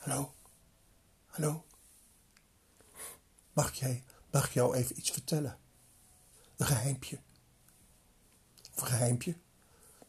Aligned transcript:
Hallo? 0.00 0.34
Hallo? 1.26 1.64
Mag, 3.52 3.74
jij, 3.74 4.04
mag 4.30 4.46
ik 4.46 4.52
jou 4.52 4.76
even 4.76 4.98
iets 4.98 5.10
vertellen? 5.10 5.58
Een 6.56 6.66
geheimpje. 6.66 7.18
Of 8.74 8.80
een 8.80 8.86
geheimpje? 8.86 9.36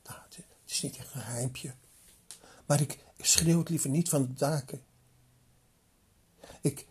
Nou, 0.04 0.19
het, 0.21 0.39
is 0.65 0.81
niet 0.81 0.97
echt 0.97 1.13
een 1.13 1.21
geheimpje. 1.21 1.75
Maar 2.65 2.81
ik 2.81 3.05
schreeuw 3.17 3.59
het 3.59 3.69
liever 3.69 3.89
niet 3.89 4.09
van 4.09 4.21
de 4.27 4.33
daken. 4.33 4.83
Ik... 6.62 6.87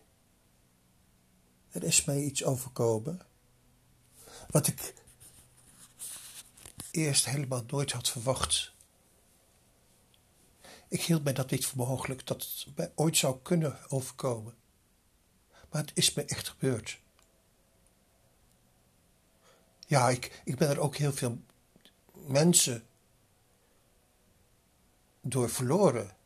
Er 1.69 1.82
is 1.82 2.05
mij 2.05 2.23
iets 2.23 2.45
overkomen. 2.45 3.21
Wat 4.51 4.67
ik 4.67 4.95
eerst 6.91 7.25
helemaal 7.25 7.64
nooit 7.67 7.93
had 7.93 8.09
verwacht. 8.09 8.73
Ik 10.91 11.02
hield 11.02 11.25
mij 11.25 11.32
dat 11.32 11.50
niet 11.50 11.66
voor 11.66 11.86
mogelijk 11.86 12.27
dat 12.27 12.43
het 12.43 12.77
mij 12.77 12.93
ooit 12.95 13.16
zou 13.16 13.39
kunnen 13.43 13.90
overkomen. 13.90 14.54
Maar 15.71 15.81
het 15.81 15.90
is 15.94 16.14
me 16.14 16.25
echt 16.25 16.48
gebeurd. 16.48 17.00
Ja, 19.86 20.08
ik, 20.08 20.43
ik 20.45 20.57
ben 20.57 20.68
er 20.68 20.81
ook 20.81 20.96
heel 20.96 21.12
veel 21.12 21.39
mensen 22.12 22.86
door 25.21 25.50
verloren. 25.50 26.17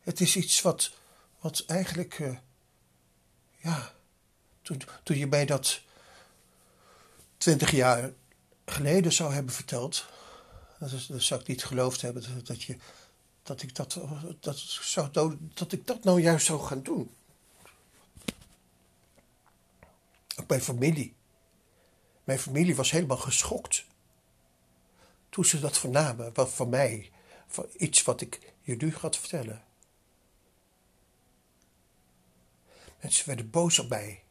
Het 0.00 0.20
is 0.20 0.36
iets 0.36 0.60
wat, 0.60 0.92
wat 1.38 1.64
eigenlijk, 1.66 2.18
uh, 2.18 2.38
ja, 3.56 3.92
toen, 4.62 4.82
toen 5.02 5.16
je 5.16 5.26
mij 5.26 5.46
dat 5.46 5.80
twintig 7.36 7.70
jaar 7.70 8.12
geleden 8.64 9.12
zou 9.12 9.32
hebben 9.32 9.54
verteld, 9.54 10.06
dat, 10.80 10.92
is, 10.92 11.06
dat 11.06 11.22
zou 11.22 11.40
ik 11.40 11.46
niet 11.46 11.64
geloofd 11.64 12.00
hebben 12.00 12.44
dat, 12.44 12.62
je, 12.62 12.76
dat, 13.42 13.62
ik 13.62 13.74
dat, 13.74 14.00
dat, 14.40 14.58
zou, 14.58 15.10
dat 15.54 15.72
ik 15.72 15.86
dat 15.86 16.04
nou 16.04 16.20
juist 16.20 16.46
zou 16.46 16.60
gaan 16.60 16.82
doen. 16.82 17.10
Ook 20.36 20.48
mijn 20.48 20.60
familie. 20.60 21.14
Mijn 22.24 22.38
familie 22.38 22.76
was 22.76 22.90
helemaal 22.90 23.16
geschokt. 23.16 23.84
Toen 25.28 25.44
ze 25.44 25.60
dat 25.60 25.78
vernamen 25.78 26.34
wat 26.34 26.50
van 26.50 26.68
mij, 26.68 27.10
van 27.46 27.66
iets 27.76 28.02
wat 28.02 28.20
ik 28.20 28.54
je 28.60 28.76
nu 28.76 28.94
ga 28.94 29.10
vertellen. 29.10 29.64
Mensen 33.00 33.26
werden 33.26 33.50
boos 33.50 33.78
op 33.78 33.88
mij. 33.88 34.22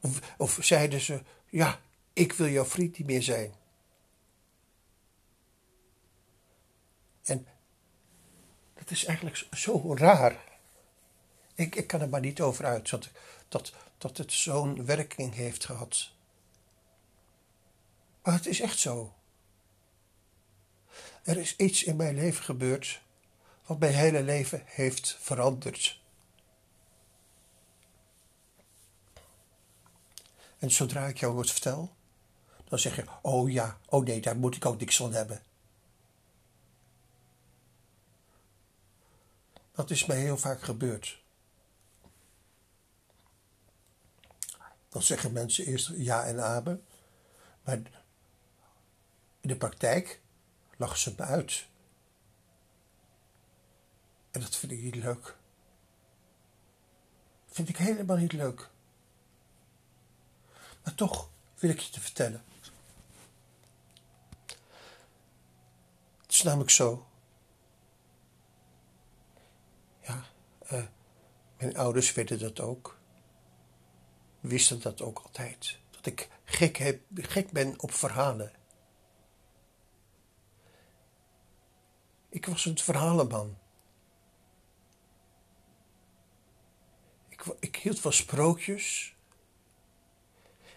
Of, 0.00 0.34
of 0.36 0.58
zeiden 0.60 1.00
ze, 1.00 1.22
ja, 1.46 1.80
ik 2.12 2.32
wil 2.32 2.48
jouw 2.48 2.64
vriend 2.64 2.98
niet 2.98 3.06
meer 3.06 3.22
zijn. 3.22 3.54
En 7.28 7.46
dat 8.74 8.90
is 8.90 9.04
eigenlijk 9.04 9.46
zo 9.52 9.94
raar. 9.94 10.44
Ik, 11.54 11.74
ik 11.74 11.86
kan 11.86 12.00
er 12.00 12.08
maar 12.08 12.20
niet 12.20 12.40
over 12.40 12.64
uit 12.64 12.90
dat, 12.90 13.08
dat, 13.48 13.72
dat 13.98 14.16
het 14.16 14.32
zo'n 14.32 14.84
werking 14.84 15.34
heeft 15.34 15.64
gehad. 15.64 16.10
Maar 18.22 18.34
het 18.34 18.46
is 18.46 18.60
echt 18.60 18.78
zo. 18.78 19.12
Er 21.22 21.36
is 21.36 21.56
iets 21.56 21.84
in 21.84 21.96
mijn 21.96 22.14
leven 22.14 22.44
gebeurd 22.44 23.00
wat 23.66 23.78
mijn 23.78 23.94
hele 23.94 24.22
leven 24.22 24.62
heeft 24.64 25.16
veranderd. 25.20 26.00
En 30.58 30.70
zodra 30.70 31.06
ik 31.06 31.18
jou 31.18 31.34
wat 31.34 31.50
vertel, 31.50 31.94
dan 32.68 32.78
zeg 32.78 32.96
je: 32.96 33.04
Oh 33.22 33.50
ja, 33.50 33.78
oh 33.88 34.04
nee, 34.04 34.20
daar 34.20 34.36
moet 34.36 34.56
ik 34.56 34.66
ook 34.66 34.78
niks 34.78 34.96
van 34.96 35.12
hebben. 35.12 35.42
Dat 39.78 39.90
is 39.90 40.06
mij 40.06 40.20
heel 40.20 40.36
vaak 40.36 40.62
gebeurd. 40.62 41.22
Dan 44.88 45.02
zeggen 45.02 45.32
mensen 45.32 45.66
eerst 45.66 45.88
ja 45.94 46.24
en 46.24 46.44
amen, 46.44 46.84
maar 47.62 47.76
in 49.40 49.48
de 49.48 49.56
praktijk 49.56 50.20
lachen 50.76 50.98
ze 50.98 51.14
me 51.16 51.22
uit. 51.22 51.66
En 54.30 54.40
dat 54.40 54.56
vind 54.56 54.72
ik 54.72 54.82
niet 54.82 54.94
leuk. 54.94 55.36
Vind 57.46 57.68
ik 57.68 57.76
helemaal 57.76 58.16
niet 58.16 58.32
leuk. 58.32 58.70
Maar 60.84 60.94
toch 60.94 61.30
wil 61.54 61.70
ik 61.70 61.78
je 61.78 61.90
te 61.90 62.00
vertellen. 62.00 62.44
Het 66.20 66.32
is 66.32 66.42
namelijk 66.42 66.70
zo. 66.70 67.08
Ja, 70.08 70.24
uh, 70.72 70.84
mijn 71.58 71.76
ouders 71.76 72.12
weten 72.12 72.38
dat 72.38 72.60
ook. 72.60 72.98
Wisten 74.40 74.80
dat 74.80 75.02
ook 75.02 75.18
altijd. 75.18 75.78
Dat 75.90 76.06
ik 76.06 76.28
gek, 76.44 76.76
heb, 76.76 77.00
gek 77.14 77.50
ben 77.50 77.80
op 77.80 77.92
verhalen. 77.92 78.52
Ik 82.28 82.46
was 82.46 82.64
een 82.64 82.78
verhalenman. 82.78 83.58
Ik, 87.28 87.44
ik 87.60 87.76
hield 87.76 88.00
van 88.00 88.12
sprookjes. 88.12 89.16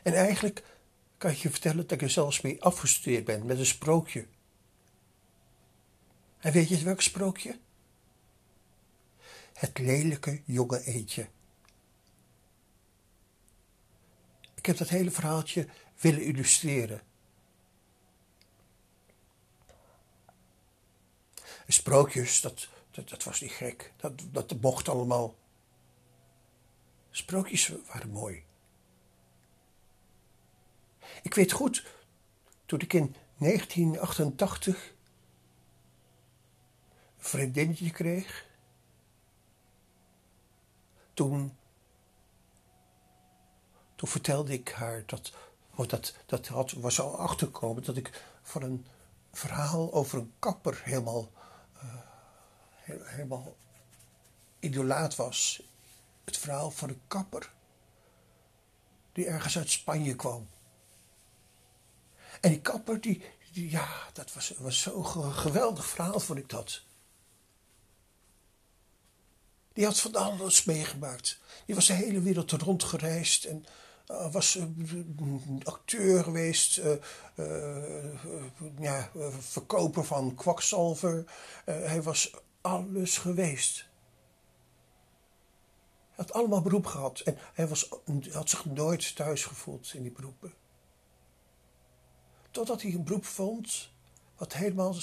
En 0.03 0.13
eigenlijk 0.13 0.63
kan 1.18 1.31
ik 1.31 1.38
je 1.38 1.50
vertellen 1.50 1.78
dat 1.78 1.91
ik 1.91 2.02
er 2.02 2.09
zelfs 2.09 2.41
mee 2.41 2.63
afgestudeerd 2.63 3.25
ben 3.25 3.46
met 3.46 3.59
een 3.59 3.66
sprookje. 3.66 4.28
En 6.40 6.52
weet 6.52 6.69
je 6.69 6.84
welk 6.84 7.02
sprookje? 7.02 7.59
Het 9.61 9.79
lelijke 9.79 10.41
jonge 10.45 10.83
eendje. 10.83 11.27
Ik 14.53 14.66
heb 14.66 14.77
dat 14.77 14.89
hele 14.89 15.11
verhaaltje 15.11 15.67
willen 15.99 16.23
illustreren. 16.23 17.01
Sprookjes, 21.67 22.41
dat, 22.41 22.67
dat, 22.91 23.23
was 23.23 23.41
niet 23.41 23.51
gek. 23.51 23.94
Dat, 23.97 24.22
dat 24.31 24.61
mocht 24.61 24.89
allemaal. 24.89 25.35
Sprookjes 27.11 27.73
waren 27.88 28.09
mooi. 28.09 28.43
Ik 31.22 31.33
weet 31.33 31.51
goed, 31.51 31.85
toen 32.66 32.79
ik 32.79 32.93
in 32.93 33.16
1988 33.38 34.93
een 37.17 37.23
vriendinnetje 37.23 37.91
kreeg, 37.91 38.49
toen, 41.13 41.57
toen 43.95 44.09
vertelde 44.09 44.53
ik 44.53 44.69
haar 44.69 45.03
dat, 45.05 45.33
dat, 45.88 46.16
dat 46.25 46.47
had, 46.47 46.72
was 46.72 46.99
al 46.99 47.17
achtergekomen 47.17 47.83
dat 47.83 47.97
ik 47.97 48.23
van 48.41 48.61
een 48.61 48.85
verhaal 49.31 49.94
over 49.94 50.17
een 50.17 50.33
kapper 50.39 50.81
helemaal, 50.83 51.31
uh, 51.75 51.94
helemaal 52.85 53.55
idolaat 54.59 55.16
was. 55.16 55.63
Het 56.23 56.38
verhaal 56.38 56.72
van 56.72 56.89
een 56.89 57.01
kapper 57.07 57.51
die 59.11 59.25
ergens 59.25 59.57
uit 59.57 59.69
Spanje 59.69 60.16
kwam. 60.16 60.47
En 62.41 62.49
die 62.49 62.61
kapper, 62.61 63.01
die, 63.01 63.23
ja, 63.51 64.09
dat 64.13 64.33
was, 64.33 64.53
was 64.57 64.81
zo'n 64.81 65.33
geweldig 65.33 65.85
verhaal, 65.85 66.19
vond 66.19 66.39
ik 66.39 66.49
dat. 66.49 66.81
Die 69.81 69.89
had 69.89 69.99
van 69.99 70.15
alles 70.15 70.63
meegemaakt. 70.63 71.39
Die 71.65 71.75
was 71.75 71.85
de 71.85 71.93
hele 71.93 72.21
wereld 72.21 72.51
rondgereisd 72.51 73.45
en 73.45 73.65
uh, 74.07 74.31
was 74.31 74.55
uh, 74.55 74.65
acteur 75.63 76.23
geweest, 76.23 76.77
uh, 76.77 76.93
ja, 78.79 79.11
verkoper 79.39 80.03
van 80.05 80.35
kwakzalver. 80.35 81.31
hij 81.65 82.01
was 82.01 82.33
alles 82.61 83.17
geweest. 83.17 83.87
Hij 86.07 86.25
had 86.25 86.34
allemaal 86.34 86.61
beroep 86.61 86.85
gehad 86.85 87.19
en 87.19 87.37
hij 87.53 87.67
was, 87.67 87.89
had 88.31 88.49
zich 88.49 88.66
nooit 88.66 89.16
thuis 89.16 89.45
gevoeld 89.45 89.93
in 89.93 90.01
die 90.01 90.11
beroepen. 90.11 90.53
Totdat 92.51 92.81
hij 92.81 92.93
een 92.93 93.03
beroep 93.03 93.25
vond 93.25 93.89
wat 94.37 94.53
helemaal 94.53 94.95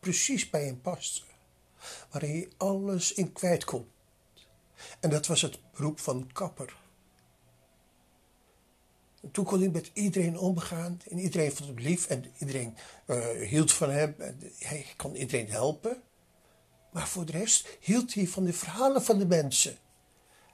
precies 0.00 0.50
bij 0.50 0.64
hem 0.64 0.80
paste. 0.80 1.27
Waarin 2.10 2.30
hij 2.30 2.48
alles 2.56 3.12
in 3.12 3.32
kwijt 3.32 3.64
kon. 3.64 3.88
En 5.00 5.10
dat 5.10 5.26
was 5.26 5.42
het 5.42 5.58
beroep 5.72 6.00
van 6.00 6.30
kapper. 6.32 6.76
En 9.22 9.30
toen 9.30 9.44
kon 9.44 9.60
hij 9.60 9.68
met 9.68 9.90
iedereen 9.92 10.38
omgaan. 10.38 11.00
En 11.10 11.18
iedereen 11.18 11.52
vond 11.52 11.68
hem 11.68 11.78
lief. 11.78 12.06
En 12.06 12.32
iedereen 12.38 12.76
uh, 13.06 13.26
hield 13.48 13.72
van 13.72 13.90
hem. 13.90 14.14
Hij 14.58 14.86
kon 14.96 15.16
iedereen 15.16 15.50
helpen. 15.50 16.02
Maar 16.90 17.08
voor 17.08 17.24
de 17.24 17.32
rest 17.32 17.68
hield 17.80 18.14
hij 18.14 18.26
van 18.26 18.44
de 18.44 18.52
verhalen 18.52 19.02
van 19.02 19.18
de 19.18 19.26
mensen. 19.26 19.78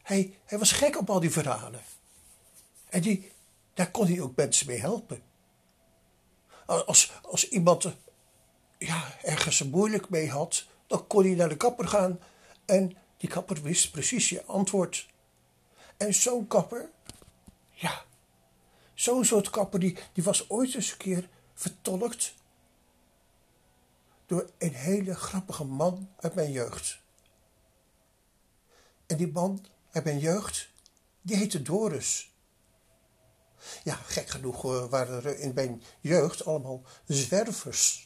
Hij, 0.03 0.39
hij 0.45 0.59
was 0.59 0.73
gek 0.73 0.99
op 0.99 1.11
al 1.11 1.21
die 1.21 1.31
verhalen. 1.31 1.81
En 2.89 3.01
die, 3.01 3.33
daar 3.75 3.91
kon 3.91 4.07
hij 4.07 4.21
ook 4.21 4.37
mensen 4.37 4.67
mee 4.67 4.81
helpen. 4.81 5.23
Als, 6.67 7.13
als 7.23 7.49
iemand 7.49 7.95
ja, 8.79 9.19
ergens 9.23 9.63
moeilijk 9.63 10.09
mee 10.09 10.31
had, 10.31 10.67
dan 10.87 11.07
kon 11.07 11.25
hij 11.25 11.35
naar 11.35 11.49
de 11.49 11.57
kapper 11.57 11.89
gaan 11.89 12.21
en 12.65 12.97
die 13.17 13.29
kapper 13.29 13.63
wist 13.63 13.91
precies 13.91 14.29
je 14.29 14.45
antwoord. 14.45 15.09
En 15.97 16.15
zo'n 16.15 16.47
kapper, 16.47 16.91
ja, 17.71 18.05
zo'n 18.95 19.25
soort 19.25 19.51
kapper, 19.51 19.81
die, 19.81 19.99
die 20.13 20.25
was 20.25 20.51
ooit 20.51 20.75
eens 20.75 20.91
een 20.91 20.97
keer 20.97 21.29
vertolkt 21.55 22.35
door 24.27 24.51
een 24.59 24.75
hele 24.75 25.15
grappige 25.15 25.65
man 25.65 26.11
uit 26.21 26.35
mijn 26.35 26.53
jeugd. 26.53 27.03
En 29.07 29.17
die 29.17 29.33
man 29.33 29.65
uit 29.93 30.05
mijn 30.05 30.19
jeugd, 30.19 30.71
die 31.23 31.37
heette 31.37 31.63
Doris. 31.63 32.33
Ja, 33.85 33.95
gek 33.95 34.29
genoeg 34.29 34.65
uh, 34.65 34.85
waren 34.85 35.25
er 35.25 35.39
in 35.39 35.55
mijn 35.55 35.83
jeugd 36.01 36.45
allemaal 36.45 36.83
zwervers. 37.07 38.04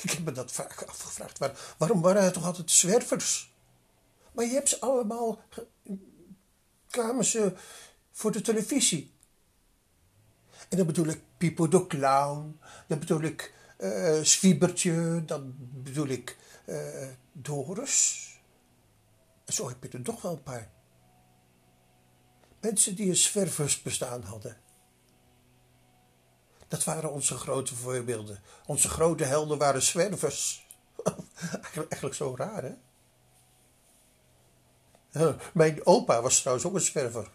Ik 0.04 0.10
heb 0.10 0.24
me 0.24 0.32
dat 0.32 0.52
vaak 0.52 0.82
afgevraagd. 0.82 1.38
waarom 1.78 2.00
waren 2.00 2.22
er 2.22 2.32
toch 2.32 2.44
altijd 2.44 2.70
zwervers? 2.70 3.52
Maar 4.32 4.44
je 4.44 4.52
hebt 4.52 4.68
ze 4.68 4.80
allemaal 4.80 5.40
kwamen 6.90 7.24
ze 7.24 7.54
voor 8.10 8.32
de 8.32 8.40
televisie. 8.40 9.12
En 10.68 10.76
dan 10.76 10.86
bedoel 10.86 11.06
ik 11.06 11.20
Pipo 11.36 11.68
de 11.68 11.86
Clown, 11.86 12.60
dan 12.86 12.98
bedoel 12.98 13.22
ik 13.22 13.54
uh, 13.78 15.16
dan 15.26 15.54
bedoel 15.58 16.06
ik 16.06 16.36
uh, 16.66 17.08
Doris. 17.32 18.26
En 19.44 19.52
zo 19.52 19.68
heb 19.68 19.82
je 19.82 19.88
er 19.88 20.02
toch 20.02 20.22
wel 20.22 20.32
een 20.32 20.42
paar. 20.42 20.70
Mensen 22.60 22.94
die 22.94 23.08
een 23.08 23.16
zwerversbestaan 23.16 24.22
hadden. 24.22 24.56
Dat 26.70 26.84
waren 26.84 27.12
onze 27.12 27.36
grote 27.36 27.74
voorbeelden. 27.74 28.42
Onze 28.66 28.88
grote 28.88 29.24
helden 29.24 29.58
waren 29.58 29.82
zwervers. 29.82 30.66
Eigenlijk 31.74 32.14
zo 32.14 32.34
raar, 32.36 32.62
hè? 32.62 32.74
Mijn 35.52 35.86
opa 35.86 36.22
was 36.22 36.40
trouwens 36.40 36.66
ook 36.66 36.74
een 36.74 36.80
zwerver. 36.80 37.30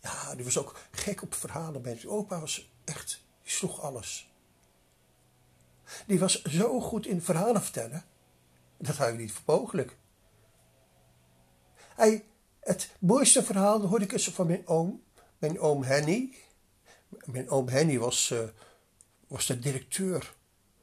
Ja, 0.00 0.34
die 0.34 0.44
was 0.44 0.58
ook 0.58 0.78
gek 0.90 1.22
op 1.22 1.34
verhalen. 1.34 1.82
Mijn 1.82 2.08
opa 2.08 2.40
was 2.40 2.70
echt, 2.84 3.24
die 3.42 3.52
sloeg 3.52 3.80
alles. 3.80 4.30
Die 6.06 6.18
was 6.18 6.42
zo 6.42 6.80
goed 6.80 7.06
in 7.06 7.22
verhalen 7.22 7.62
vertellen. 7.62 8.04
Dat 8.76 8.96
hou 8.96 9.12
ik 9.12 9.18
niet 9.18 9.32
voor 9.32 9.42
mogelijk. 9.46 9.96
Hij, 11.76 12.24
het 12.60 12.90
mooiste 12.98 13.42
verhaal 13.42 13.80
hoorde 13.80 14.04
ik 14.04 14.12
eens 14.12 14.28
van 14.28 14.46
mijn 14.46 14.66
oom. 14.66 15.02
Mijn 15.38 15.60
oom 15.60 15.82
Henny. 15.82 16.34
Mijn 17.08 17.50
oom 17.50 17.68
Henny 17.68 17.98
was, 17.98 18.30
uh, 18.30 18.48
was 19.26 19.46
de 19.46 19.58
directeur. 19.58 20.34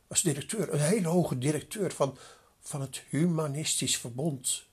Was 0.07 0.21
directeur, 0.21 0.73
een 0.73 0.79
hele 0.79 1.07
hoge 1.07 1.37
directeur 1.37 1.91
van, 1.91 2.17
van 2.59 2.81
het 2.81 3.03
Humanistisch 3.09 3.97
Verbond. 3.97 4.65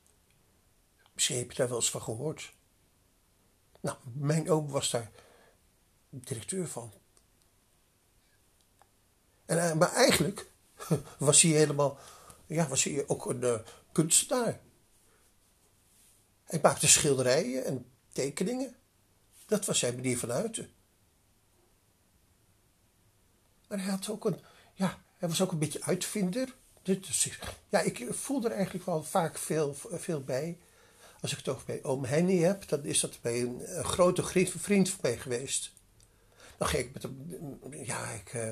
Misschien 1.12 1.38
heb 1.38 1.50
je 1.50 1.56
daar 1.56 1.68
wel 1.68 1.76
eens 1.76 1.90
van 1.90 2.02
gehoord. 2.02 2.52
Nou, 3.80 3.96
mijn 4.12 4.50
oom 4.50 4.68
was 4.68 4.90
daar 4.90 5.10
directeur 6.10 6.68
van. 6.68 6.92
En, 9.46 9.56
uh, 9.56 9.72
maar 9.72 9.92
eigenlijk 9.92 10.50
was 11.18 11.42
hij 11.42 11.50
helemaal, 11.50 11.98
ja, 12.46 12.68
was 12.68 12.84
hij 12.84 13.04
ook 13.06 13.26
een 13.26 13.42
uh, 13.42 13.58
kunstenaar. 13.92 14.60
Hij 16.44 16.58
maakte 16.62 16.88
schilderijen 16.88 17.64
en 17.64 17.90
tekeningen. 18.12 18.76
Dat 19.46 19.64
was 19.64 19.78
zijn 19.78 19.94
manier 19.94 20.18
van 20.18 20.32
uiten. 20.32 20.70
Maar 23.70 23.78
hij 23.78 23.90
had 23.90 24.08
ook 24.08 24.24
een, 24.24 24.40
ja, 24.74 24.98
hij 25.16 25.28
was 25.28 25.40
ook 25.40 25.52
een 25.52 25.58
beetje 25.58 25.82
uitvinder. 25.82 26.54
Ja, 27.68 27.80
ik 27.80 28.06
voel 28.10 28.44
er 28.44 28.50
eigenlijk 28.50 28.84
wel 28.84 29.02
vaak 29.04 29.38
veel, 29.38 29.74
veel 29.74 30.24
bij. 30.24 30.58
Als 31.20 31.32
ik 31.32 31.38
het 31.38 31.48
over 31.48 31.66
bij 31.66 31.82
oom 31.82 32.04
Henny 32.04 32.38
heb, 32.38 32.68
dan 32.68 32.84
is 32.84 33.00
dat 33.00 33.18
bij 33.20 33.40
een, 33.40 33.84
grote 33.84 34.24
vriend 34.44 34.90
van 34.90 34.98
mij 35.02 35.18
geweest. 35.18 35.72
Dan 36.56 36.68
ging 36.68 36.84
ik 36.84 36.92
met 36.92 37.02
hem, 37.02 37.38
ja, 37.70 38.10
ik, 38.10 38.34
uh, 38.34 38.48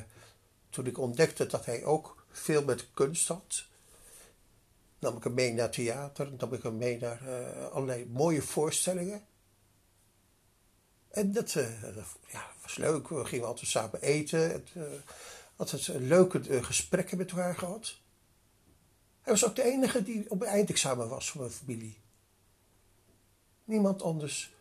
toen 0.71 0.87
ik 0.87 0.99
ontdekte 0.99 1.47
dat 1.47 1.67
hij 1.67 1.85
ook 1.85 2.27
veel 2.31 2.65
met 2.65 2.89
kunst 2.95 3.29
had, 3.29 3.65
nam 4.99 5.17
ik 5.17 5.25
hem 5.25 5.35
mee 5.35 5.53
naar 5.53 5.71
theater, 5.71 6.33
nam 6.39 6.53
ik 6.53 6.63
hem 6.63 6.77
mee 6.77 6.99
naar 6.99 7.23
uh, 7.23 7.69
allerlei 7.69 8.07
mooie 8.07 8.43
voorstellingen. 8.43 9.27
En 11.11 11.33
dat, 11.33 11.53
dat 11.53 12.05
ja, 12.27 12.51
was 12.69 12.77
leuk, 12.77 13.09
we 13.09 13.25
gingen 13.25 13.47
altijd 13.47 13.69
samen 13.69 14.01
eten, 14.01 14.51
het, 14.51 14.71
altijd 15.57 15.89
leuke 15.89 16.63
gesprekken 16.63 17.19
met 17.19 17.31
elkaar 17.31 17.55
gehad. 17.55 17.97
Hij 19.21 19.33
was 19.33 19.45
ook 19.45 19.57
de 19.57 19.63
enige 19.63 20.03
die 20.03 20.31
op 20.31 20.41
een 20.41 20.47
eindexamen 20.47 21.09
was 21.09 21.31
voor 21.31 21.41
mijn 21.41 21.53
familie. 21.53 22.01
Niemand 23.65 24.03
anders 24.03 24.55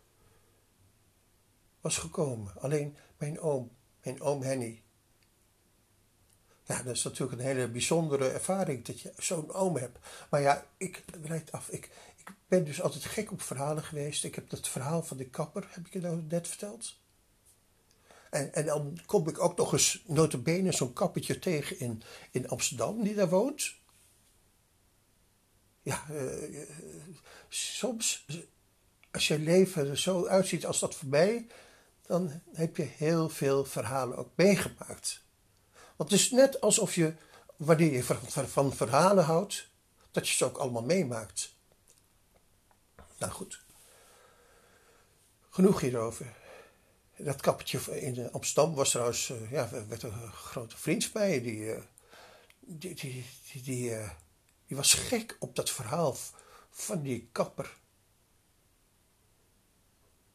was 1.81 1.97
gekomen. 1.97 2.53
Alleen 2.59 2.97
mijn 3.17 3.39
oom, 3.39 3.71
mijn 4.03 4.21
oom 4.21 4.41
Henny. 4.41 4.81
Ja, 6.65 6.83
dat 6.83 6.95
is 6.95 7.03
natuurlijk 7.03 7.39
een 7.39 7.45
hele 7.45 7.67
bijzondere 7.67 8.29
ervaring 8.29 8.85
dat 8.85 8.99
je 8.99 9.13
zo'n 9.17 9.51
oom 9.51 9.77
hebt. 9.77 9.99
Maar 10.29 10.41
ja, 10.41 10.65
ik 10.77 11.03
leid 11.21 11.51
af. 11.51 11.69
Ik, 11.69 11.89
ik 12.15 12.31
ben 12.47 12.65
dus 12.65 12.81
altijd 12.81 13.05
gek 13.05 13.31
op 13.31 13.41
verhalen 13.41 13.83
geweest. 13.83 14.23
Ik 14.23 14.35
heb 14.35 14.49
dat 14.49 14.67
verhaal 14.67 15.03
van 15.03 15.17
de 15.17 15.29
kapper, 15.29 15.67
heb 15.69 15.85
ik 15.85 15.93
je 15.93 15.99
nou 15.99 16.21
net 16.21 16.47
verteld. 16.47 16.95
En, 18.29 18.53
en 18.53 18.65
dan 18.65 18.99
kom 19.05 19.27
ik 19.27 19.39
ook 19.39 19.57
nog 19.57 19.73
eens 19.73 20.03
notabene 20.05 20.71
zo'n 20.71 20.93
kappertje 20.93 21.39
tegen 21.39 21.79
in, 21.79 22.01
in 22.31 22.49
Amsterdam, 22.49 23.03
die 23.03 23.15
daar 23.15 23.29
woont. 23.29 23.75
Ja, 25.81 26.05
uh, 26.11 26.61
soms 27.49 28.25
als 29.11 29.27
je 29.27 29.39
leven 29.39 29.89
er 29.89 29.97
zo 29.97 30.25
uitziet 30.25 30.65
als 30.65 30.79
dat 30.79 30.95
voor 30.95 31.07
mij, 31.07 31.47
dan 32.01 32.41
heb 32.53 32.77
je 32.77 32.83
heel 32.83 33.29
veel 33.29 33.65
verhalen 33.65 34.17
ook 34.17 34.31
meegemaakt. 34.35 35.23
Want 35.95 36.11
het 36.11 36.19
is 36.19 36.31
net 36.31 36.61
alsof 36.61 36.95
je, 36.95 37.13
wanneer 37.55 37.93
je 37.93 38.03
van, 38.47 38.73
verhalen 38.73 39.23
houdt, 39.23 39.69
dat 40.11 40.27
je 40.27 40.35
ze 40.35 40.45
ook 40.45 40.57
allemaal 40.57 40.83
meemaakt. 40.83 41.55
Nou 43.17 43.31
goed. 43.31 43.63
Genoeg 45.49 45.81
hierover. 45.81 46.35
Dat 47.17 47.41
kappertje 47.41 48.01
in 48.01 48.31
Amsterdam 48.31 48.75
was 48.75 48.89
trouwens, 48.89 49.29
uh, 49.29 49.51
ja, 49.51 49.69
werd 49.87 50.03
een 50.03 50.31
grote 50.31 50.77
vriend 50.77 51.05
van 51.05 51.21
mij. 51.21 51.41
Die, 51.41 51.59
uh, 51.59 51.81
die, 52.59 52.95
die, 52.95 53.25
die, 53.51 53.63
die, 54.67 54.77
was 54.77 54.93
gek 54.93 55.37
op 55.39 55.55
dat 55.55 55.69
verhaal 55.69 56.15
van 56.69 57.01
die 57.01 57.29
kapper 57.31 57.77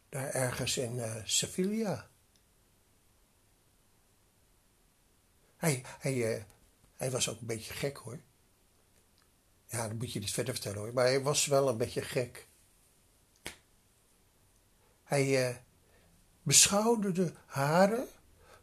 daar 0.09 0.31
ergens 0.31 0.77
in 0.77 1.23
Sevilla. 1.25 2.11
Hij, 5.57 5.85
hij, 5.99 6.47
hij 6.97 7.11
was 7.11 7.29
ook 7.29 7.41
een 7.41 7.47
beetje 7.47 7.73
gek 7.73 7.97
hoor. 7.97 8.21
Ja, 9.67 9.89
dan 9.89 9.97
moet 9.97 10.13
je 10.13 10.19
niet 10.19 10.33
verder 10.33 10.55
vertellen 10.55 10.79
hoor. 10.79 10.93
Maar 10.93 11.05
hij 11.05 11.23
was 11.23 11.47
wel 11.47 11.69
een 11.69 11.77
beetje 11.77 12.03
gek. 12.03 12.47
Hij 15.03 15.63
beschouwde 16.43 17.13
de 17.13 17.33
haren 17.47 18.09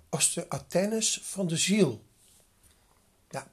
als 0.09 0.33
de 0.33 0.49
Athenes 0.49 1.21
van 1.23 1.47
de 1.47 1.57
ziel. 1.57 2.03
Ja. 3.29 3.51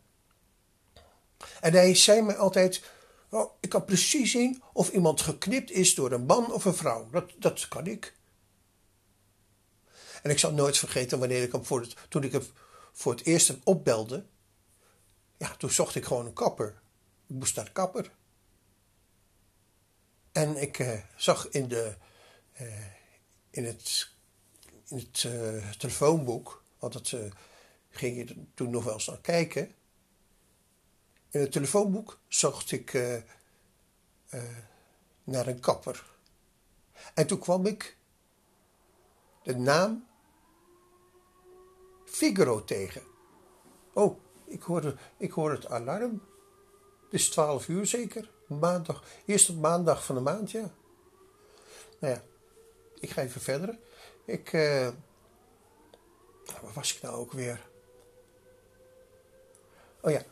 En 1.61 1.73
hij 1.73 1.95
zei 1.95 2.23
me 2.23 2.37
altijd: 2.37 2.83
Oh, 3.29 3.53
ik 3.61 3.69
kan 3.69 3.85
precies 3.85 4.31
zien 4.31 4.63
of 4.73 4.91
iemand 4.91 5.21
geknipt 5.21 5.71
is 5.71 5.95
door 5.95 6.13
een 6.13 6.27
man 6.27 6.53
of 6.53 6.65
een 6.65 6.75
vrouw. 6.75 7.11
Dat, 7.11 7.33
dat 7.39 7.69
kan 7.69 7.87
ik. 7.87 8.15
En 10.23 10.31
ik 10.31 10.39
zal 10.39 10.53
nooit 10.53 10.79
vergeten 10.79 11.19
wanneer 11.19 11.43
ik 11.43 11.53
hem 11.53 11.65
voor 11.65 11.81
het, 11.81 11.97
toen 12.09 12.23
ik 12.23 12.33
hem 12.33 12.47
voor 12.93 13.13
het 13.13 13.25
eerst 13.25 13.55
opbelde. 13.65 14.25
Ja, 15.37 15.57
toen 15.57 15.71
zocht 15.71 15.95
ik 15.95 16.05
gewoon 16.05 16.27
een 16.27 16.33
kapper. 16.33 16.81
Ik 17.27 17.35
moest 17.35 17.57
naar 17.57 17.71
kapper. 17.73 18.11
En 20.33 20.57
ik 20.57 20.79
uh, 20.79 21.01
zag 21.17 21.49
in, 21.49 21.69
de, 21.69 21.95
uh, 22.61 22.87
in 23.51 23.65
het, 23.65 24.11
in 24.89 24.97
het 24.97 25.23
uh, 25.23 25.71
telefoonboek, 25.71 26.63
want 26.79 26.93
dat 26.93 27.15
ging 27.91 28.17
je 28.17 28.45
toen 28.55 28.71
nog 28.71 28.85
wel 28.85 28.93
eens 28.93 29.07
naar 29.07 29.21
kijken. 29.21 29.75
In 31.31 31.41
het 31.41 31.53
telefoonboek 31.53 32.19
zocht 32.29 32.73
ik 32.73 32.93
uh, 32.93 33.17
naar 35.25 35.47
een 35.47 35.61
kapper. 35.61 36.05
En 37.15 37.27
toen 37.27 37.39
kwam 37.39 37.67
ik 37.67 37.97
de 39.43 39.57
naam 39.57 40.07
Figaro 42.05 42.65
tegen. 42.65 43.03
Oh, 43.93 44.21
ik 44.45 44.63
hoorde, 44.63 44.97
ik 45.17 45.31
hoorde 45.31 45.55
het 45.55 45.67
alarm. 45.67 46.23
Het 47.05 47.15
is 47.15 47.29
twaalf 47.29 47.69
uur 47.69 47.87
zeker. 47.87 48.31
Maandag, 48.47 49.05
eerste 49.25 49.55
maandag 49.55 50.05
van 50.05 50.15
de 50.15 50.21
maand, 50.21 50.51
ja. 50.51 50.75
Nou 52.01 52.15
ja, 52.15 52.23
ik 52.99 53.11
ga 53.11 53.23
even 53.23 53.41
verder. 53.41 53.79
Ik. 54.27 54.53
Uh, 54.53 54.89
waar 56.63 56.73
was 56.75 56.97
ik 56.97 57.03
nou 57.03 57.15
ook 57.15 57.33
weer? 57.33 57.69
Oh 60.01 60.11
ja. 60.11 60.23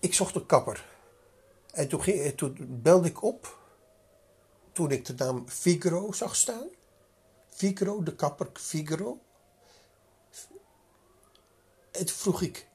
Ik 0.00 0.14
zocht 0.14 0.34
een 0.34 0.46
kapper. 0.46 0.88
En 1.72 1.88
toen, 1.88 2.02
ging, 2.02 2.20
eh, 2.20 2.32
toen 2.32 2.56
belde 2.82 3.08
ik 3.08 3.22
op. 3.22 3.58
Toen 4.72 4.90
ik 4.90 5.04
de 5.04 5.14
naam 5.14 5.48
Figaro 5.48 6.12
zag 6.12 6.36
staan. 6.36 6.68
Figaro, 7.48 8.02
de 8.02 8.14
kapper 8.14 8.50
Figaro. 8.52 9.20
En 11.90 12.06
toen 12.06 12.16
vroeg 12.16 12.42
ik: 12.42 12.68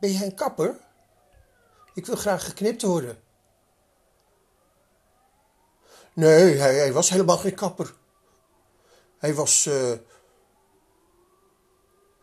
Ben 0.00 0.12
jij 0.12 0.26
een 0.26 0.34
kapper? 0.34 0.80
Ik 1.94 2.06
wil 2.06 2.16
graag 2.16 2.44
geknipt 2.44 2.82
worden. 2.82 3.23
Nee, 6.14 6.56
hij, 6.56 6.74
hij 6.74 6.92
was 6.92 7.08
helemaal 7.08 7.38
geen 7.38 7.54
kapper. 7.54 7.94
Hij 9.18 9.34
was. 9.34 9.66
Uh, 9.66 9.92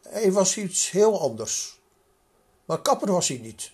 hij 0.01 0.31
was 0.31 0.57
iets 0.57 0.89
heel 0.89 1.21
anders. 1.21 1.79
Maar 2.65 2.81
kapper 2.81 3.11
was 3.11 3.27
hij 3.27 3.37
niet. 3.37 3.71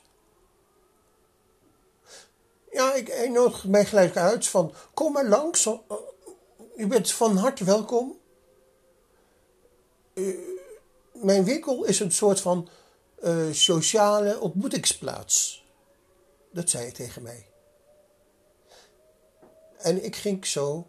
Ja, 2.72 2.94
ik, 2.94 3.08
hij 3.08 3.30
nodigde 3.30 3.70
mij 3.70 3.86
gelijk 3.86 4.18
uit 4.18 4.48
van, 4.48 4.74
kom 4.94 5.12
maar 5.14 5.26
langs, 5.26 5.66
uh, 5.66 5.74
u 6.76 6.88
bent 6.88 7.12
van 7.12 7.38
harte 7.38 7.64
welkom. 7.64 8.20
Uh, 10.14 10.38
mijn 11.12 11.44
winkel 11.44 11.84
is 11.84 12.00
een 12.00 12.12
soort 12.12 12.42
van 12.42 12.70
sociale 13.52 14.40
ontmoetingsplaats. 14.40 15.66
Dat 16.52 16.70
zei 16.70 16.84
hij 16.84 16.92
tegen 16.92 17.22
mij. 17.22 17.48
En 19.78 20.04
ik 20.04 20.16
ging 20.16 20.46
zo 20.46 20.88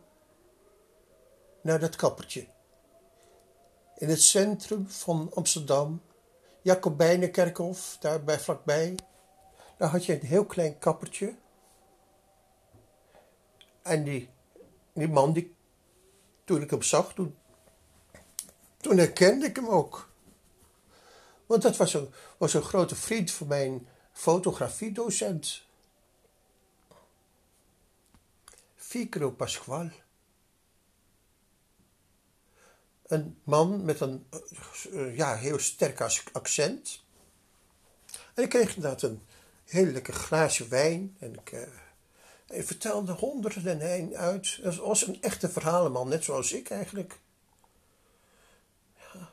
naar 1.61 1.81
dat 1.81 1.97
kappertje. 1.97 2.47
In 3.97 4.09
het 4.09 4.23
centrum 4.23 4.89
van 4.89 5.31
Amsterdam, 5.35 6.03
Jacobijnenkerkhof, 6.63 7.97
daar 8.01 8.25
bij 8.25 8.41
vlakbij. 8.41 8.99
Daar 9.77 9.89
had 9.89 10.05
je 10.05 10.21
een 10.21 10.27
heel 10.27 10.45
klein 10.45 10.79
kappertje. 10.79 11.35
En 13.83 14.05
die, 14.05 14.31
die 14.93 15.09
man, 15.09 15.33
die, 15.33 15.55
toen 16.45 16.63
ik 16.63 16.71
hem 16.71 16.83
zag, 16.83 17.15
toen, 17.15 17.37
toen 18.77 18.99
herkende 18.99 19.47
ik 19.47 19.57
hem 19.57 19.69
ook. 19.69 20.09
Want 21.47 21.63
dat 21.63 21.77
was 21.77 21.95
een, 21.95 22.13
was 22.39 22.55
een 22.55 22.63
grote 22.63 22.95
vriend 22.95 23.31
van 23.31 23.47
mijn 23.47 23.89
fotografiedocent. 24.13 25.67
Ficro 28.89 29.31
Pasquale. 29.31 29.91
Een 33.07 33.41
man 33.45 33.85
met 33.85 34.01
een 34.01 34.27
uh, 34.91 35.17
ja, 35.17 35.37
heel 35.37 35.59
sterk 35.59 36.01
accent. 36.33 37.05
En 38.35 38.43
ik 38.43 38.49
kreeg 38.49 38.75
inderdaad 38.75 39.03
een 39.03 39.23
heel 39.65 39.87
lekker 39.87 40.15
glaasje 40.15 40.69
wijn. 40.69 41.17
En 41.19 41.35
ik, 41.35 41.69
hij 42.47 42.65
vertelde 42.65 43.13
honderden 43.13 43.81
en 43.81 44.01
een 44.01 44.17
uit. 44.17 44.59
Het 44.63 44.77
was 44.77 45.07
een 45.07 45.23
echte 45.23 45.49
verhalenman, 45.49 46.09
net 46.09 46.25
zoals 46.25 46.53
ik 46.53 46.71
eigenlijk. 46.71 47.19
Ja. 48.97 49.31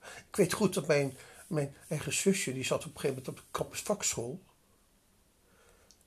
Ik 0.00 0.36
weet 0.36 0.52
goed 0.52 0.74
dat 0.74 0.86
mijn, 0.86 1.18
mijn 1.46 1.76
eigen 1.88 2.12
zusje, 2.12 2.52
die 2.52 2.64
zat 2.64 2.84
op 2.84 2.94
een 2.94 3.00
gegeven 3.00 3.16
moment 3.16 3.28
op 3.28 3.36
de 3.36 3.50
kappersvakschool. 3.50 4.42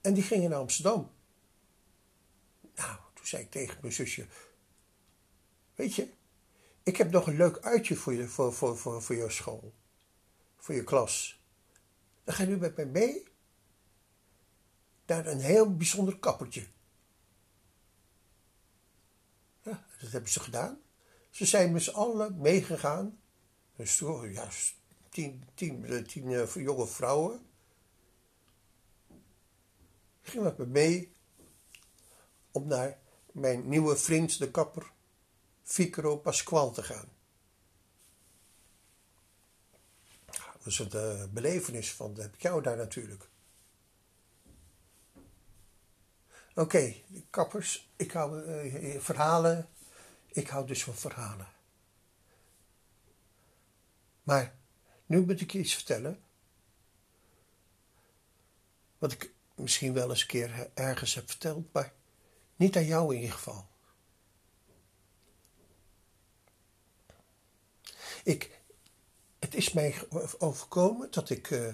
En 0.02 0.14
die 0.14 0.24
ging 0.24 0.50
naar 0.50 0.60
Amsterdam. 0.60 1.12
Toen 3.24 3.32
zei 3.32 3.44
ik 3.44 3.52
tegen 3.52 3.78
mijn 3.82 3.94
zusje: 3.94 4.28
Weet 5.76 5.96
je, 5.96 6.14
ik 6.84 6.98
heb 6.98 7.12
nog 7.12 7.28
een 7.28 7.36
leuk 7.36 7.60
uitje 7.60 7.96
voor 7.96 8.14
je, 8.14 8.28
voor, 8.28 8.54
voor, 8.54 8.78
voor, 8.78 9.02
voor 9.02 9.16
je 9.16 9.30
school, 9.30 9.74
voor 10.58 10.76
je 10.76 10.84
klas. 10.84 11.42
Dan 12.24 12.36
ga 12.36 12.44
je 12.44 12.50
nu 12.50 12.58
met 12.58 12.76
mij 12.76 12.86
mee 12.86 13.28
naar 15.06 15.28
een 15.28 15.40
heel 15.40 15.76
bijzonder 15.76 16.20
kappertje. 16.20 16.68
Ja, 19.62 19.86
dat 20.02 20.12
hebben 20.12 20.32
ze 20.32 20.40
gedaan. 20.40 20.82
Ze 21.30 21.46
zijn 21.46 21.72
met 21.72 21.84
z'n 21.84 21.90
allen 21.90 22.38
meegegaan. 22.38 23.20
Ja, 23.76 24.50
tien, 25.10 25.44
tien, 25.54 25.86
eh, 25.86 26.04
tien 26.04 26.30
uh, 26.30 26.54
jonge 26.56 26.88
vrouwen. 26.88 27.46
Ging 30.22 30.44
met 30.44 30.58
me 30.58 30.66
mee 30.66 31.16
om 32.52 32.68
naar 32.68 33.02
mijn 33.34 33.70
nieuwe 33.70 33.98
vriend, 33.98 34.38
de 34.38 34.52
kapper, 34.52 34.92
Ficro 35.64 36.18
Pasquale 36.18 36.72
te 36.72 36.84
gaan. 36.84 37.08
Dat 40.26 40.66
is 40.66 40.80
uh, 40.80 41.24
belevenis 41.30 41.94
van, 41.94 42.16
heb 42.18 42.34
ik 42.34 42.42
jou 42.42 42.62
daar 42.62 42.78
natuurlijk. 42.78 43.30
Oké, 46.56 46.96
kappers, 47.30 47.90
ik 47.96 48.12
hou 48.12 48.48
uh, 48.48 49.00
verhalen. 49.00 49.70
Ik 50.28 50.48
hou 50.48 50.68
dus 50.68 50.84
van 50.84 50.96
verhalen. 50.96 51.48
Maar 54.24 54.56
nu 55.06 55.26
moet 55.26 55.42
ik 55.42 55.52
je 55.52 55.60
iets 55.60 55.74
vertellen. 55.74 56.24
Wat 58.98 59.12
ik 59.12 59.34
misschien 59.56 59.94
wel 59.94 60.10
eens 60.10 60.22
een 60.22 60.28
keer 60.28 60.70
ergens 60.74 61.14
heb 61.16 61.30
verteld, 61.30 61.74
maar 61.74 61.94
niet 62.56 62.76
aan 62.76 62.86
jou 62.86 63.14
in 63.14 63.22
ieder 63.22 63.36
geval. 63.36 63.66
Ik, 68.24 68.62
het 69.40 69.56
is 69.56 69.74
mij 69.74 69.96
overkomen 70.38 71.12
dat 71.12 71.30
ik. 71.30 71.50
Uh, 71.50 71.74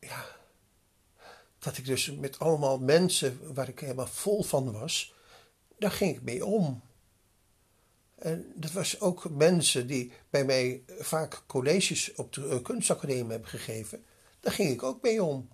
ja. 0.00 0.26
Dat 1.58 1.76
ik 1.76 1.84
dus 1.84 2.10
met 2.10 2.38
allemaal 2.38 2.78
mensen 2.78 3.54
waar 3.54 3.68
ik 3.68 3.80
helemaal 3.80 4.06
vol 4.06 4.42
van 4.42 4.72
was, 4.72 5.14
daar 5.78 5.90
ging 5.90 6.16
ik 6.16 6.22
mee 6.22 6.44
om. 6.44 6.82
En 8.14 8.52
dat 8.54 8.72
was 8.72 9.00
ook 9.00 9.30
mensen 9.30 9.86
die 9.86 10.12
bij 10.30 10.44
mij 10.44 10.82
vaak 10.98 11.42
colleges 11.46 12.14
op 12.14 12.32
de 12.32 12.60
kunstacademie 12.62 13.30
hebben 13.30 13.48
gegeven. 13.48 14.04
Daar 14.40 14.52
ging 14.52 14.70
ik 14.70 14.82
ook 14.82 15.02
mee 15.02 15.22
om. 15.22 15.48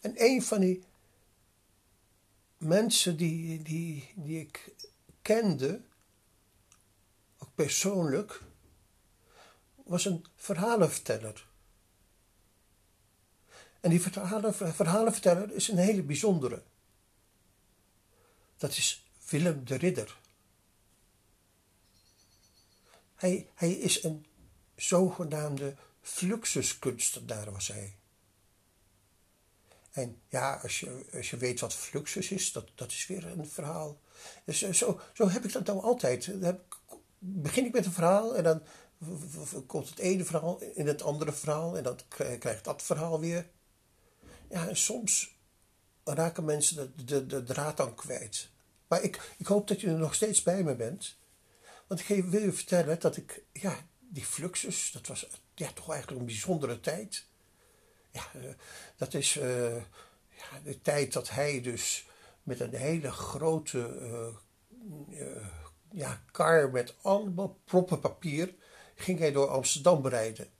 En 0.00 0.12
een 0.16 0.42
van 0.42 0.60
die 0.60 0.84
mensen 2.56 3.16
die, 3.16 3.62
die, 3.62 4.12
die 4.16 4.40
ik 4.40 4.74
kende, 5.22 5.80
ook 7.38 7.54
persoonlijk, 7.54 8.42
was 9.74 10.04
een 10.04 10.26
verhalenverteller. 10.36 11.46
En 13.80 13.90
die 13.90 14.00
verhalen, 14.00 14.54
verhalenverteller 14.54 15.52
is 15.52 15.68
een 15.68 15.78
hele 15.78 16.02
bijzondere. 16.02 16.62
Dat 18.56 18.70
is 18.70 19.10
Willem 19.28 19.64
de 19.64 19.74
Ridder. 19.74 20.18
Hij, 23.14 23.50
hij 23.54 23.72
is 23.72 24.02
een 24.02 24.26
zogenaamde 24.76 25.76
fluxuskunstenaar, 26.00 27.52
was 27.52 27.68
hij. 27.68 27.94
En 29.90 30.20
ja, 30.28 30.60
als 30.62 30.80
je, 30.80 31.06
als 31.14 31.30
je 31.30 31.36
weet 31.36 31.60
wat 31.60 31.74
fluxus 31.74 32.30
is, 32.30 32.52
dat, 32.52 32.70
dat 32.74 32.90
is 32.90 33.06
weer 33.06 33.26
een 33.26 33.48
verhaal. 33.48 34.00
Dus 34.44 34.62
eh, 34.62 34.72
zo, 34.72 35.00
zo 35.12 35.28
heb 35.28 35.44
ik 35.44 35.52
dat 35.52 35.66
nou 35.66 35.80
altijd. 35.80 36.40
Dan 36.40 36.58
begin 37.18 37.64
ik 37.64 37.72
met 37.72 37.86
een 37.86 37.92
verhaal 37.92 38.36
en 38.36 38.44
dan 38.44 38.62
komt 39.66 39.88
het 39.88 39.98
ene 39.98 40.24
verhaal 40.24 40.60
in 40.60 40.86
het 40.86 41.02
andere 41.02 41.32
verhaal 41.32 41.76
en 41.76 41.82
dan 41.82 41.98
krijgt 42.38 42.64
dat 42.64 42.82
verhaal 42.82 43.20
weer. 43.20 43.50
Ja, 44.50 44.68
en 44.68 44.76
soms 44.76 45.36
raken 46.04 46.44
mensen 46.44 46.92
de, 46.96 47.04
de, 47.04 47.26
de 47.26 47.42
draad 47.42 47.76
dan 47.76 47.94
kwijt. 47.94 48.50
Maar 48.88 49.02
ik, 49.02 49.34
ik 49.38 49.46
hoop 49.46 49.68
dat 49.68 49.80
je 49.80 49.86
er 49.86 49.98
nog 49.98 50.14
steeds 50.14 50.42
bij 50.42 50.62
me 50.62 50.76
bent. 50.76 51.16
Want 51.86 52.00
ik 52.00 52.24
wil 52.24 52.40
je 52.40 52.52
vertellen 52.52 53.00
dat 53.00 53.16
ik, 53.16 53.42
ja, 53.52 53.86
die 53.98 54.24
fluxus, 54.24 54.90
dat 54.92 55.06
was 55.06 55.28
ja, 55.54 55.72
toch 55.72 55.90
eigenlijk 55.90 56.20
een 56.20 56.26
bijzondere 56.26 56.80
tijd. 56.80 57.26
Ja, 58.10 58.22
eh, 58.34 58.54
dat 58.96 59.14
is 59.14 59.36
uh, 59.36 59.76
ja, 60.28 60.60
de 60.64 60.80
tijd 60.82 61.12
dat 61.12 61.28
hij 61.30 61.60
dus 61.60 62.06
met 62.42 62.60
een 62.60 62.74
hele 62.74 63.10
grote 63.10 63.98
uh, 65.10 65.46
ja, 65.90 66.22
kar 66.30 66.70
met 66.70 66.94
allemaal 67.02 67.58
proppen 67.64 68.00
papier 68.00 68.54
ging 68.94 69.18
hij 69.18 69.32
door 69.32 69.48
Amsterdam 69.48 70.02
bereiden. 70.02 70.50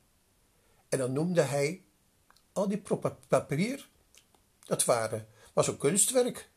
En 0.88 0.98
dan 0.98 1.12
noemde 1.12 1.42
hij 1.42 1.84
al 2.52 2.68
die 2.68 2.78
proppen 2.78 3.18
papier, 3.28 3.88
dat 4.64 4.84
waren, 4.84 5.28
was 5.52 5.68
een 5.68 5.78
kunstwerk. 5.78 6.50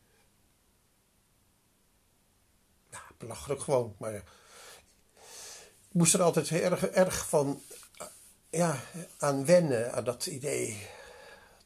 Ja, 2.90 3.02
belachelijk 3.18 3.60
gewoon, 3.60 3.96
maar 3.98 4.14
ik 4.14 4.22
moest 5.92 6.14
er 6.14 6.22
altijd 6.22 6.48
heel 6.48 6.70
erg, 6.70 6.86
erg 6.86 7.28
van 7.28 7.62
ja, 8.52 8.80
aan 9.18 9.44
wennen, 9.44 9.92
aan 9.92 10.04
dat 10.04 10.26
idee. 10.26 10.86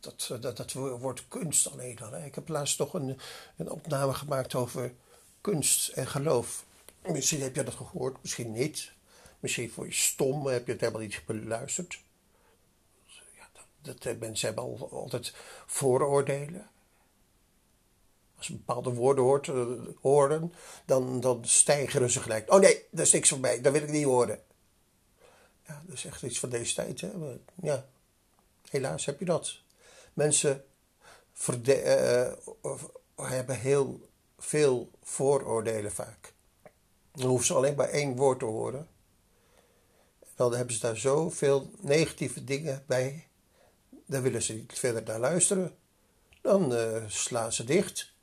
Dat, 0.01 0.37
dat, 0.41 0.57
dat 0.57 0.73
woord 0.73 1.29
kunst 1.29 1.71
alleen 1.71 1.99
al. 1.99 2.11
Hè. 2.11 2.25
Ik 2.25 2.35
heb 2.35 2.49
laatst 2.49 2.77
toch 2.77 2.95
een, 2.95 3.19
een 3.57 3.71
opname 3.71 4.15
gemaakt 4.15 4.55
over 4.55 4.93
kunst 5.41 5.89
en 5.89 6.07
geloof. 6.07 6.65
Misschien 7.07 7.41
heb 7.41 7.55
je 7.55 7.63
dat 7.63 7.75
gehoord, 7.75 8.17
misschien 8.23 8.53
niet. 8.53 8.93
Misschien 9.41 9.71
voor 9.71 9.87
je 9.87 9.93
stom, 9.93 10.47
heb 10.47 10.67
je 10.67 10.73
het 10.73 10.81
helemaal 10.81 11.03
niet 11.03 11.23
beluisterd. 11.27 12.01
Ja, 13.07 13.49
dat, 13.83 14.03
dat, 14.03 14.19
mensen 14.19 14.47
hebben 14.47 14.65
al, 14.65 14.89
altijd 14.93 15.35
vooroordelen. 15.67 16.71
Als 18.37 18.47
ze 18.47 18.53
bepaalde 18.53 18.91
woorden 18.91 19.25
hoort, 19.25 19.47
uh, 19.47 19.67
horen, 20.01 20.53
dan, 20.85 21.21
dan 21.21 21.45
stijgeren 21.45 22.11
ze 22.11 22.21
gelijk. 22.21 22.53
Oh 22.53 22.61
nee, 22.61 22.85
dat 22.91 23.07
is 23.07 23.13
niks 23.13 23.29
voor 23.29 23.41
mij, 23.41 23.61
dat 23.61 23.73
wil 23.73 23.83
ik 23.83 23.91
niet 23.91 24.05
horen. 24.05 24.41
Ja, 25.67 25.83
dat 25.87 25.95
is 25.95 26.05
echt 26.05 26.23
iets 26.23 26.39
van 26.39 26.49
deze 26.49 26.75
tijd. 26.75 27.01
Hè? 27.01 27.11
ja, 27.55 27.87
helaas 28.71 29.05
heb 29.05 29.19
je 29.19 29.25
dat. 29.25 29.61
Mensen 30.13 30.65
uh, 31.49 32.33
hebben 33.17 33.59
heel 33.59 34.09
veel 34.39 34.91
vooroordelen 35.03 35.93
vaak. 35.93 36.33
Dan 37.13 37.29
hoeven 37.29 37.47
ze 37.47 37.55
alleen 37.55 37.77
maar 37.77 37.89
één 37.89 38.17
woord 38.17 38.39
te 38.39 38.45
horen. 38.45 38.89
Dan 40.35 40.55
hebben 40.55 40.75
ze 40.75 40.81
daar 40.81 40.97
zoveel 40.97 41.71
negatieve 41.81 42.45
dingen 42.45 42.85
bij. 42.87 43.29
Dan 44.07 44.23
willen 44.23 44.43
ze 44.43 44.53
niet 44.55 44.79
verder 44.79 45.03
naar 45.03 45.19
luisteren. 45.19 45.77
Dan 46.41 46.73
slaan 47.11 47.53
ze 47.53 47.65
dicht. 47.65 48.15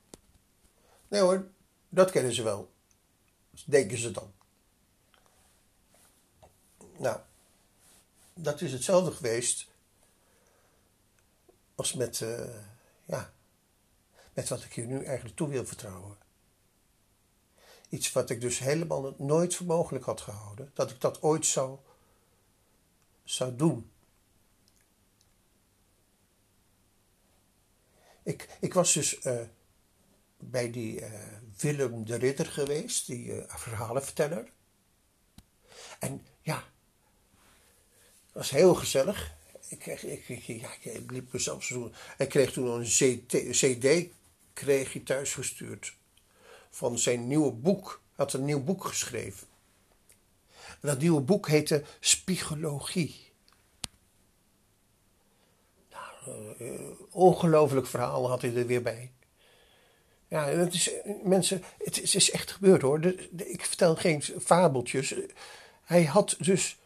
Nee 1.08 1.22
hoor, 1.22 1.48
dat 1.90 2.12
kennen 2.12 2.34
ze 2.34 2.44
wel. 2.44 2.72
Denken 3.66 3.98
ze 3.98 4.12
dan. 4.12 4.34
Nou, 6.98 7.20
dat 8.34 8.62
is 8.62 8.72
hetzelfde 8.72 9.12
geweest 9.12 9.68
als 11.76 11.94
met, 11.94 12.20
uh, 12.20 12.56
ja, 13.06 13.34
met 14.34 14.50
wat 14.50 14.64
ik 14.64 14.74
je 14.74 14.86
nu 14.86 15.04
eigenlijk 15.04 15.36
toe 15.36 15.48
wil 15.48 15.66
vertrouwen. 15.66 16.18
Iets 17.90 18.12
wat 18.12 18.30
ik 18.30 18.42
dus 18.42 18.60
helemaal 18.60 19.16
nooit 19.18 19.56
voor 19.56 19.66
mogelijk 19.66 20.06
had 20.06 20.22
gehouden, 20.22 20.72
dat 20.74 20.92
ik 20.92 21.02
dat 21.02 21.22
ooit 21.22 21.46
zou, 21.46 21.80
zou 23.24 23.56
doen. 23.56 23.92
Ik, 28.24 28.58
ik 28.60 28.74
was 28.74 28.94
dus 28.94 29.26
uh, 29.26 29.42
bij 30.38 30.72
die 30.72 31.02
uh, 31.02 31.38
Willem 31.58 32.06
de 32.06 32.16
Ridder 32.16 32.46
geweest, 32.46 33.08
die 33.08 33.44
verhalenverteller. 33.48 34.52
En 36.00 36.26
ja, 36.42 36.73
was 38.34 38.50
heel 38.50 38.76
gezellig. 38.76 39.34
Ik, 39.68 39.80
kreeg, 39.80 40.04
ik, 40.04 40.30
ik, 40.30 40.44
ja, 40.44 40.70
ik 40.82 41.12
liep 41.12 41.34
mezelf 41.34 41.64
zo. 41.64 41.92
Hij 42.18 42.28
kreeg 42.28 42.52
toen 42.52 42.68
een 42.68 43.52
CD, 43.52 44.12
kreeg 44.54 44.94
hij 44.94 45.02
thuis 45.02 45.34
gestuurd 45.34 45.94
van 46.70 47.00
zijn 47.00 47.28
nieuwe 47.28 47.52
boek. 47.52 48.02
Hij 48.16 48.26
had 48.26 48.34
een 48.34 48.46
nieuw 48.46 48.64
boek 48.64 48.86
geschreven. 48.86 49.48
En 50.68 50.88
dat 50.88 51.00
nieuwe 51.00 51.22
boek 51.22 51.48
heette 51.48 51.84
Spiegologie. 52.00 53.32
Nou, 55.92 56.56
uh, 56.60 56.82
ongelooflijk 57.10 57.88
verhaal 57.88 58.30
had 58.30 58.42
hij 58.42 58.56
er 58.56 58.66
weer 58.66 58.82
bij. 58.82 59.12
Ja, 60.28 60.48
het 60.48 60.74
is, 60.74 60.92
mensen, 61.24 61.64
het 61.78 62.14
is, 62.14 62.32
echt 62.32 62.52
gebeurd 62.52 62.82
hoor. 62.82 63.06
Ik 63.36 63.66
vertel 63.66 63.96
geen 63.96 64.22
fabeltjes. 64.22 65.16
Hij 65.84 66.04
had 66.04 66.36
dus 66.40 66.78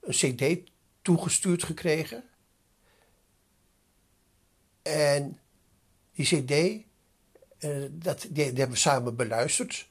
een 0.00 0.12
CD 0.12 0.70
toegestuurd 1.06 1.64
gekregen. 1.64 2.24
En 4.82 5.40
die 6.12 6.26
CD 6.26 6.84
uh, 7.64 7.86
dat, 7.90 8.26
die, 8.30 8.44
hebben 8.44 8.70
we 8.70 8.76
samen 8.76 9.16
beluisterd. 9.16 9.86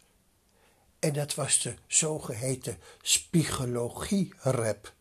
En 0.99 1.13
dat 1.13 1.35
was 1.35 1.61
de 1.61 1.75
zogeheten 1.87 2.77
spiegologie-rap. 3.01 4.93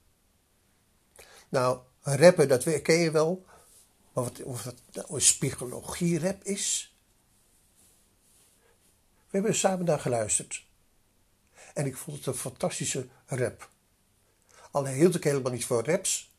Nou, 1.48 1.78
rappen, 2.02 2.48
dat 2.48 2.82
ken 2.82 2.98
je 2.98 3.10
wel. 3.10 3.44
Maar 4.12 4.24
wat, 4.24 4.42
of 4.42 4.62
dat 4.62 4.74
nou 4.92 5.14
een 5.14 5.20
spiegologie-rap 5.20 6.42
is? 6.42 6.94
We 9.30 9.40
hebben 9.40 9.54
samen 9.54 9.84
naar 9.84 10.00
geluisterd. 10.00 10.66
En 11.74 11.86
ik 11.86 11.96
vond 11.96 12.16
het 12.16 12.26
een 12.26 12.34
fantastische 12.34 13.08
rap. 13.26 13.72
Al 14.74 14.86
hield 14.86 15.14
ik 15.14 15.24
helemaal 15.24 15.52
niet 15.52 15.64
voor 15.64 15.84
raps. 15.84 16.32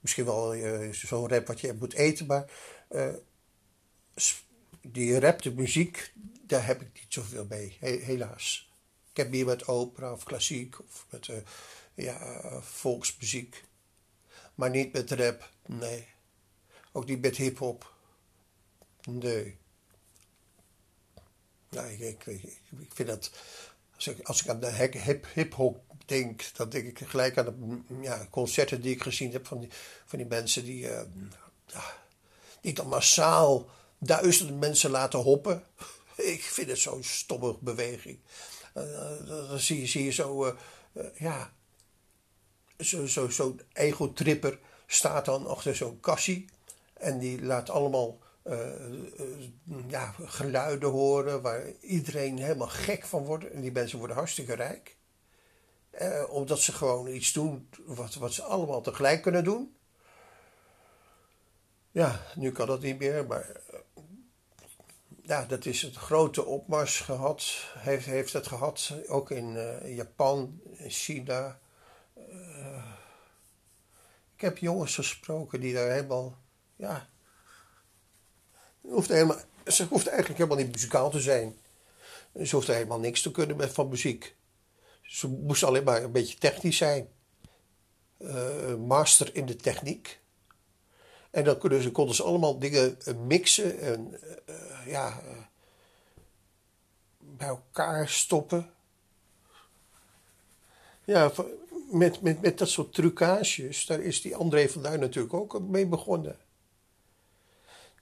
Misschien 0.00 0.24
wel 0.24 0.54
uh, 0.54 0.92
zo'n 0.92 1.28
rap 1.28 1.46
wat 1.46 1.60
je 1.60 1.72
moet 1.72 1.92
eten, 1.92 2.26
maar 2.26 2.50
uh, 2.90 3.14
die 4.80 5.18
rap, 5.20 5.42
de 5.42 5.54
muziek, 5.54 6.12
daar 6.42 6.66
heb 6.66 6.80
ik 6.80 6.92
niet 6.92 7.12
zoveel 7.12 7.46
mee, 7.48 7.76
helaas. 7.80 8.70
Ik 9.10 9.16
heb 9.16 9.30
meer 9.30 9.46
met 9.46 9.66
opera 9.66 10.12
of 10.12 10.24
klassiek 10.24 10.78
of 10.78 11.06
met 11.10 11.28
uh, 11.28 11.36
ja, 11.94 12.60
volksmuziek. 12.62 13.64
Maar 14.54 14.70
niet 14.70 14.92
met 14.92 15.10
rap, 15.10 15.50
nee. 15.66 16.06
Ook 16.92 17.06
niet 17.06 17.20
met 17.20 17.36
hip-hop. 17.36 17.94
Nee. 19.04 19.56
Nou, 21.68 21.88
ik, 21.88 22.26
ik, 22.26 22.42
ik, 22.78 22.94
vind 22.94 23.08
dat. 23.08 23.30
Als 23.94 24.06
ik, 24.06 24.26
als 24.26 24.42
ik 24.42 24.48
aan 24.48 24.60
de 24.60 25.20
hip-hop 25.34 25.80
denk, 26.06 26.44
dan 26.56 26.68
denk 26.68 26.86
ik 26.86 27.08
gelijk 27.08 27.38
aan 27.38 27.44
de 27.44 27.78
ja, 28.00 28.26
concerten 28.30 28.80
die 28.80 28.94
ik 28.94 29.02
gezien 29.02 29.32
heb 29.32 29.46
van 29.46 29.60
die, 29.60 29.68
van 30.04 30.18
die 30.18 30.28
mensen 30.28 30.64
die. 30.64 30.82
Uh, 30.82 31.00
die 32.60 32.72
dan 32.72 32.88
massaal 32.88 33.68
duizenden 33.98 34.58
mensen 34.58 34.90
laten 34.90 35.18
hoppen. 35.18 35.64
Ik 36.16 36.42
vind 36.42 36.68
het 36.68 36.78
zo'n 36.78 37.02
stomme 37.02 37.56
beweging. 37.60 38.18
Uh, 38.74 39.48
dan 39.48 39.58
zie 39.58 39.80
je, 39.80 39.86
zie 39.86 40.04
je 40.04 40.10
zo, 40.10 40.46
uh, 40.46 41.04
ja, 41.14 41.52
zo'n 42.76 43.08
zo, 43.08 43.28
zo 43.28 43.56
ego-tripper 43.72 44.58
staat 44.86 45.24
dan 45.24 45.46
achter 45.46 45.76
zo'n 45.76 46.00
kassie. 46.00 46.44
En 46.94 47.18
die 47.18 47.42
laat 47.42 47.70
allemaal 47.70 48.18
ja, 49.88 50.14
geluiden 50.18 50.90
horen 50.90 51.42
waar 51.42 51.72
iedereen 51.80 52.38
helemaal 52.38 52.68
gek 52.68 53.04
van 53.04 53.24
wordt. 53.24 53.50
En 53.50 53.60
die 53.60 53.72
mensen 53.72 53.98
worden 53.98 54.16
hartstikke 54.16 54.54
rijk. 54.54 54.96
omdat 56.28 56.60
ze 56.60 56.72
gewoon 56.72 57.06
iets 57.06 57.32
doen 57.32 57.68
wat, 57.84 58.14
wat 58.14 58.32
ze 58.32 58.42
allemaal 58.42 58.80
tegelijk 58.80 59.22
kunnen 59.22 59.44
doen. 59.44 59.76
Ja, 61.90 62.20
nu 62.34 62.52
kan 62.52 62.66
dat 62.66 62.80
niet 62.80 62.98
meer, 62.98 63.26
maar 63.26 63.50
eh, 63.50 63.78
ja, 65.22 65.44
dat 65.44 65.66
is 65.66 65.82
een 65.82 65.94
grote 65.94 66.44
opmars 66.44 67.00
gehad, 67.00 67.44
heeft, 67.78 68.06
heeft 68.06 68.32
het 68.32 68.46
gehad, 68.46 68.92
ook 69.06 69.30
in 69.30 69.58
Japan, 69.94 70.60
China. 70.88 71.58
Uh, 72.16 72.84
ik 74.34 74.40
heb 74.40 74.58
jongens 74.58 74.94
gesproken 74.94 75.60
die 75.60 75.74
daar 75.74 75.90
helemaal, 75.90 76.38
ja, 76.76 77.08
hoeft 78.88 79.08
ze 79.66 79.84
hoeft 79.84 80.06
eigenlijk 80.06 80.38
helemaal 80.38 80.64
niet 80.64 80.72
muzikaal 80.72 81.10
te 81.10 81.20
zijn. 81.20 81.56
Ze 82.42 82.54
hoeft 82.54 82.66
helemaal 82.66 82.98
niks 82.98 83.22
te 83.22 83.30
kunnen 83.30 83.56
met 83.56 83.72
van 83.72 83.88
muziek. 83.88 84.36
Ze 85.02 85.28
moest 85.28 85.62
alleen 85.62 85.84
maar 85.84 86.02
een 86.02 86.12
beetje 86.12 86.38
technisch 86.38 86.76
zijn. 86.76 87.08
Uh, 88.18 88.74
master 88.74 89.34
in 89.34 89.46
de 89.46 89.56
techniek. 89.56 90.20
En 91.30 91.44
dan 91.44 91.58
konden 91.92 92.14
ze, 92.14 92.22
allemaal 92.22 92.58
dingen 92.58 93.00
eh, 93.00 93.14
mixen 93.14 93.78
en 93.78 94.20
uh, 94.48 94.86
ja, 94.86 95.20
bij 97.18 97.48
elkaar 97.48 98.08
stoppen. 98.08 98.70
Ja, 101.04 101.32
met, 101.90 102.20
met, 102.20 102.40
met 102.40 102.58
dat 102.58 102.68
soort 102.68 102.94
trucages, 102.94 103.86
daar 103.86 104.00
is 104.00 104.22
die 104.22 104.36
André 104.36 104.68
van 104.68 104.82
Duin 104.82 105.00
natuurlijk 105.00 105.34
ook 105.34 105.60
mee 105.60 105.86
begonnen. 105.86 106.38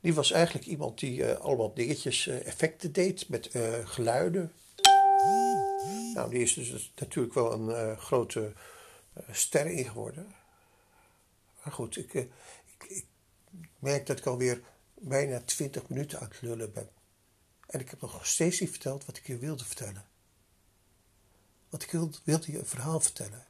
Die 0.02 0.14
was 0.14 0.30
eigenlijk 0.30 0.66
iemand 0.66 0.98
die 0.98 1.26
allemaal 1.34 1.74
dingetjes, 1.74 2.26
effecten 2.26 2.92
deed 2.92 3.28
met 3.28 3.50
geluiden. 3.84 4.52
Nou, 6.14 6.30
die 6.30 6.42
is 6.42 6.54
dus 6.54 6.92
natuurlijk 6.96 7.34
wel 7.34 7.52
een 7.52 7.98
grote 7.98 8.52
ster 9.30 9.66
in 9.66 9.84
geworden. 9.84 10.34
Maar 11.64 11.72
goed, 11.72 11.96
ik, 11.96 12.14
ik, 12.14 12.84
ik 12.88 13.06
merk 13.78 14.06
dat 14.06 14.18
ik 14.18 14.26
alweer 14.26 14.62
bijna 14.94 15.40
20 15.40 15.88
minuten 15.88 16.20
aan 16.20 16.28
het 16.28 16.42
lullen 16.42 16.72
ben. 16.72 16.90
En 17.66 17.80
ik 17.80 17.90
heb 17.90 18.00
nog 18.00 18.26
steeds 18.26 18.60
niet 18.60 18.70
verteld 18.70 19.04
wat 19.04 19.16
ik 19.16 19.26
je 19.26 19.38
wilde 19.38 19.64
vertellen. 19.64 20.06
Want 21.68 21.82
ik 21.82 21.90
wilde, 21.90 22.18
wilde 22.24 22.52
je 22.52 22.58
een 22.58 22.66
verhaal 22.66 23.00
vertellen. 23.00 23.46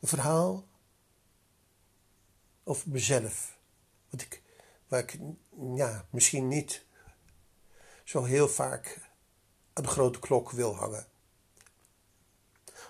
Een 0.00 0.08
verhaal 0.08 0.68
over 2.64 2.90
mezelf. 2.90 3.58
Wat 4.10 4.20
ik, 4.20 4.42
waar 4.88 5.00
ik 5.00 5.18
ja, 5.74 6.06
misschien 6.10 6.48
niet 6.48 6.84
zo 8.04 8.24
heel 8.24 8.48
vaak 8.48 9.10
aan 9.72 9.82
de 9.82 9.88
grote 9.88 10.18
klok 10.18 10.50
wil 10.50 10.74
hangen. 10.74 11.06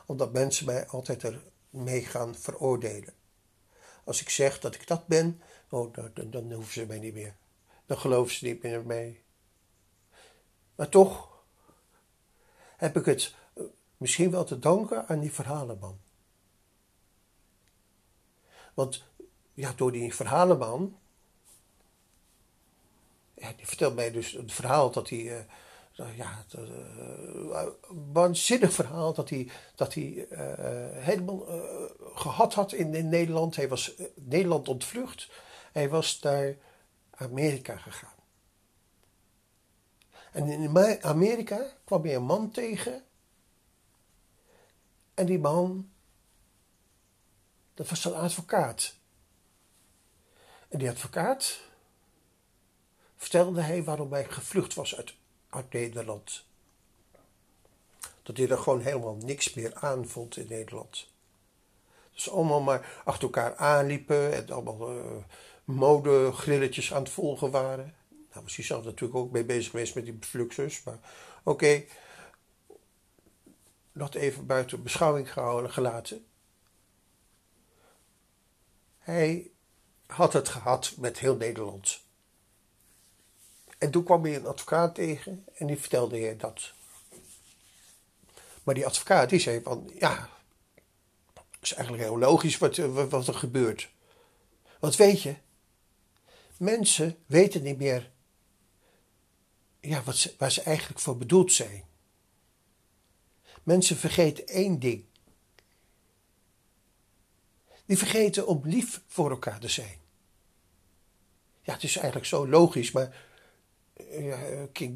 Omdat 0.06 0.32
mensen 0.32 0.66
mij 0.66 0.86
altijd 0.86 1.24
ermee 1.70 2.04
gaan 2.04 2.34
veroordelen. 2.34 3.14
Als 4.04 4.20
ik 4.20 4.28
zeg 4.28 4.60
dat 4.60 4.74
ik 4.74 4.86
dat 4.86 5.06
ben, 5.06 5.42
oh, 5.70 5.94
dan, 5.94 6.30
dan 6.30 6.52
hoeven 6.52 6.72
ze 6.72 6.86
mij 6.86 6.98
niet 6.98 7.14
meer. 7.14 7.36
Dan 7.86 7.98
geloven 7.98 8.34
ze 8.34 8.44
niet 8.44 8.62
meer 8.62 8.86
mee. 8.86 9.24
Maar 10.74 10.88
toch 10.88 11.44
heb 12.76 12.96
ik 12.96 13.04
het 13.04 13.34
misschien 13.96 14.30
wel 14.30 14.44
te 14.44 14.58
danken 14.58 15.08
aan 15.08 15.20
die 15.20 15.32
verhalenman. 15.32 16.00
Want 18.74 19.04
ja, 19.54 19.72
door 19.72 19.92
die 19.92 20.14
verhalenman, 20.14 20.98
ja, 23.46 23.52
die 23.56 23.66
vertelt 23.66 23.94
mij 23.94 24.10
dus 24.10 24.32
het 24.32 24.52
verhaal 24.52 24.90
dat 24.90 25.08
hij, 25.08 25.18
uh, 25.18 26.16
ja, 26.16 26.44
het, 26.46 26.54
uh, 26.54 27.66
waanzinnig 28.12 28.72
verhaal 28.72 29.12
dat 29.12 29.30
hij, 29.30 29.50
dat 29.74 29.94
hij 29.94 30.26
uh, 30.30 30.38
helemaal 30.92 31.46
gehad 32.14 32.54
had 32.54 32.72
in, 32.72 32.94
in, 32.94 33.08
Nederland. 33.08 33.56
Hij 33.56 33.68
was 33.68 33.92
Nederland 34.14 34.68
ontvlucht. 34.68 35.30
Hij 35.72 35.88
was 35.88 36.20
naar 36.20 36.56
Amerika 37.10 37.76
gegaan. 37.76 38.14
En 40.32 40.46
in 40.46 41.02
Amerika 41.02 41.72
kwam 41.84 42.02
hij 42.02 42.14
een 42.14 42.22
man 42.22 42.50
tegen. 42.50 43.04
En 45.14 45.26
die 45.26 45.38
man, 45.38 45.90
dat 47.74 47.88
was 47.88 48.04
een 48.04 48.14
advocaat. 48.14 48.94
En 50.68 50.78
die 50.78 50.88
advocaat 50.88 51.60
vertelde 53.26 53.60
hij 53.60 53.84
waarom 53.84 54.12
hij 54.12 54.24
gevlucht 54.24 54.74
was 54.74 54.96
uit, 54.96 55.14
Nederland. 55.70 56.44
Dat 58.22 58.36
hij 58.36 58.48
er 58.48 58.58
gewoon 58.58 58.80
helemaal 58.80 59.16
niks 59.16 59.54
meer 59.54 59.74
aan 59.74 60.08
vond 60.08 60.36
in 60.36 60.46
Nederland. 60.48 61.08
Dus 62.12 62.30
allemaal 62.30 62.60
maar 62.60 63.02
achter 63.04 63.22
elkaar 63.22 63.56
aanliepen 63.56 64.32
en 64.32 64.50
allemaal 64.50 64.96
uh, 64.96 65.04
modegrilletjes 65.64 66.94
aan 66.94 67.02
het 67.02 67.12
volgen 67.12 67.50
waren. 67.50 67.94
Nou 68.08 68.42
was 68.42 68.56
hij 68.56 68.64
zelf 68.64 68.84
natuurlijk 68.84 69.18
ook 69.18 69.30
mee 69.30 69.44
bezig 69.44 69.70
geweest 69.70 69.94
met 69.94 70.04
die 70.04 70.18
fluxus, 70.20 70.82
maar 70.82 70.98
oké. 71.42 71.84
Dat 73.92 74.14
even 74.14 74.46
buiten 74.46 74.82
beschouwing 74.82 75.32
gehouden, 75.32 75.72
gelaten. 75.72 76.26
Hij 78.98 79.50
had 80.06 80.32
het 80.32 80.48
gehad 80.48 80.94
met 80.96 81.18
heel 81.18 81.36
Nederland. 81.36 82.04
En 83.78 83.90
toen 83.90 84.04
kwam 84.04 84.24
hij 84.24 84.36
een 84.36 84.46
advocaat 84.46 84.94
tegen 84.94 85.44
en 85.54 85.66
die 85.66 85.78
vertelde 85.78 86.18
hij 86.18 86.36
dat. 86.36 86.72
Maar 88.62 88.74
die 88.74 88.86
advocaat 88.86 89.30
die 89.30 89.40
zei 89.40 89.62
van, 89.62 89.90
ja, 89.98 90.30
dat 91.32 91.44
is 91.60 91.72
eigenlijk 91.72 92.04
heel 92.04 92.18
logisch 92.18 92.58
wat, 92.58 92.76
wat 93.08 93.28
er 93.28 93.34
gebeurt. 93.34 93.90
Want 94.78 94.96
weet 94.96 95.22
je, 95.22 95.36
mensen 96.56 97.16
weten 97.26 97.62
niet 97.62 97.78
meer 97.78 98.10
ja, 99.80 100.02
wat 100.02 100.16
ze, 100.16 100.34
waar 100.38 100.52
ze 100.52 100.62
eigenlijk 100.62 101.00
voor 101.00 101.16
bedoeld 101.16 101.52
zijn. 101.52 101.84
Mensen 103.62 103.96
vergeten 103.96 104.46
één 104.46 104.78
ding. 104.78 105.04
Die 107.84 107.98
vergeten 107.98 108.46
om 108.46 108.60
lief 108.64 109.02
voor 109.06 109.30
elkaar 109.30 109.60
te 109.60 109.68
zijn. 109.68 109.98
Ja, 111.62 111.72
het 111.72 111.82
is 111.82 111.96
eigenlijk 111.96 112.26
zo 112.26 112.48
logisch, 112.48 112.90
maar 112.90 113.25
ja, 114.10 114.38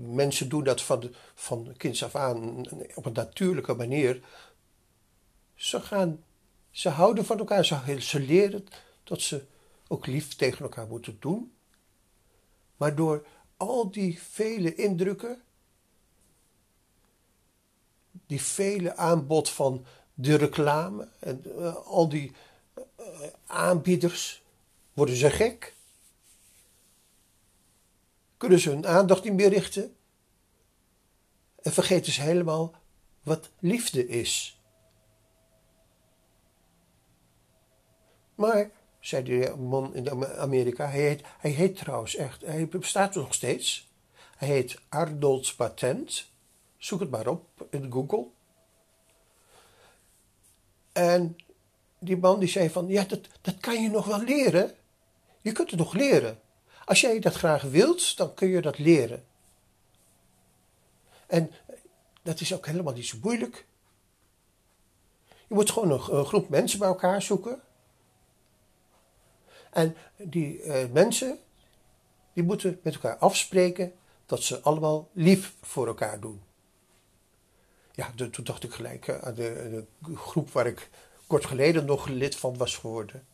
mensen 0.01 0.49
doen 0.49 0.65
dat 0.65 0.83
van, 0.83 1.15
van 1.35 1.75
kinds 1.77 2.05
af 2.05 2.15
aan 2.15 2.67
op 2.95 3.07
een 3.07 3.13
natuurlijke 3.13 3.75
manier. 3.75 4.23
Ze, 5.55 5.81
gaan, 5.81 6.25
ze 6.71 6.89
houden 6.89 7.25
van 7.25 7.39
elkaar, 7.39 7.65
ze, 7.99 8.21
leren 8.21 8.67
dat 9.05 9.21
ze 9.21 9.45
ook 9.89 10.07
lief 10.07 10.35
tegen 10.35 10.63
elkaar 10.63 10.87
moeten 10.87 11.17
doen. 11.21 11.53
Maar 12.77 12.95
door 12.95 13.27
al 13.57 13.91
die 13.91 14.23
vele 14.23 14.75
indrukken, 14.75 15.43
die 18.27 18.43
vele 18.43 18.97
aanbod 18.97 19.51
van 19.51 19.85
de 20.15 20.35
reclame 20.35 21.09
en 21.19 21.43
uh, 21.47 21.75
al 21.75 22.09
die 22.09 22.33
aanbieders, 23.47 24.43
worden 24.93 25.17
ze 25.17 25.31
gek 25.31 25.75
kunnen 28.41 28.59
ze 28.59 28.71
hun 28.71 28.87
aandacht 28.87 29.25
niet 29.25 29.33
meer 29.33 29.49
richten 29.49 29.97
en 31.63 31.73
vergeten 31.73 32.13
ze 32.13 32.21
helemaal 32.21 32.75
wat 33.23 33.51
liefde 33.59 34.09
is. 34.09 34.61
Maar, 38.35 38.71
zei 39.01 39.23
die 39.23 39.51
man 39.51 39.95
in 39.95 40.25
Amerika, 40.25 40.87
hij 40.87 41.01
heet, 41.01 41.23
hij 41.39 41.51
heet 41.51 41.77
trouwens 41.77 42.17
echt, 42.17 42.41
hij 42.41 42.69
bestaat 42.69 43.15
nog 43.15 43.35
steeds. 43.35 43.89
Hij 44.37 44.49
heet 44.49 44.81
Arnold 44.89 45.57
Patent. 45.57 46.31
Zoek 46.77 47.01
het 47.01 47.11
maar 47.11 47.27
op 47.27 47.67
in 47.71 47.93
Google. 47.93 48.27
En 50.93 51.37
die 51.99 52.17
man 52.17 52.41
die 52.41 52.49
zei 52.49 52.71
van, 52.71 52.89
ja, 52.89 53.05
dat, 53.05 53.21
dat 53.41 53.57
kan 53.59 53.83
je 53.83 53.91
nog 53.91 54.07
wel 54.07 54.23
leren. 54.23 54.75
Je 55.41 55.53
kunt 55.53 55.71
het 55.71 55.79
nog 55.79 55.93
leren. 55.93 56.41
Als 56.91 57.01
jij 57.01 57.19
dat 57.19 57.35
graag 57.35 57.63
wilt, 57.63 58.17
dan 58.17 58.35
kun 58.35 58.49
je 58.49 58.61
dat 58.61 58.79
leren. 58.79 59.25
En 61.27 61.51
dat 62.23 62.41
is 62.41 62.55
ook 62.55 62.67
helemaal 62.67 62.93
niet 62.93 63.07
zo 63.07 63.17
moeilijk. 63.23 63.67
Je 65.29 65.55
moet 65.55 65.71
gewoon 65.71 65.91
een, 65.91 66.25
groep 66.25 66.49
mensen 66.49 66.79
bij 66.79 66.89
elkaar 66.89 67.23
zoeken. 67.23 67.61
En 69.71 69.97
die 70.17 70.63
uh, 70.63 70.87
mensen, 70.93 71.39
die 72.33 72.45
moeten 72.45 72.81
met 72.83 72.95
elkaar 72.95 73.17
afspreken 73.17 73.93
dat 74.27 74.43
ze 74.43 74.61
allemaal 74.61 75.09
lief 75.13 75.55
voor 75.63 75.87
elkaar 75.87 76.21
doen. 76.21 76.43
Ja, 77.93 78.13
toen 78.31 78.45
dacht 78.45 78.63
ik 78.63 78.73
gelijk 78.73 79.09
aan 79.09 79.35
de, 79.35 79.85
de, 80.01 80.17
groep 80.17 80.51
waar 80.51 80.67
ik 80.67 80.91
kort 81.27 81.47
geleden 81.47 81.85
nog 81.85 82.09
lid 82.09 82.37
van 82.37 82.57
was 82.57 82.77
geworden. 82.77 83.27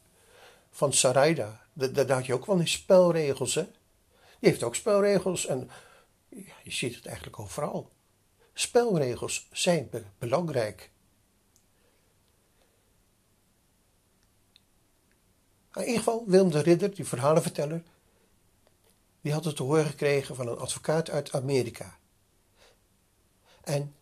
Van 0.70 0.92
Saraida. 0.92 1.65
Daar 1.76 2.10
had 2.10 2.26
je 2.26 2.34
ook 2.34 2.46
wel 2.46 2.60
eens 2.60 2.72
spelregels, 2.72 3.54
hè? 3.54 3.62
Die 4.40 4.50
heeft 4.50 4.62
ook 4.62 4.74
spelregels 4.74 5.46
en 5.46 5.70
ja, 6.28 6.54
je 6.62 6.70
ziet 6.70 6.94
het 6.94 7.06
eigenlijk 7.06 7.38
overal. 7.38 7.90
Spelregels 8.52 9.48
zijn 9.52 9.90
belangrijk. 10.18 10.90
in 15.74 15.82
ieder 15.82 15.98
geval, 15.98 16.24
Willem 16.26 16.50
de 16.50 16.60
Ridder, 16.60 16.94
die 16.94 17.04
verhalenverteller, 17.04 17.82
die 19.20 19.32
had 19.32 19.44
het 19.44 19.56
te 19.56 19.62
horen 19.62 19.86
gekregen 19.86 20.36
van 20.36 20.48
een 20.48 20.58
advocaat 20.58 21.10
uit 21.10 21.32
Amerika. 21.32 21.98
En 23.62 23.94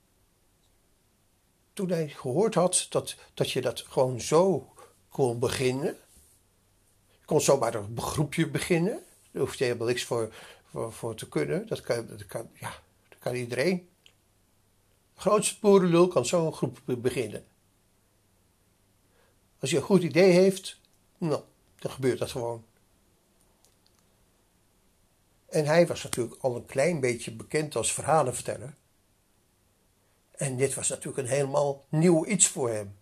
toen 1.72 1.88
hij 1.88 2.08
gehoord 2.08 2.54
had 2.54 2.86
dat, 2.88 3.16
dat 3.34 3.50
je 3.50 3.60
dat 3.60 3.80
gewoon 3.80 4.20
zo 4.20 4.72
kon 5.08 5.38
beginnen, 5.38 5.98
kon 7.24 7.40
zomaar 7.40 7.74
een 7.74 8.00
groepje 8.00 8.50
beginnen. 8.50 9.02
Daar 9.30 9.42
hoef 9.42 9.54
je 9.54 9.64
helemaal 9.64 9.86
niks 9.86 10.04
voor, 10.04 10.34
voor, 10.70 10.92
voor, 10.92 11.14
te 11.14 11.28
kunnen. 11.28 11.66
Dat 11.66 11.80
kan, 11.80 12.06
dat, 12.06 12.26
kan, 12.26 12.50
ja, 12.54 12.72
dat 13.08 13.18
kan 13.18 13.34
iedereen. 13.34 13.88
De 15.14 15.20
grootste 15.20 15.60
boerenlul 15.60 16.08
kan 16.08 16.26
zo'n 16.26 16.52
groep 16.52 16.80
beginnen. 16.84 17.44
Als 19.58 19.70
je 19.70 19.76
een 19.76 19.82
goed 19.82 20.02
idee 20.02 20.32
heeft, 20.32 20.80
nou, 21.18 21.42
dan 21.78 21.90
gebeurt 21.90 22.18
dat 22.18 22.30
gewoon. 22.30 22.64
En 25.48 25.66
hij 25.66 25.86
was 25.86 26.02
natuurlijk 26.02 26.42
al 26.42 26.56
een 26.56 26.66
klein 26.66 27.00
beetje 27.00 27.32
bekend 27.32 27.76
als 27.76 27.92
verhalenverteller. 27.92 28.74
En 30.30 30.56
dit 30.56 30.74
was 30.74 30.88
natuurlijk 30.88 31.18
een 31.18 31.34
helemaal 31.34 31.84
nieuw 31.88 32.26
iets 32.26 32.46
voor 32.46 32.70
hem. 32.70 32.96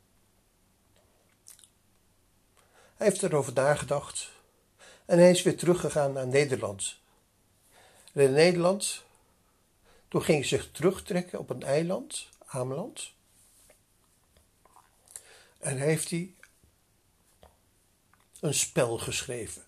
Hij 3.02 3.10
heeft 3.10 3.22
erover 3.22 3.52
nagedacht 3.52 4.30
en 5.04 5.18
hij 5.18 5.30
is 5.30 5.42
weer 5.42 5.56
teruggegaan 5.56 6.12
naar 6.12 6.26
Nederland. 6.26 6.98
En 8.12 8.22
in 8.22 8.32
Nederland, 8.32 9.04
toen 10.08 10.22
ging 10.22 10.38
hij 10.38 10.48
zich 10.48 10.70
terugtrekken 10.70 11.38
op 11.38 11.50
een 11.50 11.62
eiland, 11.62 12.28
Ameland. 12.46 13.12
En 15.58 15.78
heeft 15.78 16.10
hij 16.10 16.34
een 18.40 18.54
spel 18.54 18.98
geschreven. 18.98 19.64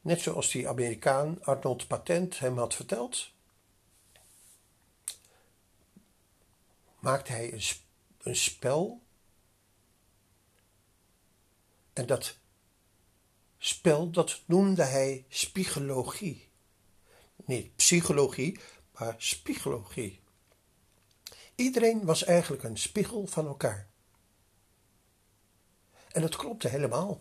Net 0.00 0.20
zoals 0.20 0.50
die 0.50 0.68
Amerikaan 0.68 1.44
Arnold 1.44 1.86
Patent 1.86 2.38
hem 2.38 2.58
had 2.58 2.74
verteld, 2.74 3.30
maakte 6.98 7.32
hij 7.32 7.52
een, 7.52 7.62
een 8.22 8.36
spel 8.36 9.02
en 11.94 12.06
dat 12.06 12.38
spel, 13.58 14.10
dat 14.10 14.42
noemde 14.46 14.84
hij 14.84 15.24
spiegologie. 15.28 16.50
Niet 17.36 17.76
psychologie, 17.76 18.60
maar 18.92 19.14
spiegologie. 19.18 20.22
Iedereen 21.54 22.04
was 22.04 22.24
eigenlijk 22.24 22.62
een 22.62 22.78
spiegel 22.78 23.26
van 23.26 23.46
elkaar. 23.46 23.88
En 26.08 26.20
dat 26.20 26.36
klopte 26.36 26.68
helemaal. 26.68 27.20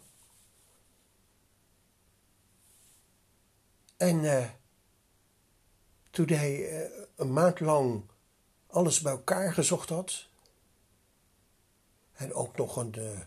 En 3.97 4.23
uh, 4.23 4.49
toen 6.09 6.27
hij 6.27 6.83
uh, 6.83 7.05
een 7.15 7.33
maand 7.33 7.59
lang 7.59 8.03
alles 8.67 9.01
bij 9.01 9.12
elkaar 9.12 9.53
gezocht 9.53 9.89
had. 9.89 10.27
En 12.13 12.33
ook 12.33 12.57
nog 12.57 12.75
een, 12.75 13.25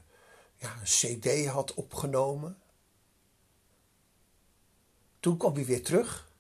een 0.81 0.85
CD 0.85 1.47
had 1.47 1.75
opgenomen. 1.75 2.59
Toen 5.21 5.37
kwam 5.37 5.55
hij 5.55 5.65
weer 5.65 5.83
terug. 5.83 6.31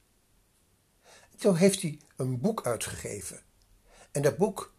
toen 1.37 1.57
heeft 1.57 1.83
hij 1.83 1.99
een 2.17 2.41
boek 2.41 2.67
uitgegeven. 2.67 3.41
En 4.11 4.23
dat 4.23 4.37
boek, 4.37 4.75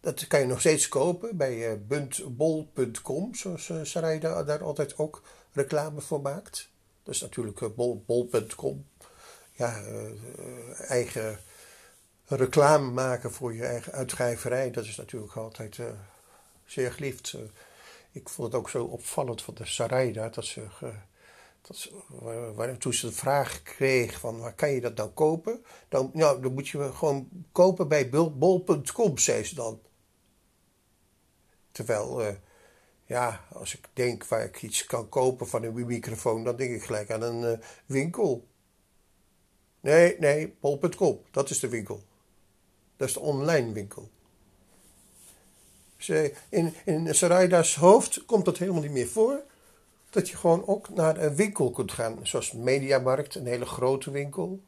dat 0.00 0.26
kan 0.26 0.40
je 0.40 0.46
nog 0.46 0.60
steeds 0.60 0.88
kopen 0.88 1.36
bij 1.36 1.72
uh, 1.72 1.78
buntbol.com, 1.86 3.34
zoals 3.34 3.72
Sarai 3.82 4.18
daar, 4.18 4.62
altijd 4.62 4.98
ook 4.98 5.22
reclame 5.52 6.00
voor 6.00 6.20
maakt. 6.20 6.70
Dat 7.02 7.14
is 7.14 7.20
natuurlijk 7.20 7.60
uh, 7.60 7.68
bol.com. 8.06 8.86
Ja, 9.52 9.82
eigen 10.76 11.38
reclame 12.26 12.90
maken 12.90 13.32
voor 13.32 13.54
je 13.54 13.64
eigen 13.64 13.92
uitschrijverij, 13.92 14.70
dat 14.70 14.84
is 14.84 14.96
natuurlijk 14.96 15.32
altijd 15.32 15.78
zeer 16.64 16.92
geliefd. 16.92 17.34
Ik 18.16 18.28
vond 18.28 18.52
het 18.52 18.60
ook 18.60 18.70
zo 18.70 18.84
opvallend 18.84 19.42
van 19.42 19.54
de 19.54 19.64
Sarai 19.64 20.12
daar, 20.12 20.32
dat 20.32 20.44
ze 20.44 20.66
dat, 21.60 21.90
waar, 22.54 22.78
toen 22.78 22.92
ze 22.92 23.06
de 23.06 23.12
vraag 23.12 23.62
kreeg 23.62 24.20
van 24.20 24.38
waar 24.38 24.54
kan 24.54 24.70
je 24.70 24.80
dat 24.80 24.96
nou 24.96 25.10
kopen? 25.10 25.64
Dan, 25.88 26.10
nou, 26.12 26.42
dan 26.42 26.54
moet 26.54 26.68
je 26.68 26.92
gewoon 26.92 27.28
kopen 27.52 27.88
bij 27.88 28.08
bol.com, 28.08 29.18
zei 29.18 29.44
ze 29.44 29.54
dan. 29.54 29.80
Terwijl, 31.70 32.22
uh, 32.22 32.34
ja, 33.04 33.46
als 33.52 33.74
ik 33.74 33.88
denk 33.92 34.26
waar 34.26 34.44
ik 34.44 34.62
iets 34.62 34.86
kan 34.86 35.08
kopen 35.08 35.48
van 35.48 35.62
een 35.62 35.86
microfoon, 35.86 36.44
dan 36.44 36.56
denk 36.56 36.74
ik 36.74 36.82
gelijk 36.82 37.10
aan 37.10 37.22
een 37.22 37.58
uh, 37.58 37.66
winkel. 37.86 38.46
Nee, 39.80 40.18
nee, 40.18 40.56
bol.com, 40.60 41.20
dat 41.30 41.50
is 41.50 41.58
de 41.60 41.68
winkel. 41.68 42.02
Dat 42.96 43.08
is 43.08 43.14
de 43.14 43.20
online 43.20 43.72
winkel. 43.72 44.10
Ze, 45.96 46.34
in, 46.48 46.74
in 46.84 47.14
hoofd 47.78 48.24
komt 48.24 48.44
dat 48.44 48.58
helemaal 48.58 48.82
niet 48.82 48.90
meer 48.90 49.08
voor 49.08 49.42
dat 50.10 50.28
je 50.28 50.36
gewoon 50.36 50.66
ook 50.66 50.88
naar 50.88 51.16
een 51.16 51.34
winkel 51.34 51.70
kunt 51.70 51.92
gaan, 51.92 52.18
zoals 52.22 52.52
Mediamarkt, 52.52 53.34
een 53.34 53.46
hele 53.46 53.66
grote 53.66 54.10
winkel. 54.10 54.60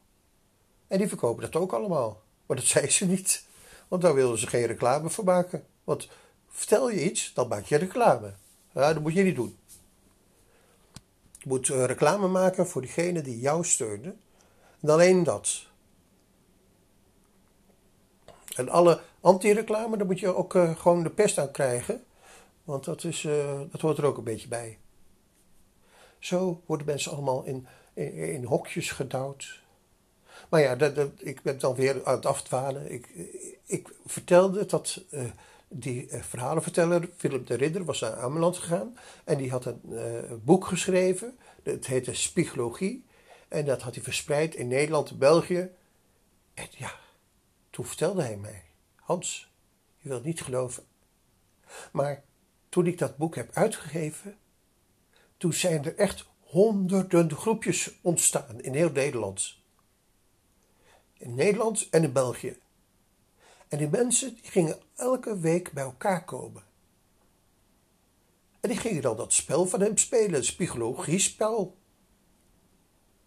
En 0.87 0.99
die 0.99 1.09
verkopen 1.09 1.43
dat 1.43 1.63
ook 1.63 1.73
allemaal. 1.73 2.23
Maar 2.47 2.57
dat 2.57 2.67
zei 2.77 2.91
ze 2.91 3.07
niet, 3.07 3.45
want 3.89 4.03
daar 4.03 4.15
wilden 4.15 4.39
ze 4.39 4.47
geen 4.47 4.67
reclame 4.67 5.11
voor 5.11 5.25
maken. 5.25 5.65
Want 5.85 6.09
vertel 6.49 6.91
je 6.91 7.11
iets, 7.11 7.33
dan 7.35 7.49
maak 7.49 7.65
je 7.65 7.77
reclame. 7.77 8.35
Ja, 8.73 8.93
dat 8.93 9.03
moet 9.03 9.15
je 9.15 9.23
niet 9.23 9.37
doen. 9.37 9.59
Je 11.39 11.49
moet 11.49 11.69
eh, 11.69 11.85
reclame 11.85 12.29
maken 12.29 12.67
voor 12.67 12.81
diegene 12.81 13.23
die 13.23 13.41
jou 13.41 13.65
steunen. 13.65 14.21
En 14.81 14.89
alleen 14.89 15.23
dat. 15.23 15.67
En 18.55 18.69
alle 18.69 19.01
anti-reclame, 19.21 19.97
daar 19.97 20.07
moet 20.07 20.21
je 20.21 20.35
ook 20.35 20.55
uh, 20.55 20.77
gewoon 20.79 21.03
de 21.03 21.11
pest 21.11 21.39
aan 21.39 21.51
krijgen. 21.51 22.05
Want 22.65 22.85
dat, 22.85 23.05
is, 23.05 23.23
uh, 23.23 23.61
dat 23.71 23.81
hoort 23.81 23.99
er 23.99 24.05
ook 24.05 24.17
een 24.17 24.25
beetje 24.25 24.49
bij. 24.49 24.79
Zo 26.19 26.63
worden 26.67 26.87
mensen 26.87 27.13
allemaal 27.13 27.45
in, 27.45 27.67
in, 27.95 28.45
hokjes 28.45 28.91
gedouwd. 28.91 29.63
Maar 30.49 30.61
ja, 30.61 30.77
dat, 30.77 31.11
ik 31.19 31.43
ben 31.43 31.59
dan 31.59 31.75
weer 31.75 32.05
aan 32.05 32.15
het 32.15 32.27
afdwalen. 32.27 32.93
Ik, 32.93 33.09
ik 33.65 33.95
vertelde 34.07 34.67
dat 34.67 35.05
uh, 35.11 35.25
die 35.69 36.09
verhalenverteller, 36.11 37.09
Philip 37.17 37.47
de 37.47 37.55
Ridder, 37.55 37.85
was 37.85 38.01
naar 38.01 38.17
Ameland 38.17 38.57
gegaan. 38.57 38.99
En 39.25 39.37
die 39.37 39.51
had 39.51 39.65
een 39.65 40.41
boek 40.45 40.67
geschreven. 40.67 41.39
Het 41.63 41.87
heette 41.87 42.15
Spiegologie. 42.15 43.05
En 43.49 43.65
dat 43.65 43.83
had 43.83 43.95
hij 43.95 44.05
verspreid 44.05 44.55
in 44.55 44.69
Nederland 44.69 45.19
België. 45.19 45.71
En 46.55 46.67
ja, 46.71 46.93
toen 47.71 47.85
vertelde 47.85 48.23
hij 48.23 48.37
mij: 48.37 48.63
Hans, 49.09 49.51
je 49.97 50.09
wilt 50.09 50.25
niet 50.25 50.41
geloven. 50.41 50.85
Maar 51.93 52.25
toen 52.69 52.87
ik 52.87 52.99
dat 52.99 53.17
boek 53.17 53.35
heb 53.35 53.51
uitgegeven, 53.53 54.39
toen 55.37 55.53
zijn 55.53 55.85
er 55.85 55.97
echt 55.97 56.27
honderden 56.41 57.31
groepjes 57.31 57.99
ontstaan 58.03 58.61
in 58.61 58.75
heel 58.75 58.91
Nederland. 58.91 59.57
In 61.13 61.35
Nederland 61.35 61.89
en 61.91 62.03
in 62.03 62.13
België. 62.13 62.59
En 63.69 63.79
die 63.79 63.89
mensen 63.89 64.35
die 64.35 64.51
gingen 64.51 64.79
elke 64.97 65.39
week 65.39 65.73
bij 65.73 65.85
elkaar 65.85 66.25
komen. 66.25 66.63
En 68.61 68.69
die 68.69 68.79
gingen 68.79 69.03
dan 69.03 69.17
dat 69.17 69.33
spel 69.33 69.67
van 69.67 69.81
hem 69.81 69.97
spelen, 69.97 70.35
een 70.35 70.41
psychologiespel. 70.41 71.77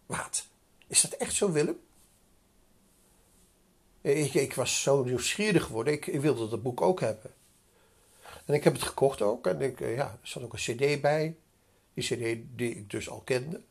Wat? 0.06 0.48
Is 0.88 1.02
dat 1.02 1.12
echt 1.12 1.34
zo, 1.34 1.52
Willem? 1.52 1.80
Ik, 4.02 4.34
ik 4.34 4.54
was 4.54 4.82
zo 4.82 5.04
nieuwsgierig 5.04 5.64
geworden, 5.64 5.94
ik, 5.94 6.08
ik 6.08 6.22
wilde 6.22 6.50
dat 6.50 6.64
boek 6.64 6.82
ook 6.82 7.00
hebben. 7.00 7.34
En 8.46 8.54
ik 8.54 8.64
heb 8.64 8.74
het 8.74 8.84
gekocht 8.84 9.22
ook. 9.22 9.48
En 9.48 9.62
ik, 9.62 9.80
ja, 9.80 10.18
er 10.22 10.28
zat 10.28 10.44
ook 10.44 10.54
een 10.54 10.60
cd 10.60 11.02
bij. 11.02 11.38
Die 11.94 12.04
cd 12.04 12.58
die 12.58 12.76
ik 12.76 12.90
dus 12.90 13.10
al 13.10 13.22
kende. 13.22 13.62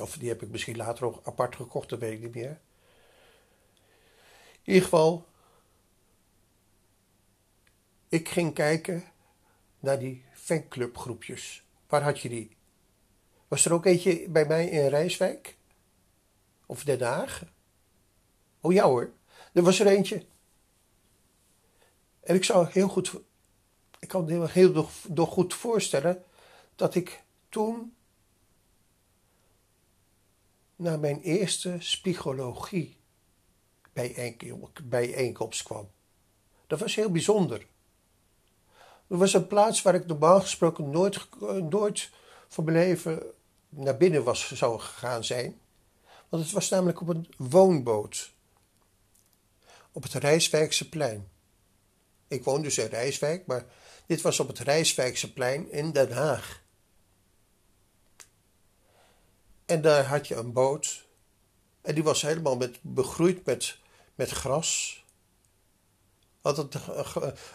Of 0.00 0.16
die 0.18 0.28
heb 0.28 0.42
ik 0.42 0.48
misschien 0.48 0.76
later 0.76 1.04
ook 1.04 1.20
apart 1.26 1.56
gekocht, 1.56 1.88
dat 1.88 1.98
weet 1.98 2.12
ik 2.12 2.20
niet 2.20 2.34
meer. 2.34 2.60
In 4.62 4.72
ieder 4.72 4.82
geval, 4.82 5.26
ik 8.08 8.28
ging 8.28 8.54
kijken 8.54 9.04
naar 9.80 9.98
die 9.98 10.24
fanclubgroepjes. 10.32 11.64
Waar 11.86 12.02
had 12.02 12.20
je 12.20 12.28
die? 12.28 12.56
Was 13.48 13.64
er 13.64 13.72
ook 13.72 13.86
eentje 13.86 14.28
bij 14.28 14.46
mij 14.46 14.68
in 14.68 14.88
Rijswijk? 14.88 15.56
Of 16.66 16.84
Den 16.84 17.02
Haag? 17.02 17.44
Oh 18.66 18.72
ja 18.72 18.84
hoor, 18.84 19.12
er 19.52 19.62
was 19.62 19.80
er 19.80 19.86
eentje. 19.86 20.24
En 22.20 22.34
ik 22.34 22.44
zou 22.44 22.66
heel 22.70 22.88
goed, 22.88 23.12
ik 23.98 24.08
kan 24.08 24.24
me 24.24 24.48
heel, 24.48 24.88
nog 25.08 25.28
goed 25.28 25.54
voorstellen 25.54 26.24
dat 26.76 26.94
ik 26.94 27.22
toen 27.48 27.96
naar 30.76 30.98
mijn 30.98 31.20
eerste 31.20 31.76
psychologie 31.78 32.96
bijeenkomst 34.82 35.62
kwam. 35.62 35.90
Dat 36.66 36.80
was 36.80 36.94
heel 36.94 37.10
bijzonder. 37.10 37.66
Er 39.06 39.16
was 39.16 39.32
een 39.32 39.46
plaats 39.46 39.82
waar 39.82 39.94
ik 39.94 40.06
normaal 40.06 40.40
gesproken 40.40 40.90
nooit, 40.90 41.28
nooit 41.70 42.10
voor 42.48 42.64
mijn 42.64 42.76
leven 42.76 43.22
naar 43.68 43.96
binnen 43.96 44.24
was, 44.24 44.52
zou 44.52 44.80
gegaan 44.80 45.24
zijn. 45.24 45.60
Want 46.28 46.42
het 46.42 46.52
was 46.52 46.68
namelijk 46.68 47.00
op 47.00 47.08
een 47.08 47.28
woonboot. 47.36 48.34
Op 49.96 50.02
het 50.02 50.12
Rijswijkse 50.12 50.88
plein. 50.88 51.28
Ik 52.28 52.44
woon 52.44 52.62
dus 52.62 52.78
in 52.78 52.86
Rijswijk, 52.86 53.46
maar 53.46 53.64
dit 54.06 54.20
was 54.20 54.40
op 54.40 54.48
het 54.48 54.58
Rijswijkse 54.58 55.32
plein 55.32 55.70
in 55.70 55.92
Den 55.92 56.12
Haag. 56.12 56.62
En 59.66 59.80
daar 59.80 60.04
had 60.04 60.28
je 60.28 60.34
een 60.34 60.52
boot. 60.52 61.06
En 61.80 61.94
die 61.94 62.04
was 62.04 62.22
helemaal 62.22 62.56
met, 62.56 62.78
begroeid 62.82 63.44
met, 63.44 63.78
met 64.14 64.30
gras. 64.30 65.04
Had 66.40 66.56
het 66.56 66.74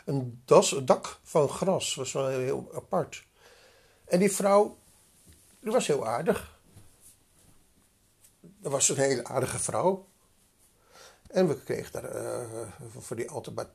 een, 0.05 0.41
das, 0.45 0.71
een 0.71 0.85
dak 0.85 1.19
van 1.23 1.49
gras. 1.49 1.95
was 1.95 2.11
wel 2.11 2.27
heel 2.27 2.71
apart. 2.73 3.23
En 4.05 4.19
die 4.19 4.31
vrouw, 4.31 4.77
die 5.59 5.71
was 5.71 5.87
heel 5.87 6.07
aardig. 6.07 6.59
Dat 8.39 8.71
was 8.71 8.89
een 8.89 8.97
hele 8.97 9.23
aardige 9.23 9.59
vrouw. 9.59 10.09
En 11.31 11.47
we 11.47 11.63
kregen 11.63 11.91
daar 11.91 12.15
uh, 12.15 12.61
voor 12.97 13.15
die 13.15 13.29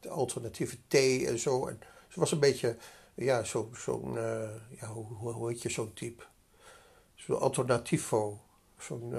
alternatieve 0.09 0.77
thee 0.89 1.27
en 1.27 1.39
zo. 1.39 1.67
En 1.67 1.81
ze 2.09 2.21
was 2.21 2.33
een 2.33 2.41
beetje, 2.41 2.77
ja, 3.15 3.45
zo'n, 3.45 3.75
zo 3.77 4.13
uh, 4.15 4.51
ja, 4.81 4.87
hoe, 4.87 5.33
hoe 5.33 5.49
heet 5.49 5.63
je 5.63 5.71
zo'n 5.71 5.93
type? 5.93 6.23
zo'n 7.27 7.41
alternativo. 7.41 8.41
Zo'n 8.79 9.13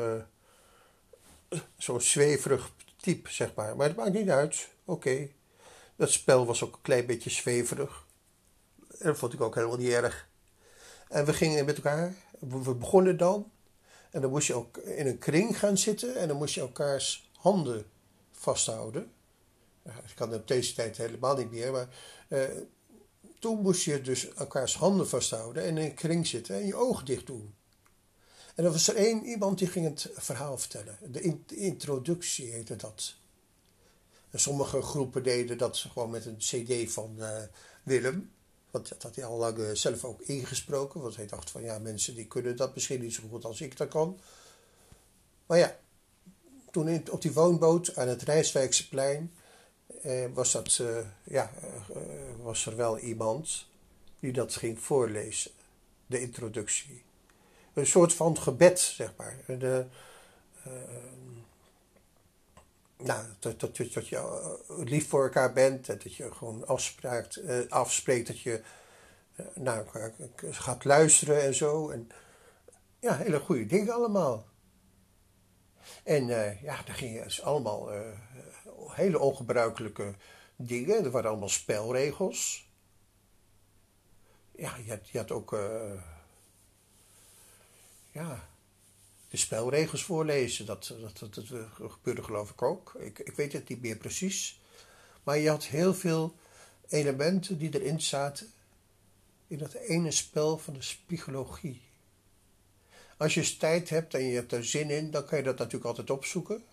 uh, 1.51 1.61
zo'n 1.77 2.01
zweverig 2.01 2.71
type, 2.97 3.29
zeg 3.29 3.53
maar. 3.55 3.75
Maar 3.75 3.87
het 3.87 3.97
maakt 3.97 4.13
niet 4.13 4.29
uit. 4.29 4.67
Oké. 4.85 5.27
Dat 5.95 6.11
spel 6.11 6.45
was 6.45 6.63
ook 6.63 6.73
een 6.75 6.81
klein 6.81 7.05
beetje 7.05 7.29
zweverig. 7.29 8.05
En 8.99 9.07
dat 9.07 9.17
vond 9.17 9.33
ik 9.33 9.41
ook 9.41 9.55
helemaal 9.55 9.77
niet 9.77 9.91
erg. 9.91 10.27
En 11.09 11.25
we 11.25 11.33
gingen 11.33 11.65
met 11.65 11.75
elkaar. 11.75 12.13
We 12.39 12.75
begonnen 12.75 13.17
dan. 13.17 13.51
En 14.11 14.21
dan 14.21 14.29
moest 14.29 14.47
je 14.47 14.53
ook 14.53 14.77
in 14.77 15.07
een 15.07 15.17
kring 15.17 15.59
gaan 15.59 15.77
zitten. 15.77 16.15
En 16.15 16.27
dan 16.27 16.37
moest 16.37 16.53
je 16.53 16.61
elkaars 16.61 17.29
handen 17.33 17.85
vasthouden. 18.37 19.11
Ik 19.83 20.15
kan 20.15 20.33
op 20.33 20.47
deze 20.47 20.73
tijd 20.73 20.97
helemaal 20.97 21.35
niet 21.35 21.51
meer. 21.51 21.71
Maar 21.71 21.87
uh, 22.27 22.43
toen 23.39 23.61
moest 23.61 23.83
je 23.83 24.01
dus 24.01 24.33
elkaars 24.33 24.75
handen 24.75 25.09
vasthouden. 25.09 25.63
En 25.63 25.77
in 25.77 25.85
een 25.85 25.93
kring 25.93 26.27
zitten. 26.27 26.55
En 26.55 26.65
je 26.65 26.75
ogen 26.75 27.05
dicht 27.05 27.25
doen. 27.25 27.53
En 28.55 28.65
er 28.65 28.71
was 28.71 28.87
er 28.87 28.95
één 28.95 29.25
iemand 29.25 29.57
die 29.57 29.67
ging 29.67 29.85
het 29.85 30.09
verhaal 30.13 30.57
vertellen. 30.57 30.97
De, 31.11 31.37
introductie 31.47 32.51
heette 32.51 32.75
dat. 32.75 33.15
En 34.29 34.39
sommige 34.39 34.81
groepen 34.81 35.23
deden 35.23 35.57
dat 35.57 35.77
gewoon 35.77 36.09
met 36.09 36.25
een 36.25 36.37
cd 36.37 36.91
van 36.91 37.15
uh, 37.17 37.41
Willem. 37.83 38.31
Want 38.71 38.89
dat 38.89 39.03
had 39.03 39.15
hij 39.15 39.25
al 39.25 39.37
lang 39.37 39.57
uh, 39.57 39.69
zelf 39.73 40.05
ook 40.05 40.21
ingesproken. 40.21 41.01
Want 41.01 41.15
hij 41.15 41.27
dacht 41.27 41.49
van 41.49 41.63
ja, 41.63 41.79
mensen 41.79 42.15
die 42.15 42.27
kunnen 42.27 42.55
dat 42.55 42.73
misschien 42.73 43.01
niet 43.01 43.13
zo 43.13 43.23
goed 43.29 43.45
als 43.45 43.61
ik 43.61 43.77
dat 43.77 43.87
kan. 43.87 44.19
Maar 45.45 45.57
ja, 45.57 45.77
toen 46.71 46.87
in, 46.87 47.11
op 47.11 47.21
die 47.21 47.33
woonboot 47.33 47.95
aan 47.95 48.07
het 48.07 48.21
Rijswijkse 48.21 48.89
plein. 48.89 49.33
eh, 50.01 50.25
was, 50.33 50.51
dat, 50.51 50.77
eh, 50.81 50.97
ja, 51.23 51.51
eh, 51.93 52.01
was 52.41 52.65
er 52.65 52.75
wel 52.75 52.99
iemand 52.99 53.67
die 54.19 54.31
dat 54.31 54.55
ging 54.55 54.79
voorlezen, 54.79 55.51
de 56.05 56.21
introductie. 56.21 57.03
Een 57.73 57.87
soort 57.87 58.13
van 58.13 58.37
gebed, 58.37 58.79
zeg 58.79 59.13
maar. 59.17 59.37
De, 59.45 59.85
uh, 60.67 60.73
nou, 62.97 63.25
dat, 63.39 63.59
dat, 63.59 63.77
dat, 63.77 64.07
je 64.07 64.57
lief 64.67 65.09
voor 65.09 65.23
elkaar 65.23 65.53
bent 65.53 65.89
en 65.89 65.99
dat 66.03 66.13
je 66.13 66.33
gewoon 66.33 66.67
afspraakt, 66.67 67.41
afspreekt 67.69 68.27
dat 68.27 68.39
je 68.39 68.61
nou, 69.53 69.85
gaat 70.35 70.85
luisteren 70.85 71.41
en 71.41 71.55
zo. 71.55 71.89
En, 71.89 72.09
ja, 72.99 73.17
hele 73.17 73.39
goede 73.39 73.65
dingen 73.65 73.93
allemaal. 73.93 74.45
En 76.03 76.27
ja, 76.61 76.81
daar 76.85 76.95
gingen 76.95 77.23
dus 77.23 77.41
allemaal 77.41 77.89
hele 78.89 79.19
ongebruikelijke 79.19 80.13
dingen. 80.55 81.03
Er 81.03 81.11
waren 81.11 81.29
allemaal 81.29 81.49
spelregels. 81.49 82.69
Ja, 84.51 84.75
je 84.75 84.89
had, 84.89 85.09
je 85.09 85.17
had 85.17 85.31
ook. 85.31 85.53
Uh, 85.53 86.01
ja. 88.11 88.49
De 89.29 89.37
spelregels 89.37 90.03
voorlezen. 90.03 90.65
Dat, 90.65 90.95
dat, 91.01 91.19
dat, 91.19 91.33
dat, 91.33 91.91
gebeurde 91.91 92.23
geloof 92.23 92.49
ik 92.49 92.61
ook. 92.61 92.95
Ik, 92.99 93.19
ik 93.19 93.35
weet 93.35 93.53
het 93.53 93.67
niet 93.67 93.81
meer 93.81 93.97
precies. 93.97 94.59
Maar 95.23 95.37
je 95.37 95.49
had 95.49 95.65
heel 95.65 95.93
veel 95.93 96.35
elementen 96.87 97.57
die 97.57 97.79
erin 97.79 98.01
zaten. 98.01 98.51
In 99.47 99.57
dat 99.57 99.73
ene 99.73 100.11
spel 100.11 100.57
van 100.57 100.73
de 100.73 100.95
psychologie. 101.05 101.81
Als 103.17 103.33
je 103.33 103.57
tijd 103.57 103.89
hebt 103.89 104.13
en 104.13 104.23
je 104.23 104.35
hebt 104.35 104.51
er 104.51 104.65
zin 104.65 104.89
in, 104.89 105.11
dan 105.11 105.25
kan 105.25 105.37
je 105.37 105.43
dat 105.43 105.57
natuurlijk 105.57 105.85
altijd 105.85 106.09
opzoeken. 106.09 106.63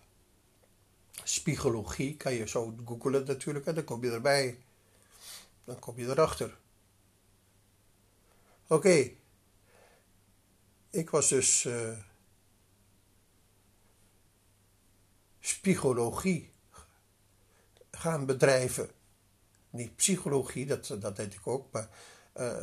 Spiegologie 1.24 2.16
kan 2.16 2.34
je 2.34 2.48
zo 2.48 2.76
googelen 2.84 3.26
natuurlijk 3.26 3.66
en 3.66 3.74
dan 3.74 3.84
kom 3.84 4.04
je 4.04 4.10
erbij. 4.10 4.58
Dan 5.64 5.78
kom 5.78 5.98
je 5.98 6.06
erachter. 6.06 6.58
Oké. 8.66 9.10
Ik 10.90 11.10
was 11.10 11.28
dus 11.28 11.64
uh, 11.64 11.98
spiegologie 15.40 16.52
gaan 17.90 18.26
bedrijven. 18.26 18.90
Niet 19.70 19.96
psychologie, 19.96 20.66
dat, 20.66 20.96
dat 21.00 21.16
deed 21.16 21.34
ik 21.34 21.46
ook, 21.46 21.72
maar 21.72 21.88
uh, 22.36 22.62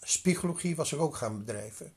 spiegologie 0.00 0.76
was 0.76 0.92
ik 0.92 1.00
ook 1.00 1.16
gaan 1.16 1.38
bedrijven. 1.38 1.94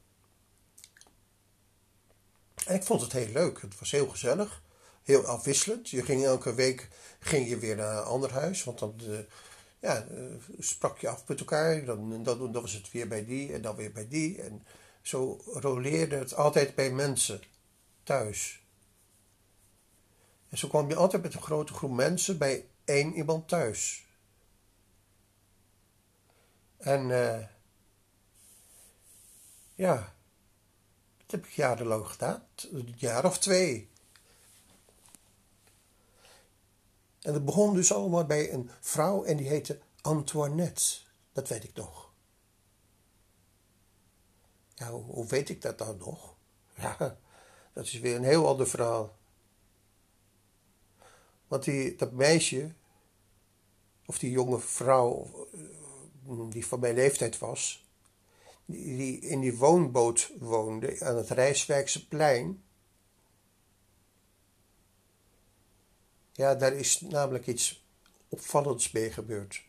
En 2.65 2.75
ik 2.75 2.83
vond 2.83 3.01
het 3.01 3.11
heel 3.11 3.31
leuk. 3.31 3.61
Het 3.61 3.79
was 3.79 3.91
heel 3.91 4.07
gezellig 4.07 4.63
heel 5.05 5.25
afwisselend. 5.25 5.89
Je 5.89 6.03
ging 6.03 6.23
elke 6.23 6.53
week 6.53 6.89
ging 7.19 7.49
je 7.49 7.57
weer 7.57 7.75
naar 7.75 7.97
een 7.97 8.03
ander 8.03 8.31
huis, 8.31 8.63
want 8.63 8.79
dan 8.79 8.95
uh, 9.03 9.19
ja, 9.79 10.05
uh, 10.11 10.35
sprak 10.59 10.97
je 10.99 11.09
af 11.09 11.27
met 11.27 11.39
elkaar. 11.39 11.85
Dan, 11.85 12.23
dan, 12.23 12.51
dan 12.51 12.61
was 12.61 12.73
het 12.73 12.91
weer 12.91 13.07
bij 13.07 13.25
die 13.25 13.53
en 13.53 13.61
dan 13.61 13.75
weer 13.75 13.91
bij 13.91 14.07
die. 14.07 14.41
En 14.41 14.65
zo 15.01 15.41
roleerde 15.45 16.15
het 16.15 16.35
altijd 16.35 16.75
bij 16.75 16.91
mensen 16.91 17.41
thuis. 18.03 18.63
En 20.49 20.57
zo 20.57 20.67
kwam 20.67 20.89
je 20.89 20.95
altijd 20.95 21.21
met 21.21 21.33
een 21.33 21.41
grote 21.41 21.73
groep 21.73 21.91
mensen 21.91 22.37
bij 22.37 22.65
één 22.85 23.13
iemand 23.13 23.47
thuis. 23.47 24.05
En 26.77 27.09
uh, 27.09 27.43
ja, 29.75 30.14
heb 31.35 31.45
ik 31.45 31.51
jarenlang 31.51 32.07
gedaan, 32.07 32.43
een 32.71 32.93
jaar 32.97 33.25
of 33.25 33.39
twee. 33.39 33.89
En 37.21 37.33
dat 37.33 37.45
begon 37.45 37.73
dus 37.73 37.93
allemaal 37.93 38.25
bij 38.25 38.53
een 38.53 38.69
vrouw 38.79 39.23
en 39.23 39.37
die 39.37 39.47
heette 39.47 39.79
Antoinette. 40.01 40.83
Dat 41.31 41.47
weet 41.47 41.63
ik 41.63 41.75
nog. 41.75 42.09
Ja, 44.73 44.91
hoe, 44.91 45.27
weet 45.27 45.49
ik 45.49 45.61
dat 45.61 45.77
dan 45.77 45.97
nog? 45.97 46.35
Ja, 46.75 47.17
dat 47.73 47.85
is 47.85 47.99
weer 47.99 48.15
een 48.15 48.23
heel 48.23 48.47
ander 48.47 48.67
verhaal. 48.67 49.15
Want 51.47 51.63
die, 51.63 51.95
dat 51.95 52.11
meisje, 52.11 52.73
of 54.05 54.19
die 54.19 54.31
jonge 54.31 54.59
vrouw, 54.59 55.47
eh, 56.27 56.49
die 56.49 56.67
van 56.67 56.79
mijn 56.79 56.95
leeftijd 56.95 57.37
was, 57.37 57.84
die, 58.65 59.19
in 59.19 59.39
die 59.39 59.57
woonboot 59.57 60.31
woonde 60.39 60.99
aan 60.99 61.15
het 61.15 61.29
Rijswijkse 61.29 62.07
plein, 62.07 62.63
Ja, 66.35 66.55
daar 66.55 66.73
is 66.73 67.01
namelijk 67.01 67.47
iets 67.47 67.85
opvallends 68.29 68.91
mee 68.91 69.11
gebeurd. 69.11 69.63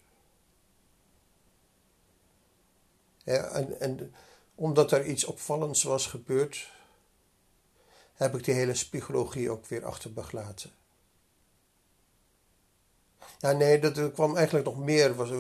En, 3.25 3.81
en 3.81 4.15
omdat 4.55 4.93
er 4.93 5.07
iets 5.07 5.25
opvallends 5.25 5.83
was 5.83 6.07
gebeurd, 6.07 6.71
heb 8.15 8.35
ik 8.35 8.45
die 8.45 8.55
hele 8.55 8.73
psychologie 8.73 9.51
ook 9.51 9.67
weer 9.67 9.85
achter. 9.85 10.11
Ja, 13.38 13.53
nee, 13.53 13.79
dat 13.79 14.12
kwam 14.12 14.37
eigenlijk 14.37 14.66
nog 14.66 14.79
meer, 14.79 15.14
was, 15.14 15.31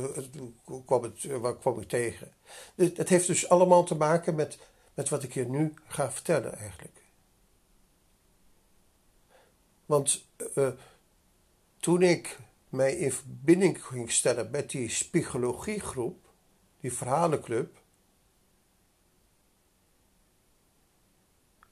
kwam, 0.84 1.02
het, 1.02 1.24
waar 1.24 1.56
kwam 1.56 1.80
ik 1.80 1.88
tegen. 1.88 2.32
Het 2.74 3.08
heeft 3.08 3.26
dus 3.26 3.48
allemaal 3.48 3.84
te 3.84 3.94
maken 3.94 4.34
met, 4.34 4.58
met 4.94 5.08
wat 5.08 5.22
ik 5.22 5.34
je 5.34 5.48
nu 5.48 5.74
ga 5.86 6.12
vertellen 6.12 6.56
eigenlijk. 6.56 7.02
Want 9.86 10.26
uh, 10.54 10.68
toen 11.80 12.02
ik 12.02 12.38
mij 12.68 12.96
in 12.96 13.12
verbinding 13.12 13.84
ging 13.84 14.10
stellen 14.10 14.50
met 14.50 14.70
die 14.70 14.86
psychologiegroep, 14.86 16.28
die 16.80 16.92
verhalenclub, 16.92 17.78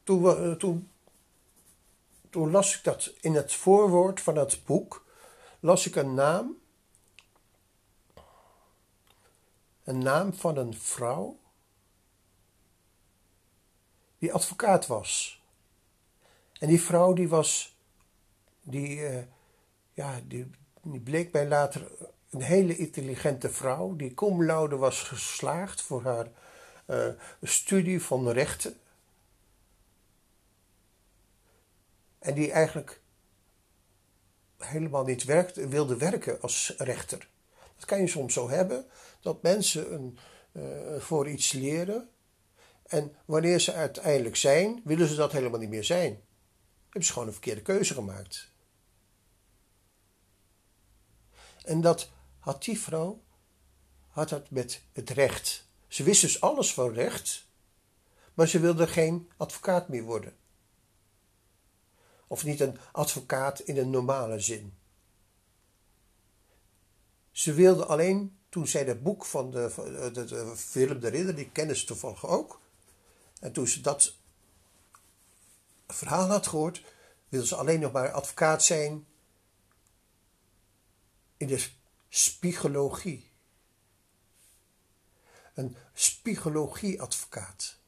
toen, 0.02 0.26
eh, 0.26 0.52
toen, 0.52 0.90
toen 2.30 2.50
las 2.50 2.76
ik 2.76 2.84
dat 2.84 3.12
in 3.20 3.34
het 3.34 3.54
voorwoord 3.54 4.20
van 4.20 4.37
het 4.37 4.60
boek, 4.64 5.03
las 5.64 5.87
ik 5.87 5.96
een 5.96 6.14
naam, 6.14 6.57
een 9.85 9.98
naam 9.98 10.35
van 10.35 10.57
een 10.57 10.74
vrouw 10.74 11.38
die 14.18 14.33
advocaat 14.33 14.87
was. 14.87 15.42
En 16.53 16.68
die 16.68 16.81
vrouw 16.81 17.12
die 17.12 17.29
was, 17.29 17.77
die, 18.62 18.96
uh, 18.96 19.22
ja, 19.92 20.20
die, 20.24 20.50
bleek 20.83 21.33
mij 21.33 21.48
later 21.48 21.90
een 22.31 22.42
hele 22.42 22.77
intelligente 22.77 23.50
vrouw, 23.50 23.96
die 23.96 24.14
cum 24.14 24.44
laude 24.44 24.77
was 24.77 25.03
geslaagd 25.03 25.83
voor 25.83 26.03
haar 26.03 26.31
uh, 26.87 27.20
studie 27.42 28.03
van 28.03 28.29
rechten. 28.29 28.81
En 32.18 32.35
die 32.35 32.53
eigenlijk 32.53 33.03
helemaal 34.64 35.05
niet 35.05 35.24
werkte, 35.24 35.68
wilde 35.68 35.96
werken 35.96 36.40
als 36.40 36.74
rechter. 36.79 37.29
Dat 37.77 37.85
kan 37.85 38.00
je 38.00 38.07
soms 38.07 38.33
zo 38.33 38.48
hebben, 38.48 38.87
dat 39.20 39.42
mensen 39.42 39.94
een, 39.94 40.18
uh, 40.53 41.00
voor 41.00 41.29
iets 41.29 41.53
leren. 41.53 42.09
En 42.87 43.16
wanneer 43.24 43.61
ze 43.61 43.72
uiteindelijk 43.72 44.37
zijn, 44.37 44.81
willen 44.85 45.09
ze 45.09 45.14
dat 45.14 45.33
helemaal 45.33 45.61
niet 45.61 45.68
meer 45.68 45.85
zijn. 45.85 46.20
Hebben 46.83 47.05
ze 47.05 47.12
gewoon 47.12 47.27
een 47.27 47.33
verkeerde 47.33 47.62
keuze 47.62 47.94
gemaakt. 47.94 48.53
En 51.64 51.81
dat 51.81 52.11
had 52.38 52.64
die 52.64 52.81
vrouw, 52.81 53.22
had 54.09 54.29
dat 54.29 54.50
met 54.50 54.83
het 54.92 55.11
recht. 55.11 55.68
Ze 55.88 56.03
wist 56.03 56.20
dus 56.20 56.41
alles 56.41 56.74
van 56.74 56.93
recht, 56.93 57.47
maar 58.34 58.49
ze 58.49 58.61
wilde 58.61 58.86
geen 58.86 59.30
advocaat 59.36 59.88
meer 59.88 60.03
worden. 60.03 60.36
Of 62.27 62.45
niet 62.45 62.61
een 62.61 62.79
advocaat 62.93 63.61
in 63.61 63.77
een 63.77 63.91
normale 63.91 64.41
zin. 64.41 64.75
Ze 67.31 67.53
wilde 67.53 67.85
alleen, 67.85 68.39
toen 68.49 68.66
zij 68.66 68.85
dat 68.85 69.03
boek 69.03 69.25
van 69.25 69.51
de, 69.51 69.72
de, 70.12 70.25
de 70.25 70.57
Willem 70.72 71.01
de 71.01 71.09
Ridder, 71.09 71.35
die 71.35 71.51
kende 71.51 71.77
ze 71.77 71.87
toevallig 71.87 72.27
ook. 72.27 72.61
En 73.41 73.53
toen 73.53 73.66
ze 73.66 73.81
dat 73.81 74.14
verhaal 75.87 76.29
had 76.29 76.47
gehoord, 76.47 76.83
wilde 77.29 77.47
ze 77.47 77.57
alleen 77.57 77.81
nog 77.81 77.93
maar 77.93 78.11
advocaat 78.11 78.62
zijn 78.62 79.07
in 81.37 81.47
de 81.47 81.66
spiegologie. 82.09 83.31
Een 85.55 85.77
spiegologieadvocaat. 85.93 87.79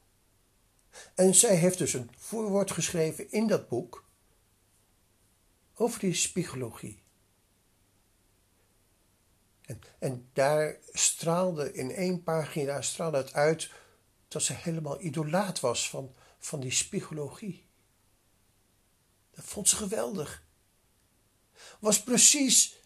En 1.15 1.35
zij 1.35 1.55
heeft 1.55 1.79
dus 1.79 1.93
een 1.93 2.11
voorwoord 2.19 2.71
geschreven 2.71 3.31
in 3.31 3.47
dat 3.47 3.69
boek 3.69 4.06
over 5.79 6.01
die 6.01 6.15
spiegologie. 6.15 7.03
En, 9.63 9.81
en 9.99 10.29
daar 10.33 10.77
straalde 10.93 11.73
in 11.73 11.91
één 11.91 12.23
pagina 12.23 12.83
straalde 12.83 13.17
het 13.17 13.33
uit 13.33 13.71
dat 14.29 14.43
ze 14.43 14.53
helemaal 14.53 15.01
idolaat 15.01 15.61
was 15.61 15.91
van, 15.91 16.15
van 16.39 16.61
die 16.61 16.71
spiegologie. 16.71 17.67
Dat 19.31 19.45
vond 19.45 19.69
ze 19.69 19.77
geweldig. 19.77 20.45
Was 21.79 22.03
precies 22.03 22.79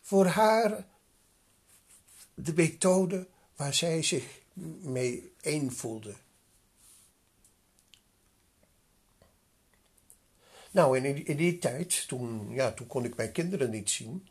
voor 0.00 0.26
haar 0.26 0.86
de 2.34 2.52
methode 2.54 3.28
waar 3.56 3.74
zij 3.74 4.02
zich 4.02 4.40
mee 4.80 5.32
een 5.40 5.72
voelde. 5.72 6.14
Nou, 10.76 10.98
in, 10.98 11.36
die 11.36 11.58
tijd, 11.58 12.08
toen, 12.08 12.50
ja, 12.50 12.72
toen 12.72 12.86
kon 12.86 13.04
ik 13.04 13.16
mijn 13.16 13.32
kinderen 13.32 13.70
niet 13.70 13.90
zien. 13.90 14.28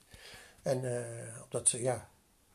En 0.61 0.83
uh, 0.83 1.43
omdat, 1.43 1.69
ja, 1.69 2.09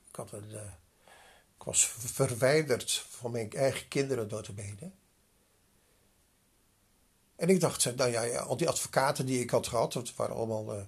ik, 0.08 0.16
had 0.16 0.32
ik 0.32 1.62
was 1.64 1.86
verwijderd 1.98 3.04
van 3.08 3.30
mijn 3.30 3.52
eigen 3.52 3.88
kinderen 3.88 4.28
door 4.28 4.42
te 4.42 4.52
benen. 4.52 4.94
En 7.36 7.48
ik 7.48 7.60
dacht, 7.60 7.96
nou 7.96 8.10
ja, 8.10 8.38
al 8.38 8.56
die 8.56 8.68
advocaten 8.68 9.26
die 9.26 9.40
ik 9.40 9.50
had 9.50 9.66
gehad, 9.66 9.92
dat 9.92 10.14
waren 10.14 10.36
allemaal 10.36 10.76
uh, 10.76 10.82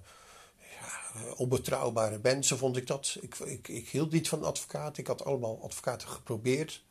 ja, 0.57 1.23
onbetrouwbare 1.35 2.19
mensen, 2.21 2.57
vond 2.57 2.77
ik 2.77 2.87
dat. 2.87 3.17
Ik, 3.21 3.35
ik, 3.39 3.67
ik 3.67 3.89
hield 3.89 4.11
niet 4.11 4.29
van 4.29 4.43
advocaten. 4.43 5.01
Ik 5.01 5.07
had 5.07 5.25
allemaal 5.25 5.63
advocaten 5.63 6.07
geprobeerd. 6.07 6.83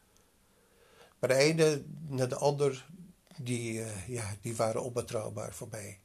Maar 1.19 1.29
de 1.29 1.37
ene 1.37 1.85
naar 2.09 2.29
de 2.29 2.37
ander, 2.37 2.89
die, 3.37 3.83
ja, 4.07 4.37
die 4.41 4.57
waren 4.57 4.83
onbetrouwbaar 4.83 5.55
voor 5.55 5.69
mij. 5.71 6.02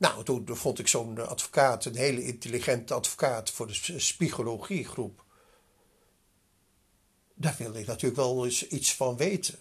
Nou, 0.00 0.24
toen 0.24 0.56
vond 0.56 0.78
ik 0.78 0.88
zo'n 0.88 1.28
advocaat, 1.28 1.84
een 1.84 1.96
hele 1.96 2.24
intelligente 2.24 2.94
advocaat 2.94 3.50
voor 3.50 3.66
de 3.66 3.94
psychologiegroep. 3.96 5.24
Daar 7.34 7.54
wilde 7.58 7.80
ik 7.80 7.86
natuurlijk 7.86 8.20
wel 8.20 8.44
eens 8.44 8.68
iets 8.68 8.94
van 8.94 9.16
weten. 9.16 9.58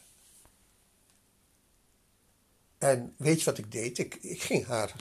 En 2.77 3.13
weet 3.17 3.39
je 3.39 3.45
wat 3.45 3.57
ik 3.57 3.71
deed? 3.71 3.97
Ik, 3.97 4.15
ik 4.15 4.41
ging 4.41 4.65
haar. 4.65 4.95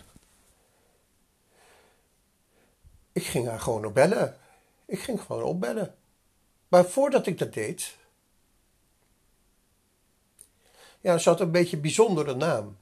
Ik 3.12 3.24
ging 3.24 3.46
haar 3.46 3.60
gewoon 3.60 3.84
opbellen. 3.84 4.38
Ik 4.86 5.00
ging 5.00 5.20
gewoon 5.20 5.42
opbellen. 5.42 5.96
Maar 6.68 6.84
voordat 6.84 7.26
ik 7.26 7.38
dat 7.38 7.52
deed. 7.52 7.96
Ja, 11.00 11.18
ze 11.18 11.28
had 11.28 11.40
een 11.40 11.50
beetje 11.50 11.76
een 11.76 11.82
bijzondere 11.82 12.34
naam. 12.34 12.76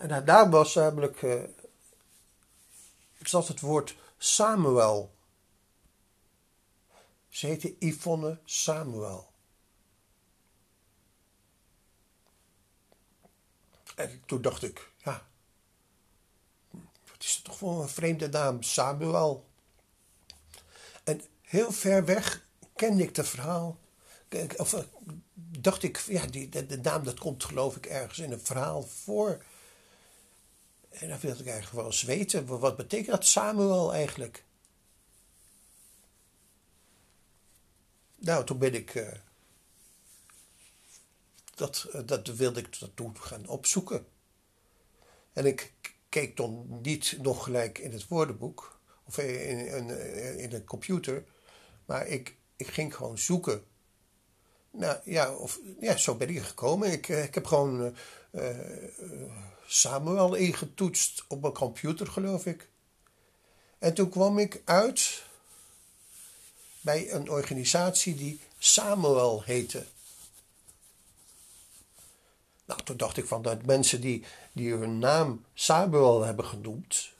En 0.00 0.24
naam 0.24 0.50
was 0.50 0.74
namelijk. 0.74 1.22
Uh, 1.22 1.42
zat 3.18 3.48
het 3.48 3.60
woord 3.60 3.96
Samuel. 4.18 5.14
Ze 7.28 7.46
heette 7.46 7.76
Yvonne 7.78 8.38
Samuel. 8.44 9.32
En 13.94 14.22
toen 14.26 14.42
dacht 14.42 14.62
ik, 14.62 14.92
ja, 15.04 15.26
wat 17.10 17.22
is 17.24 17.34
het 17.34 17.44
toch 17.44 17.56
voor 17.56 17.82
een 17.82 17.88
vreemde 17.88 18.28
naam, 18.28 18.62
Samuel. 18.62 19.46
En 21.04 21.20
heel 21.42 21.72
ver 21.72 22.04
weg 22.04 22.44
kende 22.74 23.02
ik 23.02 23.16
het 23.16 23.28
verhaal. 23.28 23.78
Of 24.56 24.72
eh, 24.72 24.84
dacht 25.34 25.82
ik, 25.82 25.98
ja, 25.98 26.26
die, 26.26 26.48
de, 26.48 26.66
de, 26.66 26.78
naam 26.78 27.04
dat 27.04 27.18
komt 27.18 27.44
geloof 27.44 27.76
ik 27.76 27.86
ergens 27.86 28.18
in 28.18 28.32
een 28.32 28.40
verhaal 28.40 28.82
voor. 28.82 29.44
En 30.90 31.08
dan 31.08 31.18
wilde 31.20 31.40
ik 31.40 31.46
eigenlijk 31.46 31.76
wel 31.76 31.86
eens 31.86 32.02
weten, 32.02 32.46
wat 32.46 32.76
betekent 32.76 33.10
dat 33.10 33.26
Samuel 33.26 33.94
eigenlijk? 33.94 34.44
Nou, 38.16 38.44
toen 38.44 38.58
ben 38.58 38.74
ik 38.74 38.94
uh, 38.94 39.08
dat, 41.54 41.88
eh, 41.92 42.00
dat 42.04 42.28
wilde 42.28 42.60
ik 42.60 42.78
toen 42.94 43.16
gaan 43.18 43.46
opzoeken. 43.46 44.06
En 45.32 45.46
ik 45.46 45.72
keek 46.08 46.36
dan 46.36 46.66
niet 46.82 47.18
nog 47.22 47.44
gelijk 47.44 47.78
in 47.78 47.92
het 47.92 48.08
woordenboek 48.08 48.80
of 49.04 49.18
in, 49.18 49.66
in, 49.66 49.88
in 50.38 50.50
de 50.50 50.64
computer, 50.64 51.24
maar 51.84 52.06
ik, 52.06 52.36
ik 52.56 52.66
ging 52.66 52.94
gewoon 52.94 53.18
zoeken. 53.18 53.64
Nou 54.70 54.98
ja, 55.04 55.34
of, 55.34 55.60
ja, 55.80 55.96
zo 55.96 56.14
ben 56.14 56.28
ik 56.28 56.42
gekomen. 56.42 56.92
Ik, 56.92 57.08
eh, 57.08 57.24
ik 57.24 57.34
heb 57.34 57.46
gewoon 57.46 57.96
Samuel 59.72 60.34
ingetoetst 60.34 61.24
op 61.28 61.40
mijn 61.40 61.52
computer, 61.52 62.06
geloof 62.06 62.46
ik. 62.46 62.68
En 63.78 63.94
toen 63.94 64.08
kwam 64.08 64.38
ik 64.38 64.62
uit 64.64 65.22
bij 66.80 67.12
een 67.12 67.30
organisatie 67.30 68.14
die 68.14 68.40
Samuel 68.58 69.42
heette. 69.42 69.86
Nou, 72.64 72.82
toen 72.82 72.96
dacht 72.96 73.16
ik 73.16 73.26
van 73.26 73.42
dat 73.42 73.66
mensen 73.66 74.00
die, 74.00 74.24
die 74.52 74.72
hun 74.72 74.98
naam 74.98 75.44
Samuel 75.54 76.22
hebben 76.22 76.44
genoemd, 76.44 77.12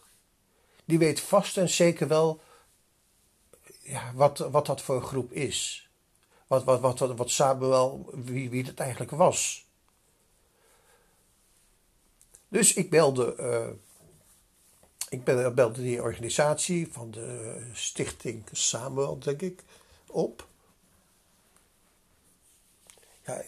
die 0.85 0.99
weten 0.99 1.25
vast 1.25 1.57
en 1.57 1.69
zeker 1.69 2.09
wel 2.09 2.41
ja, 3.83 4.13
wat, 4.15 4.39
wat 4.39 4.67
dat 4.67 4.81
voor 4.81 4.97
een 4.97 5.03
groep 5.03 5.33
is. 5.33 5.89
Wat, 6.47 6.65
wat, 6.65 6.81
wat, 6.81 6.99
wat 6.99 7.31
Samuel, 7.31 8.11
wie, 8.15 8.51
wie 8.51 8.65
dat 8.65 8.79
eigenlijk 8.79 9.11
was. 9.11 9.69
Dus 12.51 12.75
ik 12.75 12.91
belde, 12.91 13.37
uh, 13.41 13.69
ik 15.09 15.25
belde 15.55 15.83
die 15.83 16.03
organisatie 16.03 16.93
van 16.93 17.11
de 17.11 17.61
stichting 17.73 18.45
Samuel, 18.53 19.19
denk 19.19 19.43
ik, 19.43 19.63
op. 20.07 20.49
Ja, 23.25 23.43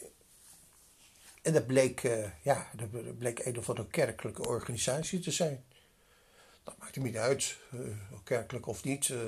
en 1.42 1.53
dat 1.53 1.66
bleek, 1.66 2.03
uh, 2.03 2.30
ja, 2.42 2.70
dat 2.76 3.18
bleek 3.18 3.38
een 3.38 3.59
of 3.59 3.68
andere 3.68 3.88
kerkelijke 3.88 4.46
organisatie 4.46 5.20
te 5.20 5.30
zijn. 5.30 5.64
Dat 6.64 6.78
maakt 6.78 6.96
niet 6.96 7.16
uit, 7.16 7.57
kerkelijk 8.24 8.66
of 8.66 8.84
niet. 8.84 9.09
Uh, 9.09 9.26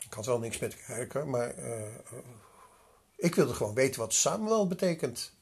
ik 0.00 0.12
had 0.12 0.26
wel 0.26 0.38
niks 0.38 0.58
met 0.58 0.84
kerken, 0.84 1.30
maar 1.30 1.54
ik 3.16 3.34
wilde 3.34 3.54
gewoon 3.54 3.74
weten 3.74 4.00
wat 4.00 4.14
Samuel 4.14 4.66
betekent. 4.66 5.32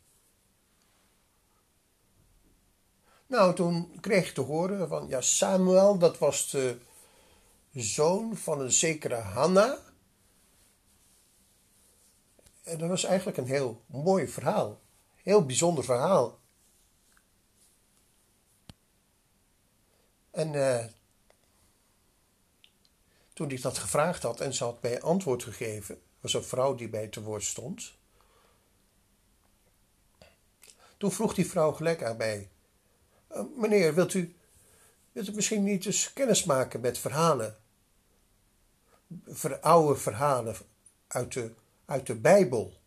Nou, 3.30 3.54
toen 3.54 4.00
kreeg 4.00 4.28
ik 4.28 4.34
te 4.34 4.40
horen 4.40 4.88
van, 4.88 5.08
ja, 5.08 5.20
Samuel, 5.20 5.98
dat 5.98 6.18
was 6.18 6.50
de 6.50 6.78
zoon 7.72 8.36
van 8.36 8.60
een 8.60 8.72
zekere 8.72 9.14
Hanna. 9.14 9.78
En 12.62 12.78
dat 12.78 12.88
was 12.88 13.04
eigenlijk 13.04 13.36
een 13.36 13.46
heel 13.46 13.82
mooi 13.86 14.28
verhaal. 14.28 14.80
Heel 15.16 15.46
bijzonder 15.46 15.84
verhaal. 15.84 16.38
En 20.30 20.52
uh, 20.52 20.84
toen 23.32 23.50
ik 23.50 23.62
dat 23.62 23.78
gevraagd 23.78 24.22
had 24.22 24.40
en 24.40 24.54
ze 24.54 24.64
had 24.64 24.82
mij 24.82 25.02
antwoord 25.02 25.42
gegeven, 25.42 26.02
was 26.20 26.34
een 26.34 26.44
vrouw 26.44 26.74
die 26.74 26.88
bij 26.88 27.08
te 27.08 27.22
woord 27.22 27.44
stond. 27.44 27.94
Toen 30.96 31.12
vroeg 31.12 31.34
die 31.34 31.46
vrouw 31.46 31.72
gelijk 31.72 32.02
aan 32.02 32.16
mij: 32.16 32.50
uh, 33.32 33.42
Meneer, 33.56 33.94
wilt 33.94 34.14
u, 34.14 34.34
wilt 35.12 35.28
u 35.28 35.34
misschien 35.34 35.64
niet 35.64 35.86
eens 35.86 36.12
kennis 36.12 36.44
maken 36.44 36.80
met 36.80 36.98
verhalen? 36.98 37.56
Ver, 39.26 39.60
oude 39.60 40.00
verhalen 40.00 40.56
uit 41.06 41.32
de 41.32 41.52
uit 41.90 42.06
de 42.06 42.14
Bijbel. 42.14 42.80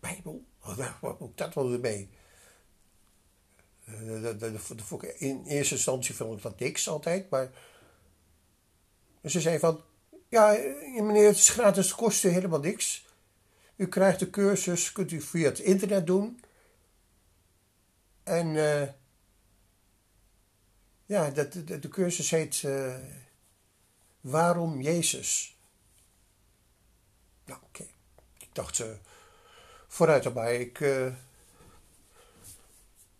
Bijbel? 0.00 0.44
Wat 1.00 1.20
moet 1.20 1.36
dat 1.36 1.54
wel 1.54 1.68
weer 1.68 1.80
mee? 1.80 2.08
Eh, 3.84 5.20
in 5.20 5.44
eerste 5.46 5.74
instantie 5.74 6.14
vond 6.14 6.36
ik 6.36 6.42
dat 6.42 6.58
niks 6.58 6.88
altijd, 6.88 7.30
maar 7.30 7.50
ze 9.24 9.40
zei 9.40 9.58
van, 9.58 9.80
ja 10.28 10.46
meneer, 11.02 11.26
het 11.26 11.36
is 11.36 11.48
gratis, 11.48 11.86
het 11.86 11.96
kost 11.96 12.22
helemaal 12.22 12.60
niks. 12.60 13.06
U 13.76 13.88
krijgt 13.88 14.18
de 14.18 14.30
cursus, 14.30 14.92
kunt 14.92 15.10
u 15.10 15.20
via 15.20 15.48
het 15.48 15.58
internet 15.58 16.06
doen. 16.06 16.40
En 18.24 18.46
uh, 18.46 18.88
ja, 21.06 21.30
de, 21.30 21.64
de, 21.64 21.78
de, 21.78 21.88
cursus 21.88 22.30
heet 22.30 22.62
uh, 22.62 22.96
Waarom 24.20 24.80
Jezus? 24.80 25.56
Nou, 27.44 27.60
oké. 27.62 27.86
Ik 28.38 28.48
dacht, 28.52 28.78
uh, 28.78 28.86
vooruit 29.88 30.24
erbij. 30.24 30.60
Ik, 30.60 30.78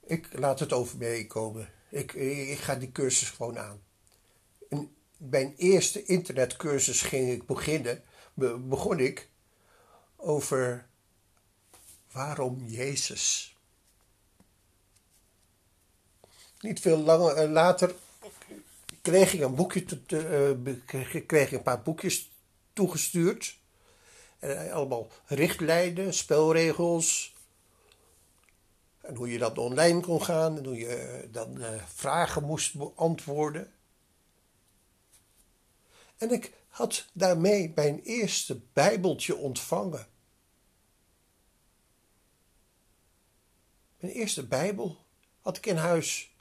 ik 0.07 0.39
laat 0.39 0.61
het 0.61 0.73
over 0.73 0.99
me 0.99 1.27
komen. 1.27 1.73
Ik, 1.89 2.13
ik 2.13 2.59
ga 2.59 2.75
die 2.75 2.93
cursus 2.93 3.31
gewoon 3.31 3.59
aan. 3.59 3.83
En 4.69 4.97
mijn 5.17 5.55
eerste 5.57 6.05
internetcursus 6.05 7.03
ging 7.03 7.31
ik 7.31 7.47
beginnen, 7.47 8.03
begon 8.69 8.99
ik 8.99 9.29
over 10.17 10.87
waarom 12.13 12.67
Jezus. 12.67 13.54
Niet 16.65 16.81
veel 16.81 16.99
langer 16.99 17.37
eh, 17.37 17.51
later 17.51 17.95
kreeg 19.03 19.33
ik 19.33 19.41
een 19.41 19.55
boekje, 19.55 19.85
te, 19.85 20.57
uh, 20.63 20.75
kreeg 21.27 21.53
ik 21.53 21.53
een 21.53 21.63
paar 21.63 21.83
boekjes 21.83 22.31
toegestuurd. 22.73 23.59
Eh, 24.39 24.73
allemaal 24.73 25.09
richtlijnen, 25.27 26.15
spelregels. 26.15 27.35
En 29.01 29.15
hoe 29.15 29.29
je 29.29 29.39
dan 29.39 29.57
online 29.57 30.01
kon 30.01 30.23
gaan 30.23 30.59
en 30.59 30.65
hoe 30.65 30.77
je 30.77 31.29
dan 31.31 31.59
vragen 31.87 32.45
moest 32.45 32.75
beantwoorden. 32.75 33.73
En 36.17 36.31
ik 36.31 36.53
had 36.69 37.07
daarmee 37.13 37.73
mijn 37.75 38.01
eerste 38.01 38.61
Bijbeltje 38.73 39.37
ontvangen. 39.37 40.07
Mijn 43.99 44.13
eerste 44.13 44.47
Bijbel 44.47 44.97
had 45.41 45.57
ik 45.57 45.67
in 45.67 45.77
huis. 45.77 46.33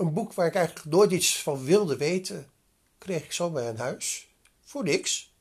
Een 0.00 0.12
boek 0.12 0.32
waar 0.32 0.46
ik 0.46 0.54
eigenlijk 0.54 0.86
nooit 0.86 1.10
iets 1.10 1.42
van 1.42 1.64
wilde 1.64 1.96
weten, 1.96 2.50
kreeg 2.98 3.24
ik 3.24 3.32
zo 3.32 3.50
bij 3.50 3.68
een 3.68 3.78
huis. 3.78 4.28
Voor 4.64 4.84
niks. 4.84 5.32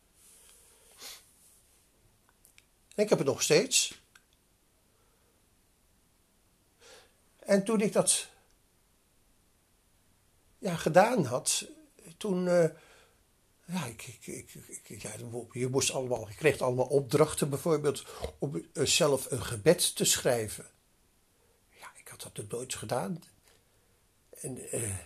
En 2.96 3.04
ik 3.04 3.10
heb 3.10 3.18
het 3.18 3.28
nog 3.28 3.42
steeds. 3.42 4.02
En 7.40 7.64
toen 7.64 7.82
ik 7.82 7.94
dat 7.94 8.28
ja, 10.58 10.76
gedaan 10.76 11.26
had, 11.26 11.66
toen. 12.18 12.46
Uh, 12.46 12.66
ja, 13.66 13.86
ik, 13.86 14.18
ik, 14.22 14.54
ik, 14.84 15.02
ja, 15.02 15.12
je 15.52 15.68
moest 15.68 15.92
allemaal, 15.92 16.28
je 16.28 16.36
kreeg 16.36 16.60
allemaal 16.60 16.88
opdrachten, 16.88 17.50
bijvoorbeeld 17.50 18.06
om 18.40 18.66
eh, 18.74 18.86
zelf 18.86 19.32
een 19.32 19.44
gebed 19.44 19.96
te 19.96 20.06
schrijven. 20.06 20.66
Ja, 21.80 21.92
ik 21.96 22.08
had 22.08 22.30
dat 22.34 22.52
nooit 22.52 22.76
gedaan. 22.76 23.24
En 24.42 24.76
uh, 24.76 24.98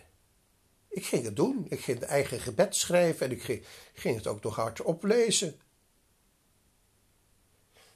ik 0.88 1.06
ging 1.06 1.26
het 1.26 1.36
doen. 1.36 1.66
Ik 1.70 1.80
ging 1.80 2.00
de 2.00 2.06
eigen 2.06 2.40
gebed 2.40 2.76
schrijven 2.76 3.26
en 3.26 3.32
ik 3.32 3.44
ging, 3.44 3.66
ging 3.94 4.16
het 4.16 4.28
ook 4.28 4.44
nog 4.44 4.56
hard 4.56 4.82
oplezen. 4.82 5.60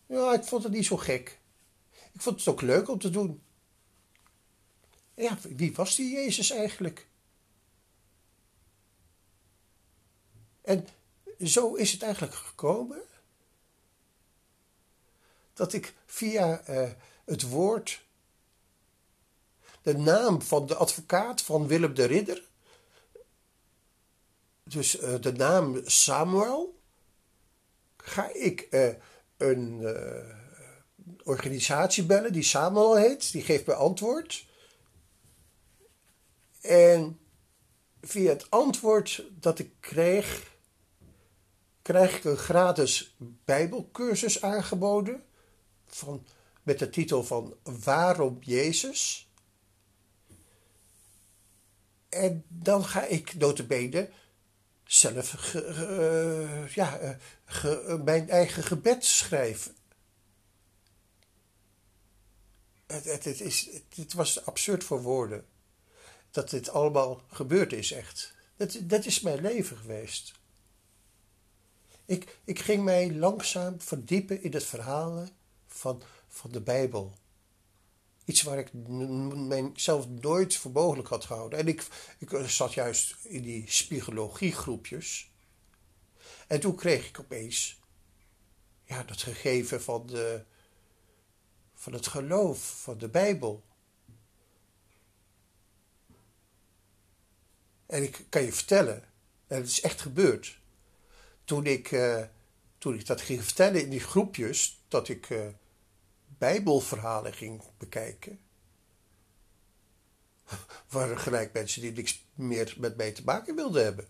Ja, 0.06 0.34
ik 0.34 0.44
vond 0.44 0.64
het 0.64 0.72
niet 0.72 0.86
zo 0.86 0.98
gek. 0.98 1.40
Ik 2.14 2.22
vond 2.22 2.40
het 2.40 2.48
ook 2.48 2.62
leuk 2.62 2.90
om 2.90 3.00
te 3.00 3.10
doen. 3.10 3.42
Ja, 5.14 5.38
wie 5.42 5.74
was 5.74 5.96
die 5.96 6.14
Jezus 6.14 6.50
eigenlijk? 6.50 7.08
En 10.62 10.88
zo 11.40 11.74
is 11.74 11.92
het 11.92 12.02
eigenlijk 12.02 12.34
gekomen 12.34 13.02
dat 15.54 15.74
ik 15.74 15.94
via 16.06 16.70
uh, 16.70 16.92
het 17.26 17.50
woord 17.50 18.06
de 19.88 19.98
naam 19.98 20.42
van 20.42 20.66
de 20.66 20.76
advocaat 20.76 21.42
van 21.42 21.68
Willem 21.68 21.94
de 21.94 22.06
Ridder, 22.06 22.44
dus 24.64 25.02
uh, 25.02 25.22
de 25.22 25.32
naam 25.32 25.82
Samuel, 25.86 26.80
ga 27.98 28.34
ik 28.34 28.68
uh, 28.72 28.94
een 29.38 29.86
organisatie 31.24 32.06
bellen 32.06 32.34
die 32.34 32.44
Samuel 32.44 32.96
heet, 32.96 33.32
die 33.32 33.42
geeft 33.42 33.66
me 33.66 33.74
antwoord. 33.74 34.46
En 36.62 37.20
via 38.02 38.30
het 38.30 38.50
antwoord 38.50 39.24
dat 39.32 39.60
ik 39.60 39.72
kreeg, 39.80 40.58
krijg 41.82 42.18
ik 42.18 42.24
een 42.24 42.38
gratis 42.38 43.16
Bijbelcursus 43.46 44.42
aangeboden 44.42 45.24
van, 45.86 46.26
met 46.64 46.80
de 46.80 46.90
titel 46.90 47.24
van 47.24 47.56
Waarom 47.64 48.38
Jezus? 48.42 49.27
En 52.10 52.44
dan 52.48 52.86
ga 52.86 53.06
ik 53.06 53.34
notabene 53.34 54.10
zelf 54.84 55.54
uh, 55.54 56.68
ja, 56.68 57.18
uh, 57.64 58.04
mijn 58.04 58.30
eigen 58.30 58.64
gebed 58.64 59.06
schrijven. 59.06 59.76
Het, 62.88 63.06
het, 63.06 63.24
het, 63.24 63.42
is, 63.42 63.70
het, 63.96 64.14
was 64.14 64.46
absurd 64.46 64.84
voor 64.84 65.02
woorden 65.02 65.46
dat 66.32 66.50
dit 66.50 66.70
allemaal 66.70 67.22
gebeurd 67.32 67.74
is 67.74 67.92
echt. 67.92 68.34
Dat, 68.56 68.78
dat 68.82 69.06
is 69.06 69.20
mijn 69.20 69.42
leven 69.42 69.78
geweest. 69.78 70.34
Ik, 72.06 72.38
ik 72.44 72.60
ging 72.60 72.84
mij 72.84 73.14
langzaam 73.14 73.82
verdiepen 73.82 74.44
in 74.44 74.54
het 74.54 74.64
verhalen 74.64 75.30
van, 75.68 76.02
van 76.28 76.52
de 76.52 76.62
Bijbel. 76.62 77.14
Iets 78.28 78.42
waar 78.42 78.58
ik 78.58 78.74
mijzelf 79.48 80.08
nooit 80.08 80.56
voor 80.56 80.72
mogelijk 80.72 81.08
had 81.08 81.26
gehouden. 81.26 81.60
En 81.60 81.68
ik, 81.68 81.88
ik 82.18 82.30
zat 82.48 82.74
juist 82.74 83.16
in 83.24 83.42
die 83.42 83.64
spiegelogiegroepjes. 83.68 85.32
En 86.48 86.60
toen 86.60 86.76
kreeg 86.76 87.08
ik 87.08 87.20
opeens 87.20 87.80
ja, 88.84 89.04
dat 89.04 89.22
gegeven 89.22 89.82
van, 89.82 90.08
de, 90.08 90.44
van 91.74 91.94
het 91.94 92.08
geloof, 92.08 92.82
van 92.82 92.98
de 92.98 93.10
Bijbel. 93.10 93.64
En 97.86 98.04
ik 98.04 98.26
kan 98.30 98.42
je 98.42 98.54
vertellen, 98.54 99.04
en 99.48 99.58
het 99.58 99.68
is 99.68 99.82
echt 99.82 100.02
gebeurd. 100.02 100.60
Toen 101.44 101.66
ik, 101.66 101.92
uh, 101.92 102.24
toen 102.78 102.94
ik 102.94 103.06
dat 103.06 103.22
ging 103.22 103.44
vertellen 103.44 103.82
in 103.82 103.90
die 103.90 104.00
groepjes, 104.00 104.82
dat 104.88 105.10
ik 105.10 105.30
uh, 105.30 105.48
Bijbelverhalen 106.38 107.34
ging 107.34 107.62
bekijken, 107.78 108.40
waren 110.90 111.20
gelijk 111.20 111.54
mensen 111.54 111.82
die 111.82 111.92
niks 111.92 112.26
meer 112.34 112.76
met 112.78 112.98
mij 112.98 113.12
te 113.12 113.24
maken 113.24 113.56
wilden 113.56 113.84
hebben. 113.84 114.08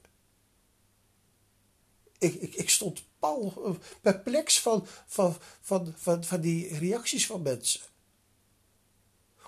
Ik, 2.18 2.34
ik, 2.34 2.56
ik 2.56 2.70
stond 2.70 3.04
pal, 3.20 3.54
eh, 3.66 3.72
perplex 4.02 4.62
van, 4.62 4.88
van, 5.06 5.36
van, 5.62 5.94
van, 5.98 6.24
van 6.24 6.42
die 6.42 6.78
reacties 6.78 7.26
van 7.26 7.42
mensen 7.42 7.82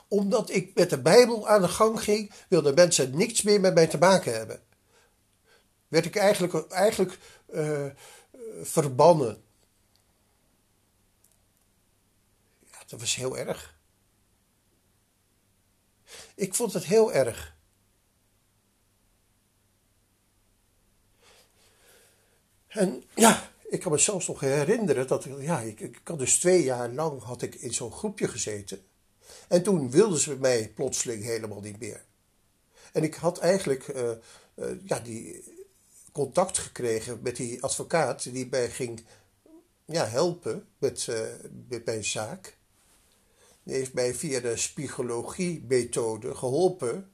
omdat 0.09 0.49
ik 0.49 0.75
met 0.75 0.89
de 0.89 1.01
Bijbel 1.01 1.47
aan 1.47 1.61
de 1.61 1.67
gang 1.67 2.01
ging, 2.03 2.31
wilden 2.47 2.73
mensen 2.73 3.17
niks 3.17 3.41
meer 3.41 3.59
met 3.59 3.73
mij 3.73 3.87
te 3.87 3.97
maken 3.97 4.33
hebben. 4.33 4.61
Werd 5.87 6.05
ik 6.05 6.15
eigenlijk, 6.15 6.71
eigenlijk 6.71 7.17
uh, 7.53 7.85
verbannen. 8.61 9.43
Ja, 12.71 12.78
dat 12.89 12.99
was 12.99 13.15
heel 13.15 13.37
erg. 13.37 13.77
Ik 16.35 16.55
vond 16.55 16.73
het 16.73 16.83
heel 16.83 17.13
erg. 17.13 17.57
En 22.67 23.03
ja, 23.15 23.51
ik 23.69 23.79
kan 23.79 23.91
me 23.91 23.97
zelfs 23.97 24.27
nog 24.27 24.39
herinneren 24.39 25.07
dat 25.07 25.23
ja, 25.39 25.59
ik, 25.59 25.79
ik 25.79 26.17
dus 26.17 26.39
twee 26.39 26.63
jaar 26.63 26.89
lang 26.89 27.21
had 27.21 27.41
ik 27.41 27.55
in 27.55 27.73
zo'n 27.73 27.91
groepje 27.91 28.27
gezeten. 28.27 28.83
En 29.47 29.63
toen 29.63 29.91
wilden 29.91 30.19
ze 30.19 30.35
mij 30.35 30.71
plotseling 30.75 31.23
helemaal 31.23 31.61
niet 31.61 31.79
meer. 31.79 32.05
En 32.91 33.03
ik 33.03 33.15
had 33.15 33.39
eigenlijk 33.39 33.87
uh, 33.87 34.11
uh, 34.55 34.71
ja, 34.85 34.99
die 34.99 35.43
contact 36.11 36.57
gekregen 36.57 37.21
met 37.21 37.35
die 37.35 37.63
advocaat 37.63 38.23
die 38.23 38.47
mij 38.49 38.69
ging 38.69 39.05
ja, 39.85 40.05
helpen 40.05 40.67
met, 40.77 41.07
uh, 41.09 41.19
met 41.67 41.85
mijn 41.85 42.03
zaak. 42.03 42.57
Heeft 43.63 43.93
mij 43.93 44.13
via 44.13 44.39
de 44.39 44.57
spiegologie-methode 44.57 46.35
geholpen. 46.35 47.13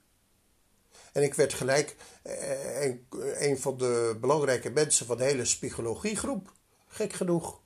En 1.12 1.24
ik 1.24 1.34
werd 1.34 1.54
gelijk 1.54 1.96
een, 2.24 3.06
een 3.34 3.60
van 3.60 3.78
de 3.78 4.18
belangrijke 4.22 4.70
mensen 4.70 5.06
van 5.06 5.18
de 5.18 5.24
hele 5.24 5.46
spiegologiegroep. 5.46 6.52
Gek 6.88 7.14
genoeg. 7.14 7.60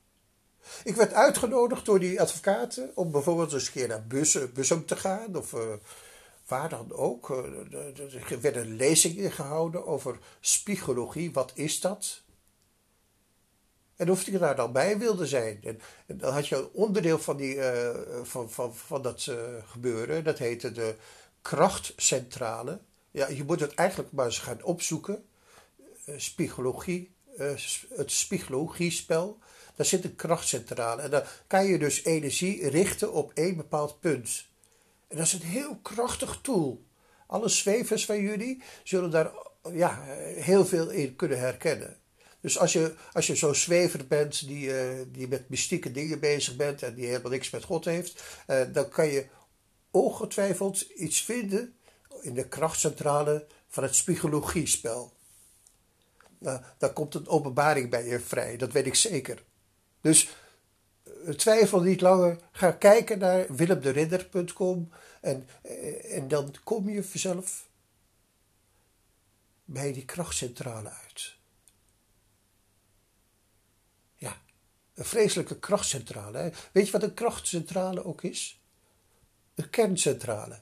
Ik 0.83 0.95
werd 0.95 1.13
uitgenodigd 1.13 1.85
door 1.85 1.99
die 1.99 2.21
advocaten 2.21 2.91
om 2.95 3.11
bijvoorbeeld 3.11 3.53
eens 3.53 3.65
een 3.65 3.71
keer 3.71 3.87
naar 3.87 4.07
Bussum 4.53 4.85
te 4.85 4.95
gaan 4.95 5.37
of 5.37 5.53
uh, 5.53 5.61
waar 6.47 6.69
dan 6.69 6.93
ook. 6.93 7.29
Eh, 7.29 8.29
er 8.29 8.41
werden 8.41 8.75
lezingen 8.75 9.31
gehouden 9.31 9.85
over 9.85 10.19
spiegologie, 10.39 11.31
wat 11.31 11.51
is 11.55 11.79
dat? 11.79 12.21
En 13.99 14.11
of 14.11 14.27
ik 14.27 14.39
daar 14.39 14.55
dan 14.55 14.71
bij 14.71 14.97
wilde 14.97 15.27
zijn. 15.27 15.59
En, 15.63 15.79
dan 16.17 16.33
had 16.33 16.47
je 16.47 16.55
een 16.55 16.69
onderdeel 16.71 17.19
van, 17.19 17.37
die, 17.37 17.55
uh, 17.55 17.89
van, 18.23 18.51
van, 18.51 18.75
van 18.75 19.01
dat 19.01 19.25
uh, 19.29 19.35
gebeuren, 19.65 20.23
dat 20.23 20.37
heette 20.37 20.71
de 20.71 20.95
krachtcentrale. 21.41 22.79
Ja, 23.11 23.27
je 23.27 23.43
moet 23.43 23.59
het 23.59 23.73
eigenlijk 23.73 24.11
maar 24.11 24.25
eens 24.25 24.39
gaan 24.39 24.63
opzoeken. 24.63 25.25
Uh, 26.05 26.15
spiegologie, 26.17 27.11
het 27.89 28.11
spiegologiespel. 28.11 29.37
Daar 29.75 29.85
zit 29.85 30.03
een 30.03 30.15
krachtcentrale. 30.15 31.01
En 31.01 31.09
dan 31.09 31.23
kan 31.47 31.65
je 31.65 31.79
dus 31.79 32.03
energie 32.03 32.69
richten 32.69 33.13
op 33.13 33.31
één 33.33 33.55
bepaald 33.55 33.99
punt. 33.99 34.45
En 35.07 35.17
dat 35.17 35.25
is 35.25 35.33
een 35.33 35.41
heel 35.41 35.75
krachtig 35.75 36.39
tool. 36.41 36.83
Alle 37.27 37.49
zwevers 37.49 38.05
van 38.05 38.21
jullie 38.21 38.63
zullen 38.83 39.11
daar 39.11 39.31
ja, 39.73 40.01
heel 40.35 40.65
veel 40.65 40.89
in 40.89 41.15
kunnen 41.15 41.39
herkennen. 41.39 41.97
Dus 42.41 42.57
als 42.57 42.73
je, 42.73 42.95
als 43.13 43.27
je 43.27 43.35
zo'n 43.35 43.55
zwever 43.55 44.07
bent 44.07 44.47
die, 44.47 44.67
uh, 44.67 45.05
die 45.07 45.27
met 45.27 45.49
mystieke 45.49 45.91
dingen 45.91 46.19
bezig 46.19 46.55
bent 46.55 46.83
en 46.83 46.93
die 46.93 47.05
helemaal 47.05 47.31
niks 47.31 47.49
met 47.49 47.63
God 47.63 47.85
heeft, 47.85 48.23
uh, 48.47 48.61
dan 48.73 48.89
kan 48.89 49.07
je 49.07 49.25
ongetwijfeld 49.91 50.81
iets 50.81 51.21
vinden 51.21 51.73
in 52.21 52.33
de 52.33 52.47
krachtcentrale 52.47 53.47
van 53.67 53.83
het 53.83 53.95
spiegologiespel. 53.95 55.13
Nou, 56.37 56.61
daar 56.77 56.93
komt 56.93 57.15
een 57.15 57.27
openbaring 57.27 57.89
bij 57.89 58.05
je 58.05 58.19
vrij, 58.19 58.57
dat 58.57 58.71
weet 58.71 58.85
ik 58.85 58.95
zeker. 58.95 59.43
Dus 60.01 60.29
twijfel 61.35 61.81
niet 61.81 62.01
langer. 62.01 62.39
Ga 62.51 62.71
kijken 62.71 63.19
naar 63.19 63.55
willemderidder.com 63.55 64.89
en, 65.21 65.47
eh, 65.61 66.15
en 66.17 66.27
dan 66.27 66.55
kom 66.63 66.89
je 66.89 67.03
vanzelf 67.03 67.69
bij 69.65 69.93
die 69.93 70.05
krachtcentrale 70.05 70.89
uit. 70.89 71.37
Ja, 74.15 74.41
een 74.99 75.05
vreselijke 75.05 75.59
krachtcentrale. 75.59 76.51
Weet 76.71 76.85
je 76.85 76.91
wat 76.91 77.03
een 77.03 77.13
krachtcentrale 77.13 78.05
ook 78.05 78.23
is? 78.23 78.61
Een 79.55 79.69
kerncentrale. 79.69 80.59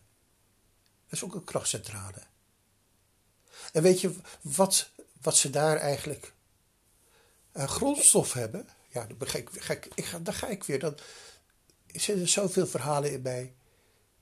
Dat 1.04 1.12
is 1.12 1.24
ook 1.24 1.36
een 1.36 1.44
krachtcentrale. 1.44 2.22
En 3.72 3.84
weet 3.84 4.02
je 4.02 4.16
wat, 4.42 4.90
wat 5.22 5.38
ze 5.38 5.50
daar 5.50 5.78
eigenlijk 5.78 6.34
uh, 7.54 7.64
grondstof 7.64 8.34
hebben? 8.34 8.68
Ja, 8.90 9.08
dan 9.18 9.28
ga 9.28 9.38
ik, 9.38 9.50
ga 9.54 9.74
ik, 9.74 9.90
ga, 9.96 10.20
daar 10.20 10.34
ga 10.34 10.48
ik 10.48 10.64
weer. 10.64 10.80
Dan 10.80 10.98
zitten 11.86 12.30
zoveel 12.30 12.68
verhalen 12.68 13.12
in 13.12 13.22
bij. 13.22 13.54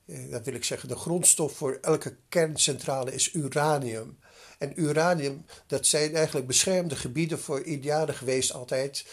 Uh, 0.06 0.30
dat 0.30 0.44
wil 0.44 0.54
ik 0.54 0.64
zeggen, 0.64 0.88
de 0.88 0.96
grondstof 0.96 1.56
voor 1.56 1.78
elke 1.80 2.16
kerncentrale 2.28 3.14
is 3.14 3.34
uranium. 3.34 4.18
En 4.58 4.80
uranium, 4.80 5.44
dat 5.66 5.86
zijn 5.86 6.14
eigenlijk 6.14 6.46
beschermde 6.46 6.96
gebieden 6.96 7.38
voor 7.40 7.64
Indianen 7.64 8.14
geweest 8.14 8.52
altijd. 8.52 9.06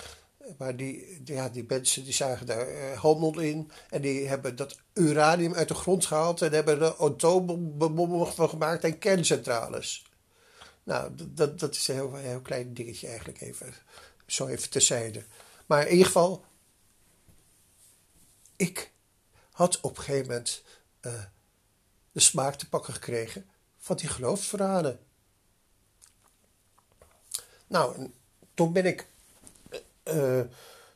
Maar 0.58 0.76
die, 0.76 1.22
ja, 1.26 1.50
die 1.50 1.66
mensen 1.68 2.04
die 2.04 2.14
zagen 2.14 2.46
daar 2.46 2.72
uh, 2.72 3.00
handel 3.00 3.40
in. 3.40 3.72
En 3.90 4.02
die 4.02 4.28
hebben 4.28 4.56
dat 4.56 4.80
uranium 4.94 5.54
uit 5.54 5.68
de 5.68 5.74
grond 5.74 6.06
gehaald. 6.06 6.42
En 6.42 6.52
hebben 6.52 6.82
er 6.82 6.96
atoombommen 6.96 8.34
van 8.34 8.50
gemaakt 8.50 8.84
en 8.84 8.98
kerncentrales. 8.98 10.06
Nou, 10.84 11.12
dat, 11.16 11.60
dat 11.60 11.76
is 11.76 11.88
een 11.88 12.16
heel, 12.16 12.42
klein 12.42 12.74
dingetje 12.74 13.08
eigenlijk 13.08 13.42
even. 13.42 13.74
Zo 14.26 14.48
even 14.48 14.70
terzijde. 14.70 15.24
Maar 15.66 15.86
in 15.86 15.92
ieder 15.92 16.06
geval, 16.06 16.46
ik 18.56 18.92
had 19.52 19.82
op 19.82 19.98
een 19.98 20.04
gegeven 20.04 20.28
moment 20.28 20.64
uh, 21.02 21.24
de 22.12 22.20
smaak 22.20 22.56
te 22.56 22.70
pakken 22.70 22.94
gekregen 22.94 23.50
van 23.78 23.96
die 23.96 24.10
geloofsverhalen. 24.10 25.00
Nou, 27.68 28.12
toen 28.54 28.74
ben 28.74 28.86
ik. 28.86 29.12
Uh, 30.04 30.42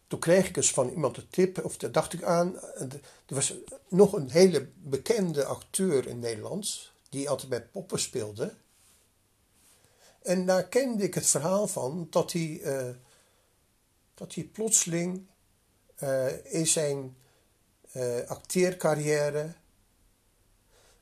toen 0.08 0.20
kreeg 0.20 0.48
ik 0.48 0.58
eens 0.58 0.72
van 0.72 0.90
iemand 0.90 1.18
een 1.18 1.30
tip, 1.30 1.64
of 1.66 1.78
daar 1.78 1.92
dacht 1.92 2.14
ik 2.14 2.24
aan. 2.24 2.56
Er 3.26 3.36
was 3.36 3.54
nog 3.88 4.14
een 4.14 4.30
hele 4.30 4.70
bekende 4.76 5.46
acteur 5.46 6.08
in 6.08 6.20
Nederland, 6.20 6.92
die 7.10 7.30
altijd 7.30 7.50
bij 7.50 7.66
poppen 7.66 8.00
speelde. 8.00 8.56
En 10.22 10.46
daar 10.46 10.68
kende 10.68 11.04
ik 11.04 11.14
het 11.14 11.28
verhaal 11.28 11.68
van 11.68 12.08
dat 12.10 12.32
hij, 12.32 12.60
uh, 12.64 12.96
dat 14.14 14.34
hij 14.34 14.44
plotseling 14.44 15.28
uh, 16.04 16.54
in 16.54 16.68
zijn 16.68 17.18
acteercarrière 18.28 19.54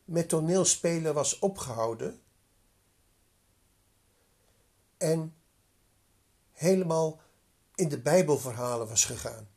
met 0.05 0.29
toneelspelen 0.29 1.13
was 1.13 1.39
opgehouden. 1.39 2.21
En 4.97 5.35
helemaal 6.51 7.19
in 7.75 7.89
de 7.89 7.99
Bijbelverhalen 7.99 8.87
was 8.87 9.05
gegaan. 9.05 9.47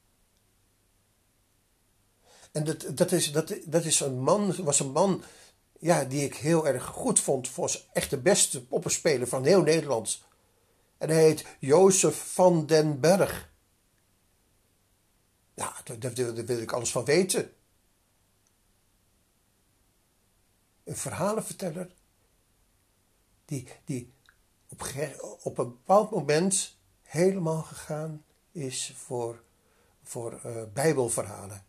En 2.53 2.65
dat, 2.65 2.87
dat, 2.95 3.13
is, 3.13 3.33
dat, 3.33 3.55
dat 3.65 3.85
is 3.85 4.01
een 4.01 4.21
man, 4.21 4.65
was 4.65 4.81
een 4.81 4.93
man 4.93 5.23
ja, 5.79 6.05
die 6.05 6.25
ik 6.25 6.35
heel 6.35 6.67
erg 6.67 6.85
goed 6.85 7.21
vond. 7.21 7.55
Was 7.55 7.89
echt 7.93 8.11
de 8.11 8.19
beste 8.19 8.67
poppenspeler 8.67 9.29
van 9.29 9.45
heel 9.45 9.63
Nederland. 9.63 10.23
En 10.99 11.09
hij 11.09 11.23
heet 11.23 11.47
Jozef 11.61 12.33
van 12.33 12.67
den 12.67 13.01
Berg. 13.01 13.53
Ja, 15.55 15.77
daar, 15.85 16.15
daar 16.15 16.45
wil 16.45 16.61
ik 16.61 16.73
alles 16.73 16.91
van 16.91 17.05
weten. 17.05 17.53
Een 20.85 20.97
verhalenverteller 20.97 21.95
die, 23.45 23.69
die 23.85 24.13
op, 24.69 24.83
op 25.43 25.59
een 25.59 25.69
bepaald 25.69 26.11
moment 26.11 26.78
helemaal 27.09 27.63
gegaan 27.63 28.25
is 28.53 28.95
voor, 28.97 29.43
voor 30.03 30.41
uh, 30.47 30.63
Bijbelverhalen. 30.73 31.65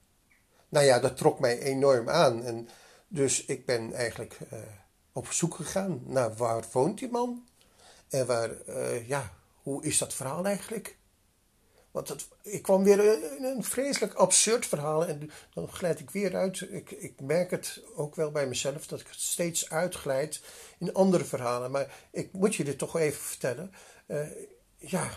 Nou 0.70 0.86
ja, 0.86 1.00
dat 1.00 1.18
trok 1.18 1.40
mij 1.40 1.60
enorm 1.60 2.10
aan. 2.10 2.44
En 2.44 2.70
dus 3.08 3.46
ik 3.46 3.66
ben 3.66 3.94
eigenlijk 3.94 4.38
uh, 4.54 4.60
op 5.12 5.32
zoek 5.32 5.56
gegaan 5.56 6.02
naar 6.06 6.36
waar 6.36 6.64
woont 6.72 7.00
die 7.00 7.10
man? 7.10 7.48
En 8.10 8.26
waar, 8.26 8.50
uh, 8.68 9.08
ja, 9.08 9.34
hoe 9.62 9.84
is 9.84 9.98
dat 9.98 10.14
verhaal 10.14 10.46
eigenlijk? 10.46 10.98
Want 11.92 12.08
het, 12.08 12.28
ik 12.42 12.62
kwam 12.62 12.84
weer 12.84 13.00
in 13.38 13.44
een 13.44 13.64
vreselijk 13.64 14.14
absurd 14.14 14.66
verhaal 14.66 15.06
en 15.06 15.32
dan 15.54 15.68
glijd 15.68 16.00
ik 16.00 16.10
weer 16.10 16.36
uit. 16.36 16.62
Ik, 16.72 16.92
ik 16.92 17.22
merk 17.22 17.52
het 17.52 17.82
ook 17.96 18.16
wel 18.16 18.32
bij 18.32 18.48
mezelf 18.48 18.88
dat 18.88 19.00
ik 19.00 19.08
het 19.08 19.20
steeds 19.20 19.70
uitglijd 19.70 20.42
in 20.78 20.94
andere 20.94 21.26
verhalen. 21.26 21.72
Maar 21.72 22.08
ik 22.12 22.32
moet 22.32 22.56
je 22.56 22.64
dit 22.64 22.78
toch 22.78 22.98
even 22.98 23.22
vertellen. 23.22 23.74
Ja, 24.78 25.10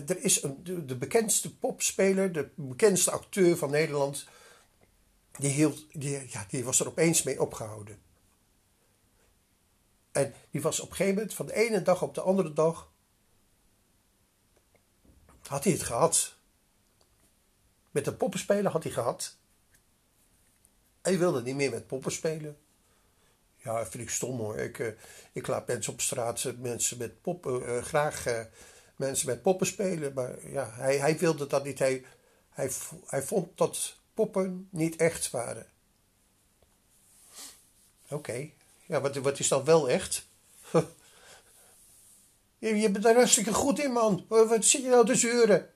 er 0.00 0.22
is 0.22 0.42
een, 0.42 0.86
de, 0.86 0.96
bekendste 0.96 1.56
popspeler, 1.56 2.32
de 2.32 2.50
bekendste 2.54 3.10
acteur 3.10 3.56
van 3.56 3.70
Nederland, 3.70 4.26
die, 5.38 5.50
hield, 5.50 5.86
die, 5.92 6.30
ja, 6.30 6.46
die 6.48 6.64
was 6.64 6.80
er 6.80 6.86
opeens 6.86 7.22
mee 7.22 7.40
opgehouden. 7.40 8.02
En 10.12 10.34
die 10.50 10.62
was 10.62 10.80
op 10.80 10.90
een 10.90 10.96
gegeven 10.96 11.14
moment, 11.14 11.34
van 11.34 11.46
de 11.46 11.54
ene 11.54 11.82
dag 11.82 12.02
op 12.02 12.14
de 12.14 12.20
andere 12.20 12.52
dag, 12.52 12.92
had 15.46 15.64
hij 15.64 15.72
het 15.72 15.82
gehad. 15.82 16.34
Met 17.90 18.04
de 18.04 18.14
poppenspelen 18.14 18.72
had 18.72 18.82
hij 18.82 18.92
gehad. 18.92 19.36
Hij 21.02 21.18
wilde 21.18 21.42
niet 21.42 21.54
meer 21.54 21.70
met 21.70 21.86
poppen 21.86 22.12
spelen. 22.12 22.58
Ja, 23.56 23.86
vind 23.86 24.02
ik 24.02 24.10
stom 24.10 24.38
hoor. 24.38 24.58
Ik, 24.58 24.78
uh, 24.78 24.92
ik 25.32 25.46
laat 25.46 25.66
mensen 25.66 25.92
op 25.92 26.00
straat, 26.00 26.52
mensen 26.58 26.98
met 26.98 27.22
poppen, 27.22 27.62
uh, 27.62 27.82
graag 27.82 28.26
mensen 28.96 29.26
met 29.26 29.42
poppen 29.42 29.66
spelen. 29.66 30.12
Maar 30.12 30.50
ja, 30.50 30.70
hij, 30.72 30.98
hij 30.98 31.18
wilde 31.18 31.46
dat 31.46 31.64
niet. 31.64 31.78
Hij, 31.78 32.04
hij, 32.50 32.70
hij 33.06 33.22
vond 33.22 33.58
dat 33.58 33.96
poppen 34.14 34.68
niet 34.70 34.96
echt 34.96 35.30
waren. 35.30 35.66
Oké, 38.08 38.50
ja, 38.86 39.00
wat, 39.00 39.16
wat 39.16 39.38
is 39.38 39.48
dan 39.48 39.64
wel 39.64 39.88
echt? 39.88 40.26
je, 42.58 42.76
je 42.76 42.90
bent 42.90 43.04
er 43.04 43.14
hartstikke 43.14 43.52
goed 43.52 43.78
in, 43.78 43.92
man. 43.92 44.24
Wat 44.28 44.64
zit 44.64 44.82
je 44.82 44.88
nou 44.88 45.06
te 45.06 45.14
zeuren? 45.14 45.72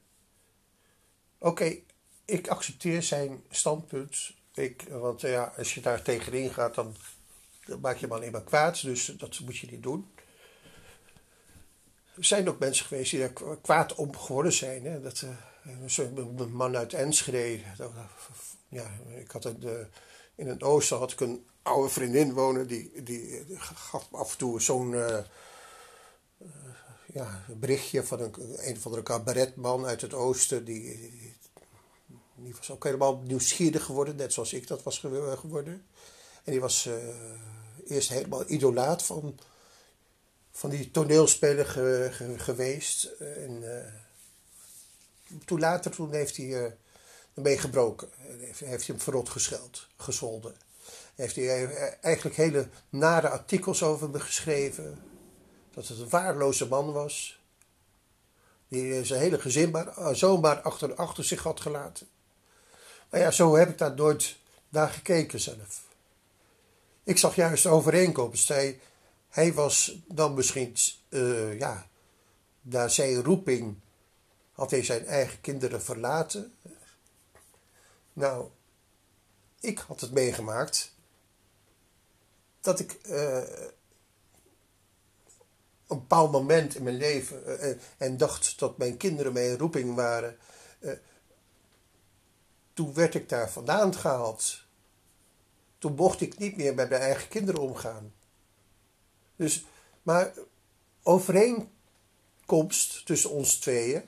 Oké, 1.38 1.76
ik 2.24 2.48
accepteer 2.48 3.02
zijn 3.02 3.42
standpunt. 3.50 4.32
Ik, 4.54 4.82
want 4.90 5.20
ja, 5.20 5.52
als 5.56 5.74
je 5.74 5.80
daar 5.80 6.02
tegenin 6.02 6.50
gaat, 6.50 6.74
dan, 6.74 6.96
dan 7.64 7.80
maak 7.80 7.96
je 7.96 8.06
hem 8.06 8.14
alleen 8.14 8.32
maar 8.32 8.42
kwaad. 8.42 8.82
Dus 8.82 9.04
dat 9.04 9.40
moet 9.40 9.58
je 9.58 9.70
niet 9.70 9.82
doen. 9.82 10.10
Er 12.18 12.24
zijn 12.24 12.48
ook 12.48 12.58
mensen 12.58 12.86
geweest 12.86 13.10
die 13.10 13.22
er 13.22 13.32
kwaad 13.62 13.94
om 13.94 14.16
geworden 14.16 14.52
zijn. 14.52 14.84
Hè? 14.84 15.00
Dat, 15.00 15.24
uh, 15.24 16.08
een 16.16 16.52
man 16.52 16.76
uit 16.76 16.92
Enschede. 16.92 17.62
Ja, 18.68 18.90
ik 19.18 19.30
had 19.30 19.42
de, 19.42 19.86
in 20.34 20.48
het 20.48 20.62
oosten 20.62 20.98
had 20.98 21.12
ik 21.12 21.20
een 21.20 21.46
oude 21.62 21.88
vriendin 21.88 22.32
wonen. 22.32 22.66
Die, 22.66 23.02
die, 23.02 23.44
gaf 23.56 24.08
af 24.10 24.32
en 24.32 24.38
toe 24.38 24.60
zo'n 24.60 24.92
uh, 24.92 25.18
ja, 27.12 27.44
berichtje 27.48 28.04
van 28.04 28.20
een, 28.20 28.34
een 28.68 28.76
of 28.76 28.84
andere 28.84 29.02
cabaretman 29.02 29.86
uit 29.86 30.00
het 30.00 30.14
oosten. 30.14 30.64
Die, 30.64 31.12
die 32.34 32.54
was 32.56 32.70
ook 32.70 32.84
helemaal 32.84 33.22
nieuwsgierig 33.26 33.84
geworden, 33.84 34.16
net 34.16 34.32
zoals 34.32 34.52
ik 34.52 34.66
dat 34.66 34.82
was 34.82 34.98
geworden. 34.98 35.86
En 36.44 36.52
die 36.52 36.60
was 36.60 36.88
eerst 37.86 38.08
helemaal 38.08 38.50
idolaat 38.50 39.02
van, 39.02 39.38
van 40.58 40.70
die 40.70 40.90
toneelspeler 40.90 41.66
ge, 41.66 42.08
ge, 42.12 42.38
geweest. 42.38 43.04
En, 43.04 43.62
uh, 43.62 45.38
toen 45.44 45.60
later 45.60 45.90
toen 45.90 46.12
heeft 46.12 46.36
hij 46.36 46.46
uh, 46.46 46.72
ermee 47.34 47.58
gebroken. 47.58 48.08
Heeft, 48.16 48.60
heeft 48.60 48.86
hij 48.86 48.94
hem 48.94 49.00
verrot 49.04 49.28
gescheld, 49.28 49.86
gescholden. 49.96 50.54
Heeft 51.14 51.36
hij 51.36 51.66
eigenlijk 52.00 52.36
hele 52.36 52.68
nare 52.88 53.28
artikels 53.28 53.82
over 53.82 54.10
me 54.10 54.20
geschreven. 54.20 55.02
Dat 55.74 55.88
het 55.88 55.98
een 55.98 56.08
waarloze 56.08 56.68
man 56.68 56.92
was. 56.92 57.40
Die 58.68 59.04
zijn 59.04 59.20
hele 59.20 59.40
gezin 59.40 59.70
maar, 59.70 60.16
zomaar 60.16 60.60
achter, 60.60 60.94
achter 60.94 61.24
zich 61.24 61.42
had 61.42 61.60
gelaten. 61.60 62.08
Maar 63.10 63.20
ja, 63.20 63.30
zo 63.30 63.56
heb 63.56 63.68
ik 63.68 63.78
daar 63.78 63.94
nooit 63.94 64.36
naar 64.68 64.88
gekeken 64.88 65.40
zelf. 65.40 65.86
Ik 67.04 67.18
zag 67.18 67.34
juist 67.34 67.62
de 67.62 67.68
overeenkomst. 67.68 68.46
Hij 69.28 69.54
was 69.54 69.98
dan 70.06 70.34
misschien, 70.34 70.76
uh, 71.08 71.58
ja, 71.58 71.88
naar 72.60 72.90
zijn 72.90 73.22
roeping 73.22 73.78
had 74.52 74.70
hij 74.70 74.82
zijn 74.84 75.06
eigen 75.06 75.40
kinderen 75.40 75.82
verlaten. 75.82 76.54
Nou, 78.12 78.48
ik 79.60 79.78
had 79.78 80.00
het 80.00 80.12
meegemaakt 80.12 80.94
dat 82.60 82.80
ik 82.80 82.98
uh, 83.06 83.36
een 85.86 85.98
bepaald 85.98 86.32
moment 86.32 86.74
in 86.74 86.82
mijn 86.82 86.96
leven 86.96 87.42
uh, 87.46 87.76
en 87.96 88.16
dacht 88.16 88.58
dat 88.58 88.78
mijn 88.78 88.96
kinderen 88.96 89.32
mijn 89.32 89.58
roeping 89.58 89.94
waren, 89.94 90.38
toen 92.72 92.94
werd 92.94 93.14
ik 93.14 93.28
daar 93.28 93.50
vandaan 93.50 93.94
gehaald. 93.94 94.62
Toen 95.78 95.94
mocht 95.94 96.20
ik 96.20 96.38
niet 96.38 96.56
meer 96.56 96.74
met 96.74 96.88
mijn 96.88 97.02
eigen 97.02 97.28
kinderen 97.28 97.60
omgaan. 97.60 98.12
Dus, 99.38 99.64
maar 100.02 100.32
overeenkomst 101.02 103.06
tussen 103.06 103.30
ons 103.30 103.58
tweeën 103.58 104.02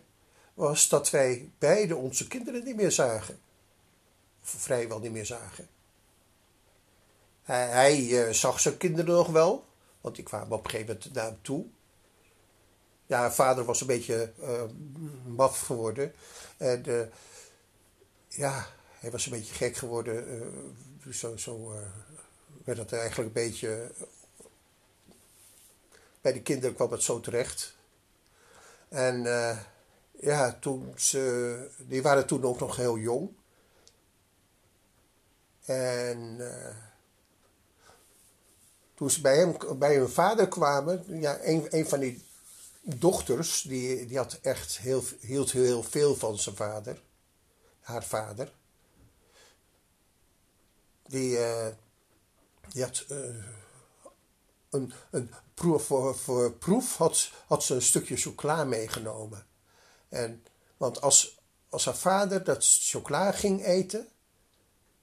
was 0.55 0.89
dat 0.89 1.11
wij 1.11 1.51
beide 1.59 1.97
onze 1.97 2.29
kinderen 2.29 2.65
niet 2.65 2.77
meer 2.77 2.93
zagen. 2.93 3.41
Of 4.43 4.49
vrijwel 4.49 4.99
niet 4.99 5.13
meer 5.13 5.27
zagen. 5.27 5.69
Hij, 7.43 7.69
hij 7.69 8.01
uh, 8.01 8.33
zag 8.33 8.61
zijn 8.61 8.77
kinderen 8.77 9.15
nog 9.15 9.29
wel, 9.29 9.65
want 10.01 10.15
die 10.15 10.25
kwamen 10.25 10.53
op 10.53 10.65
een 10.65 10.71
gegeven 10.71 10.95
moment 10.95 11.15
naar 11.15 11.25
hem 11.25 11.39
toe. 11.43 11.67
Ja, 13.07 13.33
vader 13.33 13.65
was 13.65 13.81
een 13.81 13.87
beetje 13.87 14.33
uh, 14.41 14.63
maf 15.27 15.61
geworden. 15.61 16.13
En 16.57 16.89
uh, 16.89 17.03
ja, 18.29 18.67
hij 18.99 19.11
was 19.11 19.27
een 19.27 19.33
beetje 19.33 19.55
gek 19.55 19.77
geworden. 19.77 20.43
zo 21.11 21.37
zo 21.37 21.73
werd 22.65 22.79
het 22.79 22.93
eigenlijk 22.93 23.37
een 23.37 23.43
beetje. 23.43 23.93
Bij 26.21 26.33
de 26.33 26.43
kinderen 26.43 26.75
kwam 26.75 26.91
het 26.93 27.03
zo 27.03 27.21
terecht. 27.21 27.75
En 28.89 29.23
ja, 30.21 30.57
toen 30.61 30.93
ze, 30.97 31.71
die 31.79 32.03
waren 32.03 32.27
toen 32.27 32.45
ook 32.45 32.61
nog 32.61 32.77
heel 32.77 32.99
jong. 32.99 33.31
En 35.65 36.37
uh, 36.39 36.77
toen 38.95 39.11
ze 39.11 39.21
bij, 39.21 39.37
hem, 39.37 39.79
bij 39.79 39.97
hun 39.97 40.09
vader 40.09 40.49
kwamen, 40.49 41.21
ja, 41.21 41.39
een, 41.43 41.67
een 41.71 41.89
van 41.89 42.01
die 42.01 42.25
dochters, 42.83 43.63
die, 43.63 44.07
die 44.07 44.17
had 44.17 44.39
echt 44.43 44.79
heel, 44.79 45.03
hield 45.21 45.53
heel 45.53 45.83
veel 45.83 46.15
van 46.15 46.39
zijn 46.39 46.57
vader, 46.57 47.03
haar 47.81 48.05
vader. 48.05 48.53
Die, 51.07 51.39
uh, 51.39 51.67
die 52.69 52.83
had 52.83 53.05
een, 54.71 54.93
een 55.11 55.31
voor, 55.63 56.17
voor 56.17 56.53
proef 56.53 56.97
had, 56.97 57.31
had 57.47 57.65
ze 57.65 57.75
een 57.75 57.83
stukje 57.83 58.17
chocola 58.17 58.65
meegenomen. 58.65 59.47
En, 60.09 60.45
want 60.77 61.01
als, 61.01 61.41
als 61.69 61.85
haar 61.85 61.97
vader 61.97 62.45
dat 62.45 62.65
chocola 62.65 63.33
ging 63.33 63.65
eten, 63.65 64.09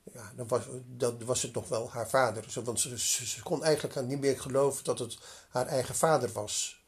ja, 0.04 0.32
dan, 0.36 0.48
was, 0.48 0.64
dan 0.86 1.26
was 1.26 1.42
het 1.42 1.54
nog 1.54 1.68
wel 1.68 1.92
haar 1.92 2.10
vader. 2.10 2.46
Want 2.64 2.80
ze, 2.80 3.44
kon 3.44 3.64
eigenlijk 3.64 4.08
niet 4.08 4.20
meer 4.20 4.40
geloven 4.40 4.84
dat 4.84 5.00
het 5.00 5.18
haar 5.50 5.68
eigen 5.68 5.96
vader 5.96 6.32
was. 6.32 6.84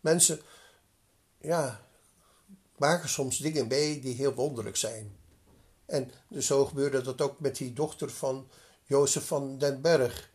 Mensen, 0.00 0.40
ja, 1.38 1.86
maken 2.76 3.08
soms 3.08 3.38
dingen 3.38 3.66
mee 3.66 4.00
die 4.00 4.14
heel 4.14 4.34
wonderlijk 4.34 4.76
zijn. 4.76 5.16
En 5.86 6.10
zo 6.38 6.66
gebeurde 6.66 7.02
dat 7.02 7.20
ook 7.20 7.40
met 7.40 7.56
die 7.56 7.72
dochter 7.72 8.10
van 8.10 8.48
Jozef 8.84 9.26
van 9.26 9.58
den 9.58 9.80
Berg. 9.80 10.30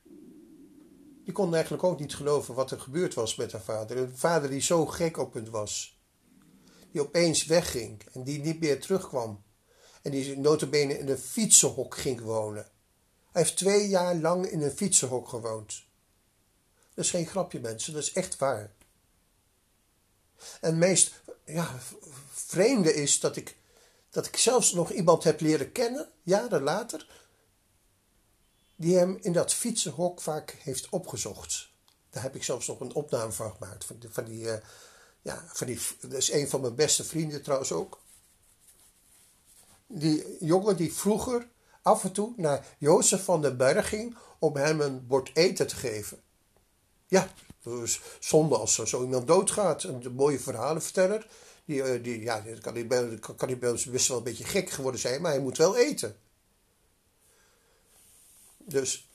Die 1.31 1.39
kon 1.39 1.53
eigenlijk 1.53 1.83
ook 1.83 1.99
niet 1.99 2.15
geloven 2.15 2.53
wat 2.53 2.71
er 2.71 2.79
gebeurd 2.79 3.13
was 3.13 3.35
met 3.35 3.51
haar 3.51 3.61
vader. 3.61 3.97
Een 3.97 4.17
vader 4.17 4.49
die 4.49 4.61
zo 4.61 4.85
gek 4.85 5.17
op 5.17 5.33
het 5.33 5.49
was 5.49 5.99
die 6.91 7.01
opeens 7.01 7.45
wegging 7.45 8.01
en 8.13 8.23
die 8.23 8.39
niet 8.39 8.59
meer 8.59 8.81
terugkwam. 8.81 9.43
En 10.01 10.11
die 10.11 10.37
notabene 10.37 10.99
in 10.99 11.09
een 11.09 11.17
fietsenhok 11.17 11.97
ging 11.97 12.21
wonen. 12.21 12.67
Hij 13.31 13.41
heeft 13.41 13.57
twee 13.57 13.87
jaar 13.87 14.15
lang 14.15 14.45
in 14.45 14.61
een 14.61 14.71
fietsenhok 14.71 15.27
gewoond. 15.27 15.83
Dat 16.93 17.05
is 17.05 17.11
geen 17.11 17.27
grapje, 17.27 17.59
mensen, 17.59 17.93
dat 17.93 18.01
is 18.01 18.13
echt 18.13 18.37
waar. 18.37 18.71
En 20.61 20.69
het 20.69 20.75
meest 20.75 21.21
ja, 21.45 21.79
vreemde 22.31 22.93
is 22.93 23.19
dat 23.19 23.35
ik, 23.35 23.57
dat 24.09 24.25
ik 24.25 24.37
zelfs 24.37 24.73
nog 24.73 24.91
iemand 24.91 25.23
heb 25.23 25.39
leren 25.39 25.71
kennen, 25.71 26.09
jaren 26.23 26.61
later, 26.61 27.20
die 28.81 28.97
hem 28.97 29.17
in 29.21 29.33
dat 29.33 29.53
fietsenhok 29.53 30.21
vaak 30.21 30.55
heeft 30.59 30.89
opgezocht. 30.89 31.69
Daar 32.09 32.23
heb 32.23 32.35
ik 32.35 32.43
zelfs 32.43 32.67
nog 32.67 32.79
een 32.79 32.93
opname 32.93 33.31
van 33.31 33.51
gemaakt, 33.51 33.85
van 34.09 34.23
die, 34.23 34.43
uh, 34.43 34.53
ja, 35.21 35.43
van 35.47 35.67
die, 35.67 35.79
dat 35.99 36.13
is 36.13 36.31
een 36.31 36.49
van 36.49 36.61
mijn 36.61 36.75
beste 36.75 37.03
vrienden 37.03 37.41
trouwens 37.41 37.71
ook. 37.71 37.99
Die 39.87 40.37
jongen 40.39 40.77
die 40.77 40.93
vroeger 40.93 41.47
af 41.81 42.03
en 42.03 42.11
toe 42.11 42.33
naar 42.35 42.67
Jozef 42.77 43.23
van 43.23 43.41
den 43.41 43.57
Berg 43.57 43.89
ging 43.89 44.17
om 44.39 44.55
hem 44.55 44.81
een 44.81 45.07
bord 45.07 45.31
eten 45.33 45.67
te 45.67 45.75
geven. 45.75 46.21
Ja, 47.07 47.33
dus 47.63 48.01
zonde 48.19 48.57
als 48.57 48.75
zo 48.75 49.03
iemand 49.03 49.27
doodgaat. 49.27 49.83
Een 49.83 50.13
mooie 50.15 50.39
verhalenverteller. 50.39 51.27
Die, 51.65 51.83
eh, 51.83 52.03
die, 52.03 52.21
ja, 52.21 52.43
kan 52.61 52.73
hij, 52.73 53.19
kan 53.19 53.59
best 53.59 54.07
wel 54.07 54.17
een 54.17 54.23
beetje 54.23 54.43
gek 54.43 54.69
geworden 54.69 55.01
zijn, 55.01 55.21
maar 55.21 55.31
hij 55.31 55.41
moet 55.41 55.57
wel 55.57 55.77
eten. 55.77 56.15
Dus 58.71 59.09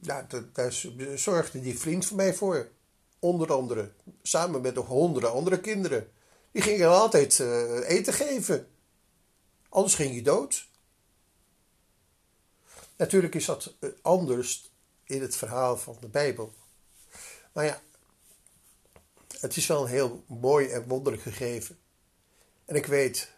ja, 0.00 0.26
daar 0.52 0.72
zorgde 1.14 1.60
die 1.60 1.78
vriend 1.78 2.06
van 2.06 2.16
mij 2.16 2.34
voor. 2.34 2.70
Onder 3.18 3.52
andere, 3.52 3.92
samen 4.22 4.60
met 4.60 4.74
nog 4.74 4.86
honderden 4.86 5.32
andere 5.32 5.60
kinderen. 5.60 6.12
Die 6.52 6.62
gingen 6.62 6.88
altijd 6.88 7.38
uh, 7.38 7.88
eten 7.88 8.12
geven. 8.12 8.68
Anders 9.68 9.94
ging 9.94 10.14
je 10.14 10.22
dood. 10.22 10.68
Natuurlijk 12.96 13.34
is 13.34 13.44
dat 13.44 13.74
eh, 13.80 13.90
anders 14.02 14.70
in 15.04 15.20
het 15.20 15.36
verhaal 15.36 15.76
van 15.76 15.96
de 16.00 16.08
Bijbel. 16.08 16.54
Maar 17.52 17.64
ja, 17.64 17.80
het 19.40 19.56
is 19.56 19.66
wel 19.66 19.82
een 19.82 19.88
heel 19.88 20.24
mooi 20.26 20.68
en 20.68 20.88
wonderlijk 20.88 21.22
gegeven. 21.22 21.78
En 22.64 22.74
ik 22.74 22.86
weet, 22.86 23.30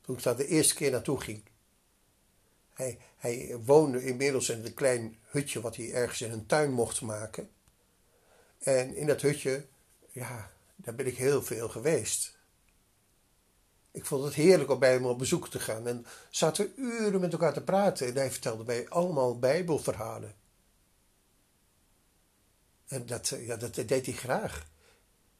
toen 0.00 0.16
ik 0.16 0.22
daar 0.22 0.36
de 0.36 0.46
eerste 0.46 0.74
keer 0.74 0.90
naartoe 0.90 1.20
ging. 1.20 1.42
Hij, 3.16 3.56
woonde 3.64 4.04
inmiddels 4.04 4.48
in 4.48 4.64
een 4.64 4.74
klein 4.74 5.18
hutje 5.22 5.60
wat 5.60 5.76
hij 5.76 5.92
ergens 5.92 6.20
in 6.20 6.32
een 6.32 6.46
tuin 6.46 6.72
mocht 6.72 7.00
maken. 7.00 7.50
En 8.58 8.94
in 8.94 9.06
dat 9.06 9.20
hutje, 9.20 9.66
ja, 10.10 10.50
daar 10.76 10.94
ben 10.94 11.06
ik 11.06 11.16
heel 11.16 11.42
veel 11.42 11.68
geweest. 11.68 12.38
Ik 13.90 14.04
vond 14.04 14.24
het 14.24 14.34
heerlijk 14.34 14.70
om 14.70 14.78
bij 14.78 14.92
hem 14.92 15.06
op 15.06 15.18
bezoek 15.18 15.48
te 15.48 15.58
gaan. 15.58 15.86
En 15.86 16.06
zaten 16.30 16.72
uren 16.76 17.20
met 17.20 17.32
elkaar 17.32 17.52
te 17.52 17.62
praten. 17.62 18.06
En 18.06 18.14
hij 18.14 18.30
vertelde 18.30 18.64
mij 18.64 18.88
allemaal 18.88 19.38
bijbelverhalen. 19.38 20.34
En 22.86 23.06
dat, 23.06 23.28
ja, 23.28 23.56
dat 23.56 23.74
deed 23.74 24.06
hij 24.06 24.14
graag. 24.14 24.68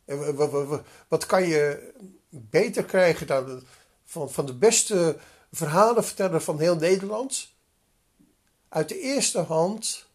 En 0.05 0.36
wat 1.09 1.26
kan 1.26 1.47
je 1.47 1.93
beter 2.28 2.84
krijgen 2.84 3.26
dan 3.26 3.62
van, 4.05 4.30
van 4.30 4.47
de 4.47 4.55
beste 4.55 5.18
verhalenverteller 5.53 6.40
van 6.40 6.59
heel 6.59 6.76
Nederland? 6.76 7.53
Uit 8.68 8.88
de 8.88 9.01
eerste 9.01 9.38
hand 9.38 10.09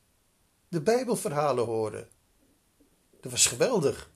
de 0.67 0.81
bijbelverhalen 0.81 1.65
horen. 1.65 2.09
Dat 3.21 3.31
was 3.31 3.45
geweldig. 3.45 4.09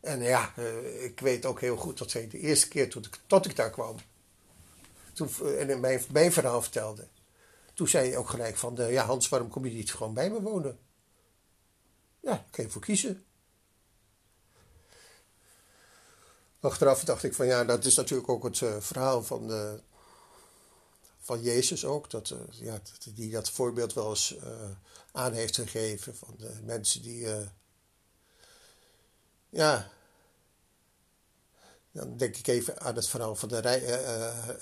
En 0.00 0.22
ja, 0.22 0.52
eh, 0.56 1.04
ik 1.04 1.20
weet 1.20 1.46
ook 1.46 1.60
heel 1.60 1.76
goed 1.76 1.98
dat 1.98 2.10
zij 2.10 2.28
de 2.28 2.38
eerste 2.38 2.68
keer 2.68 2.90
tot 2.90 3.06
ik, 3.06 3.20
tot 3.26 3.46
ik 3.46 3.56
daar 3.56 3.70
kwam. 3.70 3.96
Toen, 5.12 5.28
eh, 5.42 5.70
en 5.70 5.80
mijn, 6.10 6.32
verhaal 6.32 6.62
vertelde. 6.62 7.06
Toen 7.74 7.88
zei 7.88 8.08
hij 8.08 8.16
ook 8.16 8.28
gelijk 8.28 8.56
van, 8.56 8.74
de, 8.74 8.82
ja 8.82 9.04
Hans, 9.04 9.28
waarom 9.28 9.48
kom 9.48 9.66
je 9.66 9.74
niet 9.74 9.94
gewoon 9.94 10.14
bij 10.14 10.30
me 10.30 10.42
wonen? 10.42 10.78
Ja, 12.20 12.30
daar 12.30 12.44
kan 12.50 12.64
je 12.64 12.70
voor 12.70 12.82
kiezen. 12.82 13.24
Achteraf 16.62 17.04
dacht 17.04 17.22
ik 17.22 17.34
van 17.34 17.46
ja, 17.46 17.64
dat 17.64 17.84
is 17.84 17.94
natuurlijk 17.94 18.28
ook 18.28 18.44
het 18.44 18.60
uh, 18.60 18.76
verhaal 18.78 19.22
van, 19.22 19.46
de, 19.46 19.80
van 21.18 21.42
Jezus 21.42 21.84
ook. 21.84 22.10
Dat, 22.10 22.30
uh, 22.30 22.38
ja, 22.50 22.80
die 23.14 23.30
dat 23.30 23.50
voorbeeld 23.50 23.92
wel 23.92 24.08
eens 24.08 24.36
uh, 24.36 24.70
aan 25.12 25.32
heeft 25.32 25.56
gegeven 25.56 26.16
van 26.16 26.34
de 26.38 26.60
mensen 26.62 27.02
die. 27.02 27.26
Ja. 29.48 29.90
Dan 31.92 32.16
denk 32.16 32.36
ik 32.36 32.46
even 32.46 32.80
aan 32.80 32.94
het 32.94 33.08
verhaal 33.08 33.36
van 33.36 33.48
de 33.48 33.58
rij, 33.58 33.80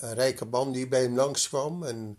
rijke 0.01 0.45
man 0.45 0.73
die 0.73 0.89
bij 0.89 1.03
hem 1.03 1.17
langskwam. 1.17 1.85
En 1.85 2.19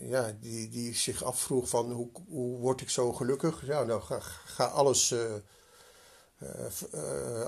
ja, 0.00 0.36
die, 0.40 0.68
die 0.68 0.94
zich 0.94 1.22
afvroeg 1.22 1.68
van 1.68 1.92
hoe, 1.92 2.08
hoe 2.28 2.58
word 2.58 2.80
ik 2.80 2.90
zo 2.90 3.12
gelukkig? 3.12 3.66
Ja, 3.66 3.82
nou 3.82 4.02
ga 4.44 4.64
alles, 4.64 5.14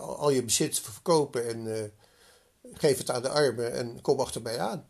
al 0.01 0.30
je 0.30 0.43
bezit 0.45 0.80
verkopen 0.80 1.47
en 1.47 1.93
geef 2.72 2.99
het 2.99 3.11
aan 3.11 3.22
de 3.22 3.28
armen 3.28 3.72
en 3.72 4.01
kom 4.01 4.20
achter 4.20 4.43
mij 4.43 4.59
aan. 4.59 4.89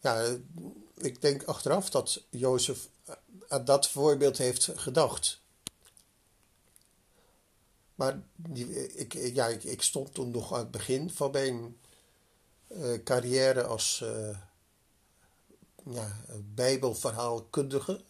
Ja, 0.00 0.36
ik 0.94 1.20
denk 1.20 1.42
achteraf 1.42 1.90
dat 1.90 2.22
Jozef 2.30 2.88
aan 3.48 3.64
dat 3.64 3.88
voorbeeld 3.88 4.38
heeft 4.38 4.70
gedacht. 4.74 5.40
Maar 7.94 8.22
die, 8.36 8.94
ik, 8.94 9.12
ja, 9.12 9.46
ik, 9.46 9.82
stond 9.82 10.14
toen 10.14 10.30
nog 10.30 10.52
aan 10.52 10.58
het 10.58 10.70
begin 10.70 11.10
van 11.10 11.30
mijn 11.30 11.76
carrière 13.04 13.64
als 13.64 14.04
ja, 15.84 16.16
bijbelverhaalkundige. 16.54 18.00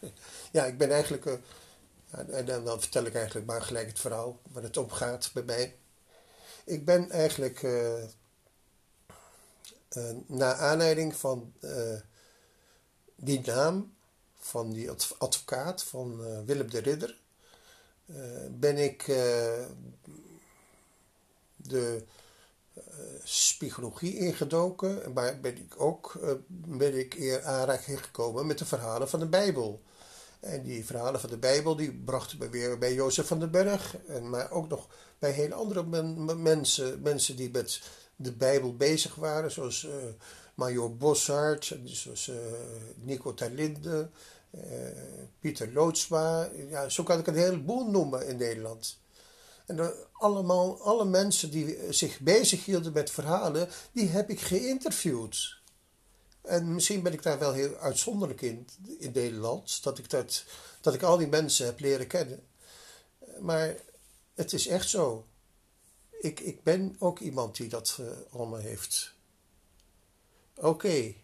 Ja, 0.52 0.64
ik 0.64 0.78
ben 0.78 0.90
eigenlijk, 0.90 1.38
en 2.12 2.44
dan, 2.64 2.80
vertel 2.80 3.04
ik 3.04 3.14
eigenlijk 3.14 3.46
maar 3.46 3.62
gelijk 3.62 3.88
het 3.88 4.00
verhaal 4.00 4.40
waar 4.52 4.62
het 4.62 4.76
om 4.76 4.90
gaat 4.90 5.30
bij 5.34 5.42
mij. 5.42 5.76
Ik 6.64 6.84
ben 6.84 7.10
eigenlijk 7.10 7.62
uh, 7.62 8.02
naar 10.26 10.54
aanleiding 10.54 11.16
van 11.16 11.52
die 13.14 13.40
naam 13.40 13.94
van 14.38 14.72
die 14.72 14.90
advocaat 15.18 15.82
van 15.82 16.16
Willem 16.44 16.70
de 16.70 16.78
Ridder, 16.78 17.18
ben 18.50 18.76
ik 18.76 19.04
de 21.56 22.04
psychologie 23.24 24.16
ingedoken, 24.16 25.12
maar 25.12 25.40
ben 25.40 25.56
ik 25.56 25.80
ook 25.80 26.18
ben 26.48 26.98
ik 26.98 27.14
eer 27.14 27.42
aanraking 27.42 28.04
gekomen 28.04 28.46
met 28.46 28.58
de 28.58 28.64
verhalen 28.64 29.08
van 29.08 29.20
de 29.20 29.28
Bijbel. 29.28 29.82
En 30.42 30.62
die 30.62 30.84
verhalen 30.84 31.20
van 31.20 31.30
de 31.30 31.38
Bijbel, 31.38 31.76
die 31.76 31.92
brachten 31.92 32.38
me 32.38 32.48
weer 32.48 32.78
bij 32.78 32.94
Jozef 32.94 33.26
van 33.26 33.40
den 33.40 33.50
Berg. 33.50 33.96
En, 34.06 34.30
maar 34.30 34.50
ook 34.50 34.68
nog 34.68 34.88
bij 35.18 35.30
hele 35.30 35.54
andere 35.54 35.82
mensen, 36.36 37.02
mensen 37.02 37.36
die 37.36 37.50
met 37.50 37.80
de 38.16 38.32
Bijbel 38.32 38.76
bezig 38.76 39.14
waren. 39.14 39.50
Zoals 39.50 39.84
uh, 39.84 39.92
Major 40.54 40.96
Bossart, 40.96 41.76
zoals 41.84 42.28
uh, 42.28 42.36
Nico 42.94 43.34
Terlinde, 43.34 44.10
uh, 44.50 44.62
Pieter 45.40 45.72
Loodsma. 45.72 46.48
Ja, 46.68 46.88
zo 46.88 47.02
kan 47.02 47.18
ik 47.18 47.26
een 47.26 47.34
heleboel 47.34 47.90
noemen 47.90 48.26
in 48.26 48.36
Nederland. 48.36 48.98
En 49.66 49.94
allemaal, 50.12 50.80
alle 50.80 51.04
mensen 51.04 51.50
die 51.50 51.78
zich 51.90 52.20
bezig 52.20 52.64
hielden 52.64 52.92
met 52.92 53.10
verhalen, 53.10 53.68
die 53.92 54.08
heb 54.08 54.30
ik 54.30 54.40
geïnterviewd. 54.40 55.60
En 56.42 56.74
misschien 56.74 57.02
ben 57.02 57.12
ik 57.12 57.22
daar 57.22 57.38
wel 57.38 57.52
heel 57.52 57.76
uitzonderlijk 57.76 58.40
in, 58.40 58.68
in 58.98 59.12
Nederland, 59.12 59.82
dat 59.82 59.98
ik, 59.98 60.10
dat, 60.10 60.44
dat 60.80 60.94
ik 60.94 61.02
al 61.02 61.16
die 61.16 61.26
mensen 61.26 61.66
heb 61.66 61.80
leren 61.80 62.06
kennen. 62.06 62.46
Maar 63.40 63.76
het 64.34 64.52
is 64.52 64.66
echt 64.66 64.88
zo. 64.88 65.26
Ik, 66.20 66.40
ik 66.40 66.62
ben 66.62 66.96
ook 66.98 67.18
iemand 67.18 67.56
die 67.56 67.68
dat 67.68 67.98
uh, 68.00 68.06
allemaal 68.30 68.58
heeft. 68.58 69.14
Oké. 70.54 71.14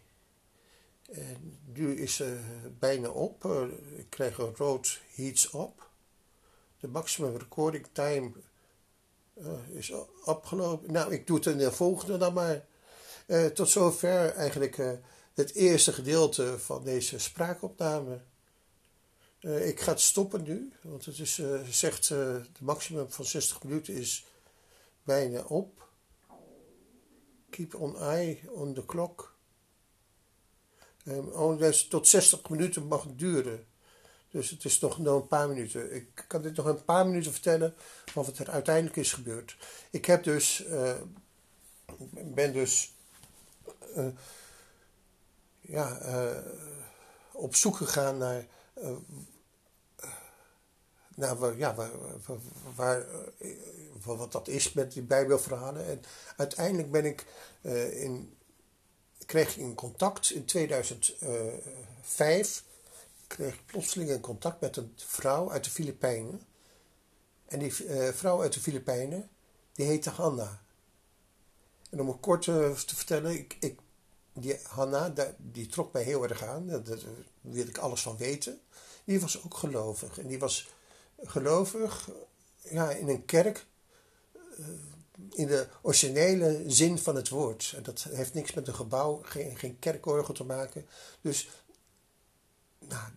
Nu 1.64 1.96
is 1.96 2.18
het 2.18 2.78
bijna 2.78 3.08
op. 3.08 3.44
Uh, 3.44 3.62
ik 3.96 4.06
krijg 4.08 4.38
een 4.38 4.56
rood 4.56 5.00
heats 5.14 5.50
op. 5.50 5.90
De 6.80 6.88
maximum 6.88 7.36
recording 7.36 7.86
time 7.92 8.32
uh, 9.34 9.68
is 9.68 9.92
opgelopen. 10.24 10.92
Nou, 10.92 11.12
ik 11.12 11.26
doe 11.26 11.36
het 11.36 11.46
in 11.46 11.58
de 11.58 11.72
volgende 11.72 12.16
dan 12.16 12.32
maar. 12.32 12.66
Uh, 13.28 13.46
tot 13.46 13.68
zover 13.68 14.34
eigenlijk 14.34 14.78
uh, 14.78 14.90
het 15.34 15.54
eerste 15.54 15.92
gedeelte 15.92 16.58
van 16.58 16.84
deze 16.84 17.18
spraakopname. 17.18 18.20
Uh, 19.40 19.68
ik 19.68 19.80
ga 19.80 19.90
het 19.90 20.00
stoppen 20.00 20.42
nu, 20.42 20.72
want 20.82 21.04
het 21.04 21.18
is, 21.18 21.42
zegt 21.70 22.08
de 22.08 22.42
maximum 22.60 23.10
van 23.10 23.24
60 23.24 23.62
minuten 23.62 23.94
is 23.94 24.26
bijna 25.02 25.40
op. 25.42 25.88
Keep 27.50 27.74
on 27.74 27.98
eye 27.98 28.40
on 28.50 28.74
the 28.74 28.84
clock. 28.84 29.36
Um, 31.04 31.58
tot 31.88 32.08
60 32.08 32.48
minuten 32.48 32.86
mag 32.86 33.02
het 33.02 33.18
duren. 33.18 33.66
Dus 34.30 34.50
het 34.50 34.64
is 34.64 34.78
nog, 34.78 34.98
een 34.98 35.26
paar 35.26 35.48
minuten. 35.48 35.94
Ik 35.94 36.24
kan 36.26 36.42
dit 36.42 36.56
nog 36.56 36.66
een 36.66 36.84
paar 36.84 37.06
minuten 37.06 37.32
vertellen 37.32 37.74
wat 38.14 38.38
er 38.38 38.50
uiteindelijk 38.50 38.96
is 38.96 39.12
gebeurd. 39.12 39.56
Ik 39.90 40.04
heb 40.04 40.24
dus, 40.24 40.64
ben 42.12 42.52
dus 42.52 42.96
uh, 43.96 44.06
ja, 45.60 46.02
uh, 46.02 46.38
op 47.32 47.54
zoek 47.54 47.76
gegaan 47.76 48.18
naar, 48.18 48.46
naar 51.14 51.56
ja, 51.56 51.74
waar, 51.74 51.90
waar, 52.74 53.04
wat 54.02 54.32
dat 54.32 54.48
is 54.48 54.72
met 54.72 54.92
die 54.92 55.02
Bijbelverhalen. 55.02 55.86
En 55.86 56.02
uiteindelijk 56.36 56.90
ben 56.90 57.04
ik 57.04 57.26
in, 57.92 58.36
kreeg 59.26 59.50
ik 59.50 59.56
in 59.56 59.74
contact 59.74 60.30
in 60.30 60.44
2005 60.44 62.64
kreeg 63.26 63.54
ik 63.54 63.66
plotseling 63.66 64.10
in 64.10 64.20
contact 64.20 64.60
met 64.60 64.76
een 64.76 64.92
vrouw 64.96 65.50
uit 65.50 65.64
de 65.64 65.70
Filipijnen. 65.70 66.42
En 67.46 67.58
die 67.58 67.74
vrouw 68.12 68.40
uit 68.40 68.52
de 68.52 68.60
Filipijnen, 68.60 69.30
die 69.72 69.86
heette 69.86 70.10
Hanna. 70.10 70.62
En 71.90 72.00
om 72.00 72.08
het 72.08 72.20
kort 72.20 72.46
uh, 72.46 72.70
te 72.70 72.96
vertellen, 72.96 73.32
ik, 73.32 73.56
ik, 73.60 73.78
die 74.32 74.58
Hanna, 74.62 75.12
die 75.36 75.66
trok 75.66 75.92
mij 75.92 76.02
heel 76.02 76.22
erg 76.22 76.42
aan. 76.42 76.66
Daar, 76.66 76.98
wilde 77.40 77.70
ik 77.70 77.78
alles 77.78 78.02
van 78.02 78.16
weten. 78.16 78.60
Die 79.04 79.20
was 79.20 79.44
ook 79.44 79.56
gelovig. 79.56 80.18
En 80.18 80.26
die 80.26 80.38
was 80.38 80.68
gelovig 81.22 82.10
ja, 82.62 82.90
in 82.90 83.08
een 83.08 83.24
kerk 83.24 83.66
uh, 84.58 84.66
in 85.30 85.46
de 85.46 85.68
originele 85.82 86.62
zin 86.66 86.98
van 86.98 87.16
het 87.16 87.28
woord. 87.28 87.72
En 87.76 87.82
dat 87.82 88.02
heeft 88.02 88.34
niks 88.34 88.52
met 88.52 88.68
een 88.68 88.74
gebouw, 88.74 89.20
geen, 89.24 89.78
kerkorgel 89.78 90.34
te 90.34 90.44
maken. 90.44 90.86
Dus 91.20 91.48
nou, 92.78 93.10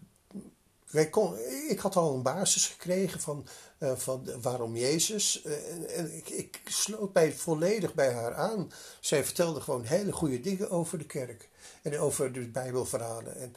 ik 1.69 1.79
had 1.79 1.95
al 1.95 2.13
een 2.13 2.21
basis 2.21 2.67
gekregen 2.67 3.19
van, 3.19 3.47
uh, 3.83 3.95
van 3.95 4.41
waarom 4.41 4.75
Jezus. 4.75 5.43
Uh, 5.45 5.97
en 5.97 6.17
ik, 6.17 6.29
ik, 6.29 6.61
sloot 6.65 7.13
mij 7.13 7.33
volledig 7.33 7.93
bij 7.93 8.13
haar 8.13 8.33
aan. 8.33 8.71
Zij 8.99 9.23
vertelde 9.23 9.61
gewoon 9.61 9.83
hele 9.83 10.11
goede 10.11 10.41
dingen 10.41 10.69
over 10.69 10.97
de 10.97 11.05
kerk. 11.05 11.49
En 11.81 11.99
over 11.99 12.33
de 12.33 12.47
Bijbelverhalen. 12.47 13.35
En 13.35 13.55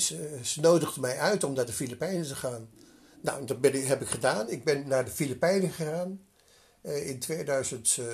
ze, 0.00 0.38
ze 0.42 0.60
nodigde 0.60 1.00
mij 1.00 1.18
uit 1.18 1.44
om 1.44 1.52
naar 1.52 1.66
de 1.66 1.72
Filipijnen 1.72 2.26
te 2.26 2.34
gaan. 2.34 2.70
Nou, 3.22 3.44
dat 3.44 3.58
heb 3.62 4.00
ik 4.00 4.08
gedaan. 4.08 4.50
Ik 4.50 4.64
ben 4.64 4.88
naar 4.88 5.04
de 5.04 5.10
Filipijnen 5.10 5.70
gegaan. 5.70 6.26
Uh, 6.82 7.08
in 7.08 7.18
2006 7.18 8.06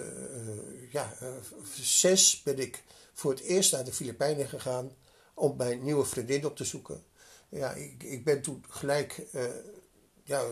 ja, 0.90 2.42
ben 2.44 2.58
ik 2.58 2.82
voor 3.12 3.30
het 3.30 3.40
eerst 3.40 3.72
naar 3.72 3.84
de 3.84 3.92
Filipijnen 3.92 4.48
gegaan 4.48 4.92
om 5.34 5.56
mijn 5.56 5.84
nieuwe 5.84 6.04
vriendin 6.04 6.46
op 6.46 6.56
te 6.56 6.64
zoeken 6.64 7.04
ja, 7.58 7.72
ik, 7.72 8.02
ik 8.02 8.24
ben 8.24 8.42
toen 8.42 8.64
gelijk, 8.68 9.26
ja, 10.32 10.42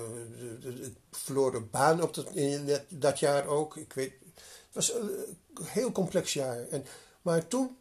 ik 0.61 0.95
verloor 1.11 1.55
een 1.55 1.71
baan 1.71 2.03
op 2.03 2.15
dat, 2.15 2.31
in 2.35 2.79
dat 2.89 3.19
jaar 3.19 3.47
ook. 3.47 3.77
Ik 3.77 3.93
weet, 3.93 4.13
het 4.35 4.75
was 4.75 4.93
een 4.93 5.37
heel 5.63 5.93
complex 5.93 6.33
jaar. 6.33 6.69
En, 6.69 6.85
maar 7.23 7.49
toen 7.49 7.77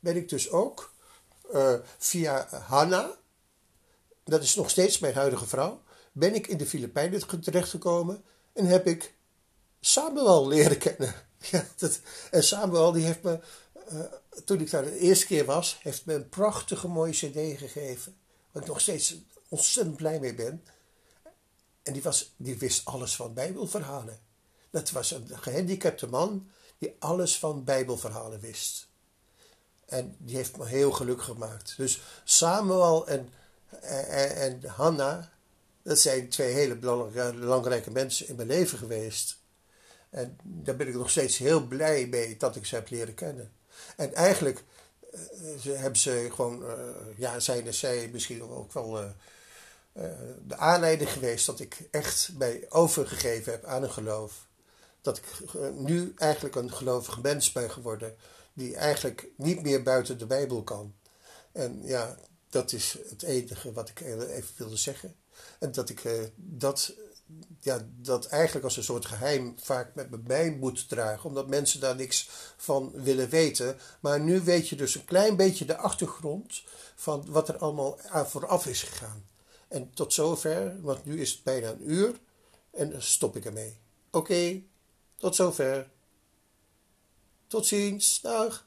ben 0.00 0.16
ik 0.16 0.28
dus 0.28 0.50
ook 0.50 0.92
uh, 1.54 1.74
via 1.98 2.48
Hanna, 2.50 3.16
dat 4.24 4.42
is 4.42 4.54
nog 4.54 4.70
steeds 4.70 4.98
mijn 4.98 5.14
huidige 5.14 5.46
vrouw, 5.46 5.82
ben 6.12 6.34
ik 6.34 6.46
in 6.46 6.56
de 6.56 6.66
Filipijnen 6.66 7.40
terechtgekomen 7.40 8.24
en 8.52 8.66
heb 8.66 8.86
ik 8.86 9.14
Samuel 9.80 10.48
leren 10.48 10.78
kennen. 10.78 11.14
Ja, 11.50 11.66
dat, 11.76 12.00
en 12.30 12.44
Samuel 12.44 12.92
die 12.92 13.04
heeft 13.04 13.22
me, 13.22 13.40
toen 14.44 14.60
ik 14.60 14.70
daar 14.70 14.84
de 14.84 14.98
eerste 14.98 15.26
keer 15.26 15.44
was, 15.44 15.78
heeft 15.82 16.06
me 16.06 16.14
een 16.14 16.28
prachtige 16.28 16.88
mooie 16.88 17.12
cd 17.12 17.58
gegeven. 17.58 18.16
Waar 18.52 18.62
ik 18.62 18.68
nog 18.68 18.80
steeds 18.80 19.16
ontzettend 19.48 19.96
blij 19.96 20.20
mee 20.20 20.34
ben. 20.34 20.64
En 21.82 21.92
die, 21.92 22.02
was, 22.02 22.32
die 22.36 22.58
wist 22.58 22.84
alles 22.84 23.16
van 23.16 23.34
Bijbelverhalen. 23.34 24.18
Dat 24.70 24.90
was 24.90 25.10
een 25.10 25.28
gehandicapte 25.32 26.06
man 26.06 26.50
die 26.78 26.96
alles 26.98 27.38
van 27.38 27.64
Bijbelverhalen 27.64 28.40
wist. 28.40 28.88
En 29.86 30.16
die 30.18 30.36
heeft 30.36 30.56
me 30.56 30.66
heel 30.66 30.92
gelukkig 30.92 31.24
gemaakt. 31.24 31.74
Dus 31.76 32.02
Samuel 32.24 33.06
en, 33.06 33.32
en, 33.80 34.36
en 34.36 34.64
Hanna, 34.66 35.32
dat 35.82 35.98
zijn 35.98 36.28
twee 36.28 36.52
hele 36.52 36.76
belangrijke 36.76 37.90
mensen 37.90 38.28
in 38.28 38.36
mijn 38.36 38.48
leven 38.48 38.78
geweest. 38.78 39.40
En 40.10 40.38
daar 40.42 40.76
ben 40.76 40.88
ik 40.88 40.94
nog 40.94 41.10
steeds 41.10 41.38
heel 41.38 41.66
blij 41.66 42.06
mee 42.06 42.36
dat 42.36 42.56
ik 42.56 42.66
ze 42.66 42.74
heb 42.74 42.90
leren 42.90 43.14
kennen. 43.14 43.52
En 43.96 44.14
eigenlijk 44.14 44.64
ze, 45.60 45.70
hebben 45.70 45.98
ze 45.98 46.28
gewoon, 46.34 46.62
uh, 46.62 46.72
ja, 47.16 47.40
zijn 47.40 47.66
er 47.66 47.74
zij 47.74 48.08
misschien 48.12 48.42
ook 48.42 48.72
wel 48.72 49.02
uh, 49.02 49.10
de 50.46 50.56
aanleiding 50.56 51.10
geweest 51.10 51.46
dat 51.46 51.60
ik 51.60 51.88
echt 51.90 52.30
mij 52.38 52.66
overgegeven 52.68 53.52
heb 53.52 53.64
aan 53.64 53.82
een 53.82 53.90
geloof. 53.90 54.46
Dat 55.00 55.16
ik 55.16 55.24
nu 55.74 56.12
eigenlijk 56.16 56.54
een 56.54 56.72
gelovige 56.72 57.20
mens 57.20 57.52
ben 57.52 57.70
geworden, 57.70 58.16
die 58.52 58.76
eigenlijk 58.76 59.28
niet 59.36 59.62
meer 59.62 59.82
buiten 59.82 60.18
de 60.18 60.26
Bijbel 60.26 60.62
kan. 60.62 60.94
En 61.52 61.80
ja, 61.82 62.16
dat 62.48 62.72
is 62.72 62.98
het 63.08 63.22
enige 63.22 63.72
wat 63.72 63.88
ik 63.88 64.00
even 64.00 64.54
wilde 64.56 64.76
zeggen. 64.76 65.16
En 65.58 65.72
dat 65.72 65.88
ik 65.88 66.30
dat 66.36 66.94
ja, 67.60 67.86
dat 67.96 68.26
eigenlijk 68.26 68.64
als 68.64 68.76
een 68.76 68.82
soort 68.82 69.06
geheim 69.06 69.54
vaak 69.58 69.94
met 69.94 70.26
mij 70.26 70.50
moet 70.50 70.88
dragen, 70.88 71.28
omdat 71.28 71.48
mensen 71.48 71.80
daar 71.80 71.96
niks 71.96 72.30
van 72.56 72.92
willen 72.94 73.28
weten. 73.28 73.78
Maar 74.00 74.20
nu 74.20 74.40
weet 74.40 74.68
je 74.68 74.76
dus 74.76 74.94
een 74.94 75.04
klein 75.04 75.36
beetje 75.36 75.64
de 75.64 75.76
achtergrond 75.76 76.62
van 76.94 77.24
wat 77.28 77.48
er 77.48 77.58
allemaal 77.58 77.98
vooraf 78.26 78.66
is 78.66 78.82
gegaan. 78.82 79.30
En 79.72 79.90
tot 79.94 80.12
zover, 80.12 80.80
want 80.82 81.04
nu 81.04 81.20
is 81.20 81.32
het 81.32 81.42
bijna 81.42 81.70
een 81.70 81.90
uur 81.90 82.20
en 82.70 82.90
dan 82.90 83.02
stop 83.02 83.36
ik 83.36 83.44
ermee. 83.44 83.76
Oké, 84.10 84.62
tot 85.16 85.34
zover. 85.34 85.90
Tot 87.46 87.66
ziens, 87.66 88.20
dag. 88.20 88.66